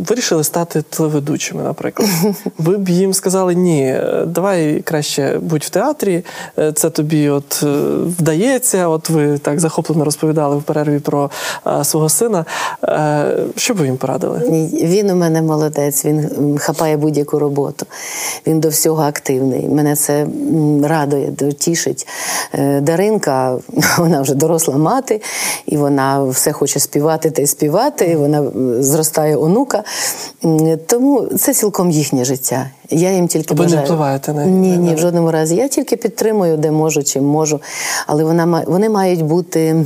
вирішили 0.09 0.43
стати 0.43 0.81
телеведучими, 0.81 1.63
наприклад, 1.63 2.09
ви 2.57 2.77
б 2.77 2.89
їм 2.89 3.13
сказали, 3.13 3.55
ні, 3.55 3.99
давай 4.25 4.81
краще 4.81 5.39
будь 5.41 5.63
в 5.63 5.69
театрі, 5.69 6.23
це 6.73 6.89
тобі 6.89 7.29
от 7.29 7.63
е, 7.63 7.67
вдається. 8.19 8.87
От 8.87 9.09
ви 9.09 9.37
так 9.37 9.59
захоплено 9.59 10.05
розповідали 10.05 10.57
в 10.57 10.63
перерві 10.63 10.99
про 10.99 11.31
а, 11.63 11.83
свого 11.83 12.09
сина. 12.09 12.45
А, 12.81 13.25
що 13.55 13.73
б 13.73 13.77
ви 13.77 13.85
їм 13.85 13.97
порадили? 13.97 14.41
Він 14.73 15.09
у 15.09 15.15
мене 15.15 15.41
молодець, 15.41 16.05
він 16.05 16.57
хапає 16.59 16.97
будь-яку 16.97 17.39
роботу. 17.39 17.85
Він 18.47 18.59
до 18.59 18.69
всього 18.69 19.03
активний. 19.03 19.69
Мене 19.69 19.95
це 19.95 20.27
радує, 20.83 21.33
тішить. 21.57 22.07
Е, 22.53 22.81
Даринка, 22.81 23.57
вона 23.97 24.21
вже 24.21 24.35
доросла 24.35 24.77
мати, 24.77 25.21
і 25.65 25.77
вона 25.77 26.23
все 26.23 26.51
хоче 26.51 26.79
співати 26.79 27.31
та 27.31 27.41
й 27.41 27.47
співати. 27.47 28.17
Вона 28.17 28.36
зростає 28.79 29.37
онука. 29.37 29.83
Тому 30.87 31.25
це 31.25 31.53
цілком 31.53 31.91
їхнє 31.91 32.25
життя. 32.25 32.69
Я 32.89 33.11
їм 33.11 33.27
тільки 33.27 33.53
Ви 33.53 33.63
бажаю. 33.63 33.81
не 33.81 33.85
впливаєте 33.85 34.33
на 34.33 34.45
ні, 34.45 34.77
ні, 34.77 34.95
в 34.95 34.99
жодному 34.99 35.31
разі. 35.31 35.55
Я 35.55 35.67
тільки 35.67 35.95
підтримую, 35.95 36.57
де 36.57 36.71
можу, 36.71 37.03
чим 37.03 37.25
можу. 37.25 37.61
Але 38.07 38.23
вона 38.23 38.63
вони 38.67 38.89
мають 38.89 39.21
бути. 39.21 39.85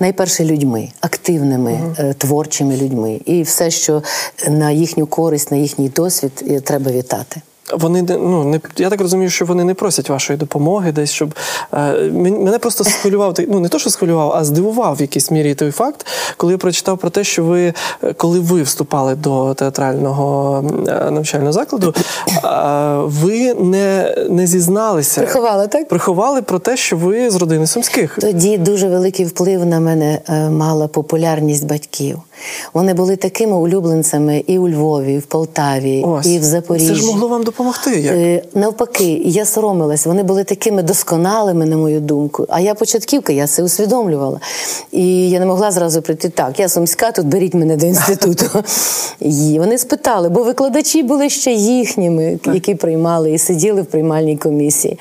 Найперше 0.00 0.44
людьми, 0.44 0.88
активними, 1.00 1.72
uh-huh. 1.72 2.14
творчими 2.14 2.76
людьми, 2.76 3.20
і 3.24 3.42
все, 3.42 3.70
що 3.70 4.02
на 4.48 4.70
їхню 4.70 5.06
користь, 5.06 5.50
на 5.50 5.56
їхній 5.56 5.88
досвід, 5.88 6.62
треба 6.64 6.90
вітати. 6.90 7.40
Вони 7.72 8.02
не 8.02 8.16
ну 8.16 8.44
не 8.44 8.60
я 8.76 8.90
так 8.90 9.00
розумію, 9.00 9.30
що 9.30 9.44
вони 9.44 9.64
не 9.64 9.74
просять 9.74 10.08
вашої 10.10 10.38
допомоги, 10.38 10.92
десь 10.92 11.10
щоб 11.10 11.34
е, 11.74 12.10
мене 12.12 12.58
просто 12.58 12.84
схвилював 12.84 13.36
ну 13.48 13.60
не 13.60 13.68
то, 13.68 13.78
що 13.78 13.90
схвилював, 13.90 14.32
а 14.32 14.44
здивував 14.44 14.96
в 14.96 15.00
якійсь 15.00 15.30
мірі 15.30 15.54
той 15.54 15.70
факт, 15.70 16.06
коли 16.36 16.52
я 16.52 16.58
прочитав 16.58 16.98
про 16.98 17.10
те, 17.10 17.24
що 17.24 17.44
ви, 17.44 17.74
е, 18.02 18.12
коли 18.12 18.40
ви 18.40 18.62
вступали 18.62 19.14
до 19.14 19.54
театрального 19.54 20.64
е, 20.88 21.10
навчального 21.10 21.52
закладу, 21.52 21.94
е, 22.28 22.40
ви 22.96 23.54
не 23.54 24.14
не 24.30 24.46
зізналися. 24.46 25.20
Приховали 25.20 25.68
так? 25.68 25.88
Приховали 25.88 26.42
про 26.42 26.58
те, 26.58 26.76
що 26.76 26.96
ви 26.96 27.30
з 27.30 27.36
родини 27.36 27.66
сумських. 27.66 28.18
Тоді 28.20 28.58
дуже 28.58 28.88
великий 28.88 29.26
вплив 29.26 29.66
на 29.66 29.80
мене 29.80 30.18
е, 30.28 30.50
мала 30.50 30.88
популярність 30.88 31.66
батьків. 31.66 32.18
Вони 32.74 32.94
були 32.94 33.16
такими 33.16 33.56
улюбленцями 33.56 34.44
і 34.46 34.58
у 34.58 34.68
Львові, 34.68 35.14
і 35.14 35.18
в 35.18 35.26
Полтаві, 35.26 36.04
Ось. 36.06 36.26
і 36.26 36.38
в 36.38 36.42
Запоріжжі. 36.42 36.88
Це 36.88 36.94
ж 36.94 37.06
могло 37.06 37.28
вам 37.28 37.42
допомогти. 37.42 37.57
Як? 38.00 38.14
Е, 38.14 38.42
навпаки, 38.54 39.22
я 39.24 39.44
соромилась. 39.44 40.06
Вони 40.06 40.22
були 40.22 40.44
такими 40.44 40.82
досконалими, 40.82 41.66
на 41.66 41.76
мою 41.76 42.00
думку. 42.00 42.46
А 42.48 42.60
я 42.60 42.74
початківка, 42.74 43.32
я 43.32 43.46
це 43.46 43.62
усвідомлювала. 43.62 44.40
І 44.92 45.30
я 45.30 45.40
не 45.40 45.46
могла 45.46 45.70
зразу 45.70 46.02
прийти 46.02 46.28
так. 46.28 46.60
Я 46.60 46.68
сумська, 46.68 47.12
тут 47.12 47.26
беріть 47.26 47.54
мене 47.54 47.76
до 47.76 47.86
інституту. 47.86 48.44
І 49.20 49.56
вони 49.58 49.78
спитали, 49.78 50.28
бо 50.28 50.42
викладачі 50.42 51.02
були 51.02 51.30
ще 51.30 51.52
їхніми, 51.52 52.38
які 52.54 52.74
приймали 52.74 53.32
і 53.32 53.38
сиділи 53.38 53.82
в 53.82 53.86
приймальній 53.86 54.36
комісії. 54.36 54.98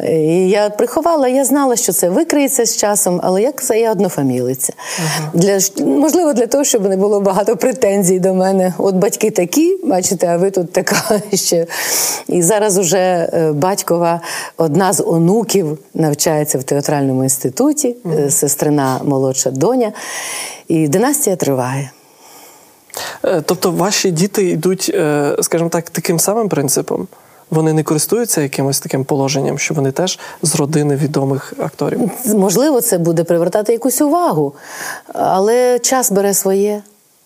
Е, 0.00 0.20
і 0.20 0.50
Я 0.50 0.70
приховала, 0.70 1.28
я 1.28 1.44
знала, 1.44 1.76
що 1.76 1.92
це 1.92 2.10
викриється 2.10 2.66
з 2.66 2.76
часом, 2.76 3.20
але 3.22 3.42
як 3.42 3.62
це 3.62 3.80
я 3.80 3.92
однофамілиця. 3.92 4.72
Ага. 4.98 5.30
Для 5.34 5.58
можливо, 5.84 6.32
для 6.32 6.46
того, 6.46 6.64
щоб 6.64 6.88
не 6.88 6.96
було 6.96 7.20
багато 7.20 7.56
претензій 7.56 8.18
до 8.18 8.34
мене. 8.34 8.74
От 8.78 8.94
батьки 8.94 9.30
такі, 9.30 9.76
бачите, 9.84 10.26
а 10.26 10.36
ви 10.36 10.50
тут 10.50 10.72
така 10.72 11.20
ще. 11.34 11.66
І 12.28 12.42
зараз 12.42 12.78
уже 12.78 12.98
е, 12.98 13.52
батькова 13.52 14.20
одна 14.56 14.92
з 14.92 15.02
онуків 15.06 15.78
навчається 15.94 16.58
в 16.58 16.62
театральному 16.62 17.22
інституті, 17.22 17.96
mm-hmm. 18.04 18.30
сестрина 18.30 19.00
молодша 19.04 19.50
доня, 19.50 19.92
і 20.68 20.88
династія 20.88 21.36
триває. 21.36 21.90
Е, 23.24 23.42
тобто 23.46 23.70
ваші 23.70 24.10
діти 24.10 24.44
йдуть, 24.50 24.96
скажімо 25.40 25.68
так, 25.68 25.90
таким 25.90 26.18
самим 26.18 26.48
принципом. 26.48 27.08
Вони 27.50 27.72
не 27.72 27.82
користуються 27.82 28.40
якимось 28.40 28.80
таким 28.80 29.04
положенням, 29.04 29.58
що 29.58 29.74
вони 29.74 29.92
теж 29.92 30.18
з 30.42 30.54
родини 30.54 30.96
відомих 30.96 31.52
акторів. 31.58 32.10
Можливо, 32.26 32.80
це 32.80 32.98
буде 32.98 33.24
привертати 33.24 33.72
якусь 33.72 34.00
увагу, 34.00 34.54
але 35.12 35.78
час 35.78 36.12
бере 36.12 36.34
своє. 36.34 36.82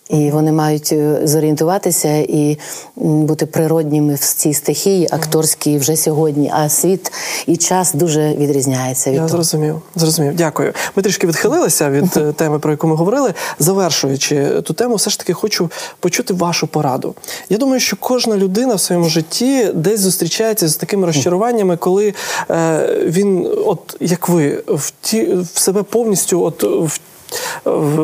І 0.08 0.30
вони 0.30 0.52
мають 0.52 0.92
е, 0.92 1.20
зорієнтуватися 1.24 2.08
і 2.16 2.58
бути 2.96 3.46
природніми 3.46 4.14
в 4.14 4.18
цій 4.18 4.54
стихії, 4.54 5.08
акторській 5.10 5.78
вже 5.78 5.96
сьогодні. 5.96 6.50
А 6.54 6.68
світ 6.68 7.12
і 7.46 7.56
час 7.56 7.94
дуже 7.94 8.34
відрізняється. 8.34 9.10
від 9.10 9.14
Я 9.14 9.20
того. 9.20 9.28
зрозумів. 9.28 9.82
Зрозумів. 9.96 10.36
Дякую. 10.36 10.72
Ми 10.96 11.02
трішки 11.02 11.26
відхилилися 11.26 11.90
від 11.90 12.16
е, 12.16 12.32
теми, 12.36 12.58
про 12.58 12.70
яку 12.70 12.86
ми 12.86 12.94
говорили. 12.94 13.34
Завершуючи 13.58 14.60
ту 14.62 14.74
тему, 14.74 14.94
все 14.94 15.10
ж 15.10 15.18
таки 15.18 15.32
хочу 15.32 15.70
почути 16.00 16.34
вашу 16.34 16.66
пораду. 16.66 17.14
Я 17.48 17.56
думаю, 17.56 17.80
що 17.80 17.96
кожна 18.00 18.36
людина 18.36 18.74
в 18.74 18.80
своєму 18.80 19.08
житті 19.08 19.70
десь 19.74 20.00
зустрічається 20.00 20.68
з 20.68 20.76
такими 20.76 21.06
розчаруваннями, 21.06 21.76
коли 21.76 22.14
е, 22.50 22.88
він, 23.04 23.48
от 23.66 23.96
як 24.00 24.28
ви, 24.28 24.62
в 24.68 24.92
ті 25.00 25.34
в 25.54 25.58
себе 25.58 25.82
повністю, 25.82 26.42
от 26.42 26.62
в 26.62 27.00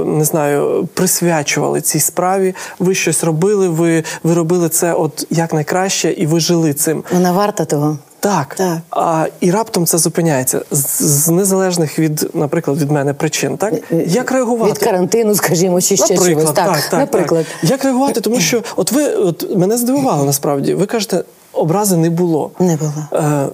не 0.07 0.25
знаю, 0.25 0.89
присвячували 0.95 1.81
цій 1.81 2.01
справі. 2.01 2.55
Ви 2.79 2.95
щось 2.95 3.25
робили, 3.25 3.69
ви 3.69 4.05
ви 4.23 4.35
робили 4.35 4.69
це 4.69 4.93
от 4.93 5.27
як 5.31 5.53
найкраще, 5.53 6.13
і 6.13 6.27
ви 6.27 6.41
жили 6.41 6.73
цим. 6.73 7.05
Вона 7.13 7.33
варта 7.33 7.65
того. 7.65 7.99
Так, 8.21 8.55
так. 8.55 8.79
А, 8.91 9.27
і 9.41 9.51
раптом 9.51 9.87
це 9.87 9.99
зупиняється 9.99 10.63
з, 10.71 11.03
з 11.03 11.29
незалежних 11.29 11.99
від, 11.99 12.31
наприклад, 12.35 12.79
від 12.79 12.91
мене 12.91 13.15
причин. 13.15 13.57
Так 13.57 13.75
як 14.07 14.33
реагувати 14.33 14.73
від 14.73 14.79
карантину, 14.79 15.35
скажімо, 15.35 15.81
чи 15.81 15.97
ще 15.97 16.15
наприклад, 16.15 16.31
чогось. 16.31 16.55
Так, 16.55 16.73
так, 16.73 16.91
так, 16.91 17.01
наприклад, 17.01 17.47
так. 17.61 17.71
як 17.71 17.85
реагувати, 17.85 18.21
тому 18.21 18.41
що 18.41 18.63
от 18.77 18.93
ви 18.93 19.07
от 19.07 19.57
мене 19.57 19.77
здивувало 19.77 20.25
насправді. 20.25 20.75
Ви 20.75 20.87
кажете, 20.87 21.25
образи 21.53 21.97
не 21.97 22.11
було. 22.11 22.51
Не 22.59 22.77
було. 22.77 22.93
Е, 23.13 23.47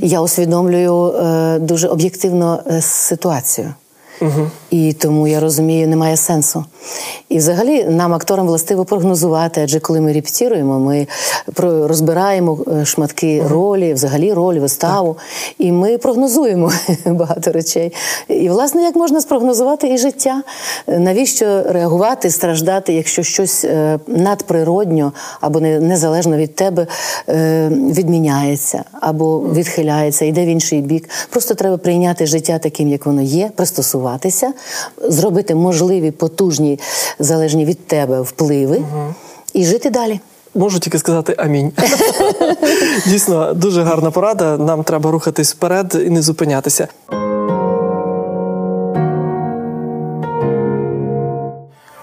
Я 0.00 0.20
усвідомлюю 0.20 1.12
е, 1.12 1.58
дуже 1.58 1.88
об'єктивно 1.88 2.62
е, 2.66 2.82
ситуацію. 2.82 3.74
Угу. 4.20 4.50
І 4.70 4.92
тому 4.92 5.26
я 5.26 5.40
розумію, 5.40 5.88
немає 5.88 6.16
сенсу. 6.16 6.64
І 7.28 7.38
взагалі 7.38 7.84
нам, 7.84 8.14
акторам, 8.14 8.46
властиво 8.46 8.84
прогнозувати, 8.84 9.60
адже 9.64 9.80
коли 9.80 10.00
ми 10.00 10.12
репетируємо, 10.12 10.80
ми 10.80 11.06
розбираємо 11.62 12.58
е, 12.80 12.84
шматки 12.84 13.40
угу. 13.40 13.48
ролі, 13.48 13.94
взагалі 13.94 14.32
роль, 14.32 14.58
виставу, 14.58 15.14
так. 15.14 15.22
і 15.58 15.72
ми 15.72 15.98
прогнозуємо 15.98 16.72
багато 17.06 17.52
речей. 17.52 17.92
І, 18.28 18.48
власне, 18.48 18.82
як 18.82 18.96
можна 18.96 19.20
спрогнозувати 19.20 19.88
і 19.88 19.98
життя? 19.98 20.42
Навіщо 20.86 21.62
реагувати, 21.62 22.30
страждати, 22.30 22.92
якщо 22.92 23.22
щось 23.22 23.64
е, 23.64 23.98
надприродньо 24.06 25.12
або 25.40 25.60
незалежно 25.60 26.36
від 26.36 26.54
тебе 26.54 26.86
е, 27.28 27.68
відміняється 27.68 28.84
або 29.00 29.38
відхиляється, 29.38 30.24
йде 30.24 30.44
в 30.44 30.48
інший 30.48 30.80
бік? 30.80 31.10
Просто 31.30 31.54
треба 31.54 31.76
прийняти 31.76 32.26
життя 32.26 32.58
таким, 32.58 32.88
як 32.88 33.06
воно 33.06 33.22
є, 33.22 33.50
пристосуватися 34.04 34.52
зробити 35.02 35.54
можливі 35.54 36.10
потужні, 36.10 36.80
залежні 37.18 37.64
від 37.64 37.86
тебе 37.86 38.20
впливи 38.20 38.76
угу. 38.76 39.14
і 39.52 39.64
жити 39.64 39.90
далі. 39.90 40.20
Можу 40.54 40.78
тільки 40.78 40.98
сказати 40.98 41.34
амінь. 41.38 41.72
Дійсно, 43.06 43.54
дуже 43.54 43.82
гарна 43.82 44.10
порада. 44.10 44.58
Нам 44.58 44.84
треба 44.84 45.10
рухатись 45.10 45.52
вперед 45.52 46.02
і 46.06 46.10
не 46.10 46.22
зупинятися. 46.22 46.88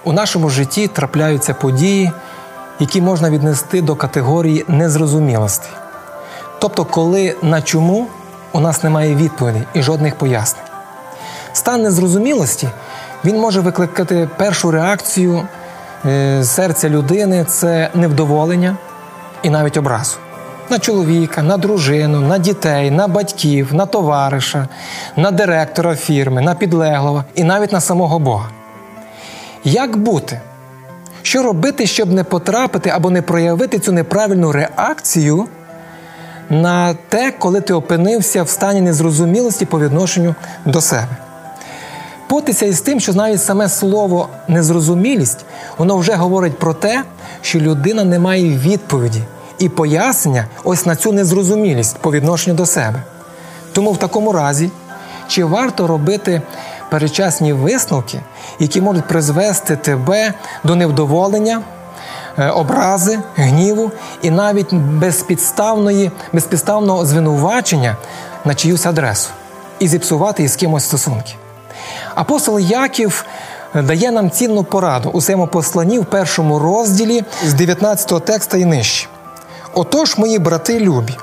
У 0.04 0.14
нашому 0.14 0.50
житті 0.50 0.88
трапляються 0.88 1.54
події, 1.54 2.12
які 2.80 3.02
можна 3.02 3.30
віднести 3.30 3.82
до 3.82 3.96
категорії 3.96 4.66
незрозумілості. 4.68 5.68
Тобто, 6.60 6.86
коли 6.86 7.36
на 7.42 7.62
чому 7.62 8.08
у 8.54 8.60
нас 8.60 8.84
немає 8.84 9.16
відповідей 9.16 9.64
і 9.74 9.82
жодних 9.82 10.16
пояснень. 10.16 10.71
Стан 11.54 11.82
незрозумілості 11.82 12.68
він 13.26 13.40
може 13.40 13.60
викликати 13.60 14.30
першу 14.38 14.72
реакцію 14.72 15.48
е, 16.06 16.44
серця 16.44 16.90
людини 16.90 17.46
це 17.50 17.90
невдоволення 17.94 18.78
і 19.44 19.50
навіть 19.50 19.78
образу. 19.78 20.18
на 20.70 20.80
чоловіка, 20.80 21.44
на 21.44 21.58
дружину, 21.58 22.22
на 22.22 22.38
дітей, 22.38 22.92
на 22.92 23.08
батьків, 23.08 23.74
на 23.74 23.86
товариша, 23.86 24.68
на 25.16 25.32
директора 25.32 25.96
фірми, 25.96 26.42
на 26.42 26.56
підлеглого 26.56 27.24
і 27.36 27.44
навіть 27.44 27.72
на 27.72 27.82
самого 27.82 28.20
Бога. 28.20 28.50
Як 29.64 29.98
бути? 29.98 30.42
Що 31.22 31.44
робити, 31.44 31.88
щоб 31.88 32.12
не 32.12 32.24
потрапити 32.24 32.90
або 32.90 33.10
не 33.10 33.22
проявити 33.22 33.80
цю 33.80 33.92
неправильну 33.92 34.52
реакцію 34.52 35.48
на 36.50 36.94
те, 36.94 37.32
коли 37.32 37.62
ти 37.62 37.74
опинився 37.74 38.44
в 38.44 38.50
стані 38.50 38.82
незрозумілості 38.82 39.66
по 39.66 39.80
відношенню 39.80 40.36
до 40.66 40.82
себе? 40.82 41.18
Потися 42.32 42.66
із 42.66 42.82
тим, 42.82 43.00
що 43.00 43.14
навіть 43.14 43.44
саме 43.44 43.70
слово 43.70 44.30
незрозумілість, 44.48 45.46
воно 45.78 45.98
вже 45.98 46.14
говорить 46.14 46.60
про 46.60 46.74
те, 46.74 47.04
що 47.42 47.60
людина 47.60 48.04
не 48.04 48.20
має 48.20 48.58
відповіді 48.58 49.22
і 49.60 49.70
пояснення 49.70 50.46
ось 50.64 50.86
на 50.86 50.96
цю 50.96 51.12
незрозумілість 51.12 51.98
по 51.98 52.12
відношенню 52.12 52.56
до 52.56 52.66
себе. 52.66 53.04
Тому 53.74 53.92
в 53.92 53.98
такому 53.98 54.32
разі, 54.32 54.72
чи 55.28 55.44
варто 55.44 55.88
робити 55.88 56.42
перечасні 56.90 57.54
висновки, 57.54 58.22
які 58.60 58.82
можуть 58.82 59.08
призвести 59.08 59.76
тебе 59.76 60.34
до 60.64 60.76
невдоволення, 60.76 61.62
е, 62.38 62.50
образи, 62.50 63.20
гніву 63.36 63.92
і 64.22 64.30
навіть 64.30 64.74
безпідставної, 64.74 66.12
безпідставного 66.34 67.06
звинувачення 67.06 67.98
на 68.46 68.56
чиюсь 68.56 68.86
адресу 68.86 69.30
і 69.80 69.88
зіпсувати 69.88 70.44
із 70.44 70.56
кимось 70.56 70.84
стосунки. 70.84 71.36
Апостол 72.16 72.60
Яків 72.60 73.26
е, 73.76 73.82
дає 73.82 74.12
нам 74.12 74.32
цінну 74.32 74.64
пораду 74.64 75.10
у 75.10 75.22
своєму 75.22 75.48
посланні 75.48 76.00
в 76.00 76.06
першому 76.06 76.60
розділі 76.60 77.24
з 77.46 77.54
19 77.54 78.26
текста 78.26 78.58
і 78.58 78.66
нижче. 78.66 79.08
Отож, 79.74 80.18
мої 80.18 80.40
брати 80.40 80.80
любі, 80.80 81.18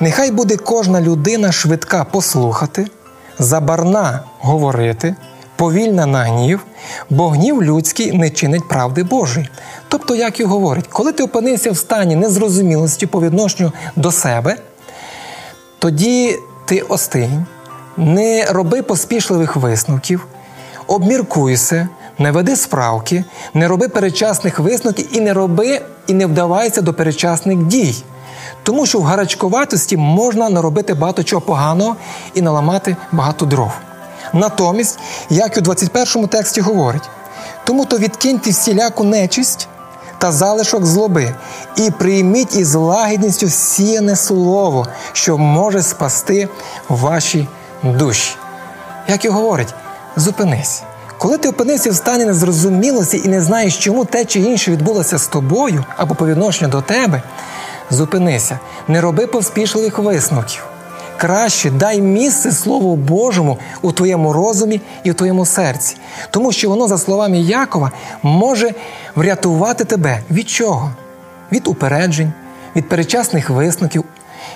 нехай 0.00 0.30
буде 0.30 0.56
кожна 0.56 1.00
людина 1.00 1.52
швидка 1.52 2.04
послухати, 2.04 2.86
забарна 3.38 4.20
говорити, 4.38 5.14
повільна 5.56 6.06
на 6.06 6.22
гнів, 6.22 6.60
бо 7.10 7.28
гнів 7.28 7.62
людський 7.62 8.12
не 8.12 8.30
чинить 8.30 8.68
правди 8.68 9.02
Божої. 9.02 9.48
Тобто, 9.88 10.14
як 10.14 10.40
і 10.40 10.44
говорить, 10.44 10.86
коли 10.86 11.12
ти 11.12 11.22
опинився 11.22 11.70
в 11.70 11.76
стані 11.76 12.16
незрозумілості 12.16 13.06
по 13.06 13.20
відношенню 13.20 13.72
до 13.96 14.12
себе, 14.12 14.56
тоді 15.78 16.38
ти 16.64 16.80
остинь, 16.80 17.46
не 18.00 18.44
роби 18.50 18.82
поспішливих 18.82 19.56
висновків, 19.56 20.26
обміркуйся, 20.86 21.88
не 22.18 22.30
веди 22.30 22.56
справки, 22.56 23.24
не 23.54 23.68
роби 23.68 23.88
передчасних 23.88 24.58
висновків 24.58 25.08
і 25.12 25.20
не 25.20 25.32
роби 25.32 25.80
і 26.06 26.14
не 26.14 26.26
вдавайся 26.26 26.82
до 26.82 26.94
передчасних 26.94 27.58
дій. 27.58 28.04
Тому 28.62 28.86
що 28.86 28.98
в 28.98 29.02
гарачковатості 29.02 29.96
можна 29.96 30.48
наробити 30.48 30.94
багато 30.94 31.22
чого 31.22 31.42
поганого 31.42 31.96
і 32.34 32.42
наламати 32.42 32.96
багато 33.12 33.46
дров. 33.46 33.72
Натомість, 34.32 34.98
як 35.30 35.56
у 35.56 35.60
21 35.60 36.28
тексті 36.28 36.60
говорить, 36.60 37.08
тому 37.64 37.84
то 37.84 37.98
відкиньте 37.98 38.50
всіляку 38.50 39.04
нечисть 39.04 39.68
та 40.18 40.32
залишок 40.32 40.86
злоби, 40.86 41.34
і 41.76 41.90
прийміть 41.90 42.56
із 42.56 42.74
лагідністю 42.74 43.48
сіяне 43.48 44.16
слово, 44.16 44.86
що 45.12 45.38
може 45.38 45.82
спасти 45.82 46.48
ваші 46.88 47.48
душі. 47.82 48.36
Як 49.08 49.24
і 49.24 49.28
говорить, 49.28 49.74
зупинись. 50.16 50.82
Коли 51.18 51.38
ти 51.38 51.48
опинився 51.48 51.90
в 51.90 51.94
стані 51.94 52.24
незрозумілості 52.24 53.20
і 53.24 53.28
не 53.28 53.40
знаєш, 53.40 53.78
чому 53.78 54.04
те 54.04 54.24
чи 54.24 54.40
інше 54.40 54.70
відбулося 54.70 55.18
з 55.18 55.26
тобою 55.26 55.84
або 55.96 56.14
по 56.14 56.26
відношенню 56.26 56.70
до 56.70 56.82
тебе, 56.82 57.22
зупинися, 57.90 58.58
не 58.88 59.00
роби 59.00 59.26
поспішливих 59.26 59.98
висновків. 59.98 60.64
Краще 61.16 61.70
дай 61.70 62.00
місце 62.00 62.52
Слову 62.52 62.96
Божому 62.96 63.58
у 63.82 63.92
твоєму 63.92 64.32
розумі 64.32 64.80
і 65.04 65.10
у 65.10 65.14
твоєму 65.14 65.46
серці, 65.46 65.96
тому 66.30 66.52
що 66.52 66.68
воно, 66.68 66.88
за 66.88 66.98
словами 66.98 67.38
Якова, 67.38 67.90
може 68.22 68.74
врятувати 69.16 69.84
тебе 69.84 70.22
від 70.30 70.48
чого? 70.48 70.90
Від 71.52 71.68
упереджень, 71.68 72.32
від 72.76 72.88
перечасних 72.88 73.50
висновків, 73.50 74.04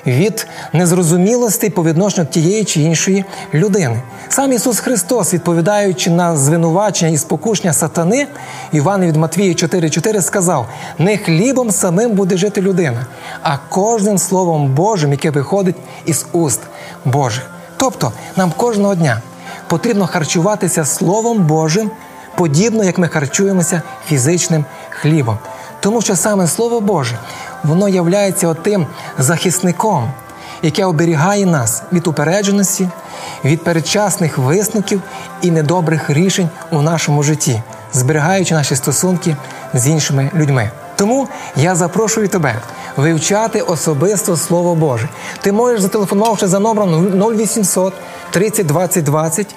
від 0.06 0.46
незрозумілостей 0.72 1.70
по 1.70 1.84
відношенню 1.84 2.26
тієї 2.26 2.64
чи 2.64 2.80
іншої 2.80 3.24
людини. 3.54 4.02
Сам 4.28 4.52
Ісус 4.52 4.80
Христос, 4.80 5.34
відповідаючи 5.34 6.10
на 6.10 6.36
звинувачення 6.36 7.10
і 7.10 7.18
спокушення 7.18 7.72
сатани, 7.72 8.26
Іван 8.72 9.00
від 9.00 9.16
Матвія 9.16 9.52
4,4 9.52 10.22
сказав: 10.22 10.68
не 10.98 11.16
хлібом 11.16 11.70
самим 11.70 12.10
буде 12.10 12.36
жити 12.36 12.60
людина, 12.60 13.06
а 13.42 13.56
кожним 13.68 14.18
Словом 14.18 14.74
Божим, 14.74 15.12
яке 15.12 15.30
виходить 15.30 15.76
із 16.04 16.26
уст 16.32 16.60
Божих. 17.04 17.50
Тобто 17.76 18.12
нам 18.36 18.52
кожного 18.56 18.94
дня 18.94 19.22
потрібно 19.68 20.06
харчуватися 20.06 20.84
Словом 20.84 21.38
Божим, 21.38 21.90
подібно 22.36 22.84
як 22.84 22.98
ми 22.98 23.08
харчуємося 23.08 23.82
фізичним 24.06 24.64
хлібом. 24.90 25.38
Тому 25.80 26.00
що 26.00 26.16
саме 26.16 26.46
Слово 26.46 26.80
Боже, 26.80 27.18
воно 27.64 27.88
являється 27.88 28.48
отим 28.48 28.86
захисником, 29.18 30.10
яке 30.62 30.84
оберігає 30.84 31.46
нас 31.46 31.82
від 31.92 32.06
упередженості, 32.06 32.88
від 33.44 33.64
передчасних 33.64 34.38
висновків 34.38 35.02
і 35.42 35.50
недобрих 35.50 36.10
рішень 36.10 36.48
у 36.70 36.82
нашому 36.82 37.22
житті, 37.22 37.62
зберігаючи 37.92 38.54
наші 38.54 38.76
стосунки 38.76 39.36
з 39.74 39.88
іншими 39.88 40.30
людьми. 40.34 40.70
Тому 40.96 41.28
я 41.56 41.74
запрошую 41.74 42.28
тебе 42.28 42.54
вивчати 42.96 43.60
особисто 43.60 44.36
Слово 44.36 44.74
Боже. 44.74 45.08
Ти 45.40 45.52
можеш 45.52 45.80
зателефонувавши 45.80 46.46
за 46.46 46.58
номером 46.58 47.22
0800 47.36 47.94
30 48.30 48.66
20 48.66 49.04
20. 49.04 49.54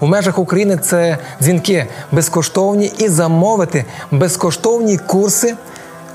У 0.00 0.06
межах 0.06 0.38
України 0.38 0.76
це 0.76 1.18
дзвінки 1.42 1.86
безкоштовні 2.12 2.92
і 2.98 3.08
замовити 3.08 3.84
безкоштовні 4.10 4.98
курси 4.98 5.54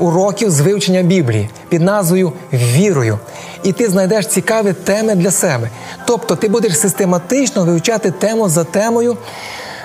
уроків 0.02 0.52
з 0.52 0.60
вивчення 0.62 1.02
Біблії 1.02 1.50
під 1.70 1.82
назвою 1.82 2.34
Вірою. 2.54 3.20
І 3.64 3.72
ти 3.72 3.90
знайдеш 3.90 4.28
цікаві 4.28 4.74
теми 4.74 5.16
для 5.16 5.32
себе. 5.32 5.70
Тобто 6.06 6.36
ти 6.36 6.50
будеш 6.50 6.80
систематично 6.80 7.66
вивчати 7.66 8.12
тему 8.12 8.50
за 8.50 8.64
темою 8.64 9.18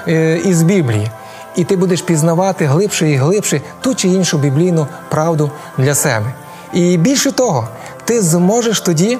е, 0.08 0.40
із 0.44 0.62
Біблії. 0.62 1.10
І 1.56 1.64
ти 1.64 1.76
будеш 1.76 2.02
пізнавати 2.02 2.64
глибше 2.64 3.10
і 3.10 3.16
глибше 3.16 3.60
ту 3.80 3.94
чи 3.94 4.08
іншу 4.08 4.38
біблійну 4.38 4.86
правду 5.08 5.50
для 5.78 5.94
себе. 5.94 6.34
І 6.72 6.96
більше 6.96 7.32
того, 7.32 7.68
ти 8.04 8.22
зможеш 8.22 8.80
тоді 8.80 9.18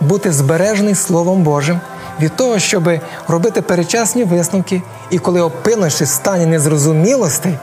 бути 0.00 0.32
збережений 0.32 0.94
Словом 0.94 1.42
Божим 1.42 1.80
від 2.20 2.36
того, 2.36 2.58
щоб 2.58 2.90
робити 3.28 3.62
перечасні 3.62 4.24
висновки, 4.24 4.82
і 5.10 5.18
коли 5.18 5.40
опинишся 5.40 6.04
в 6.04 6.08
стані 6.08 6.46
незрозумілостей, 6.46 7.58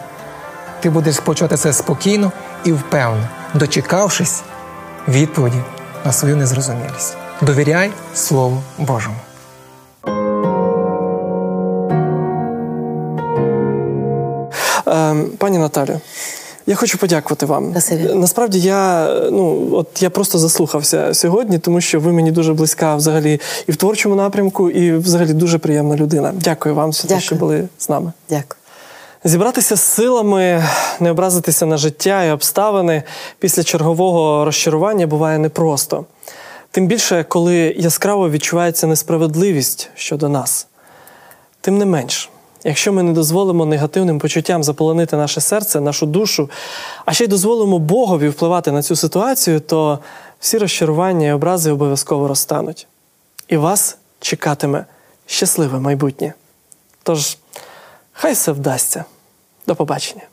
ти 0.82 0.89
будеш 0.89 1.19
почувати 1.19 1.57
себе 1.57 1.73
спокійно 1.73 2.32
і 2.65 2.71
впевнено, 2.71 3.27
дочекавшись 3.53 4.41
відповіді 5.07 5.57
на 6.05 6.11
свою 6.11 6.38
незрозумілість. 6.38 7.15
Довіряй 7.41 7.91
Слову 8.15 8.61
Божому. 8.77 9.15
Е, 14.88 15.15
Пані 15.38 15.57
Наталю, 15.57 15.99
я 16.65 16.75
хочу 16.75 16.97
подякувати 16.97 17.45
вам. 17.45 17.71
Спасибі. 17.71 18.13
Насправді 18.13 18.59
я 18.59 19.07
ну 19.32 19.69
от 19.71 20.01
я 20.01 20.09
просто 20.09 20.38
заслухався 20.38 21.13
сьогодні, 21.13 21.59
тому 21.59 21.82
що 21.82 21.99
ви 21.99 22.11
мені 22.11 22.32
дуже 22.32 22.53
близька 22.53 22.95
взагалі 22.95 23.39
і 23.67 23.71
в 23.71 23.75
творчому 23.75 24.15
напрямку, 24.15 24.69
і 24.69 24.97
взагалі 24.97 25.34
дуже 25.34 25.57
приємна 25.57 25.95
людина. 25.95 26.34
Дякую 26.36 26.75
вам 26.75 26.93
за 26.93 27.07
те, 27.07 27.19
що 27.19 27.36
були 27.36 27.67
з 27.77 27.89
нами. 27.89 28.13
Дякую. 28.29 28.61
Зібратися 29.24 29.76
з 29.76 29.82
силами, 29.82 30.65
не 30.99 31.11
образитися 31.11 31.65
на 31.65 31.78
життя 31.78 32.24
і 32.24 32.32
обставини 32.32 33.03
після 33.39 33.63
чергового 33.63 34.45
розчарування 34.45 35.07
буває 35.07 35.38
непросто. 35.38 36.05
Тим 36.72 36.88
більше, 36.88 37.24
коли 37.24 37.57
яскраво 37.78 38.30
відчувається 38.30 38.88
несправедливість 38.88 39.89
щодо 39.95 40.30
нас. 40.30 40.67
Тим 41.61 41.78
не 41.78 41.86
менш, 41.86 42.30
якщо 42.63 42.93
ми 42.93 43.03
не 43.03 43.13
дозволимо 43.13 43.65
негативним 43.65 44.19
почуттям 44.19 44.63
заполонити 44.63 45.15
наше 45.15 45.41
серце, 45.41 45.82
нашу 45.82 46.05
душу, 46.05 46.49
а 47.05 47.13
ще 47.13 47.24
й 47.24 47.28
дозволимо 47.28 47.80
Богові 47.80 48.30
впливати 48.30 48.72
на 48.72 48.84
цю 48.84 48.95
ситуацію, 48.95 49.59
то 49.59 49.99
всі 50.39 50.57
розчарування 50.57 51.28
і 51.28 51.32
образи 51.32 51.72
обов'язково 51.72 52.28
розтануть. 52.28 52.88
І 53.47 53.57
вас 53.57 53.97
чекатиме 54.19 54.86
щасливе 55.26 55.80
майбутнє. 55.80 56.34
Тож, 57.03 57.38
хай 58.13 58.34
все 58.34 58.51
вдасться. 58.51 59.05
Do 59.72 59.76
popatrzenia. 59.76 60.28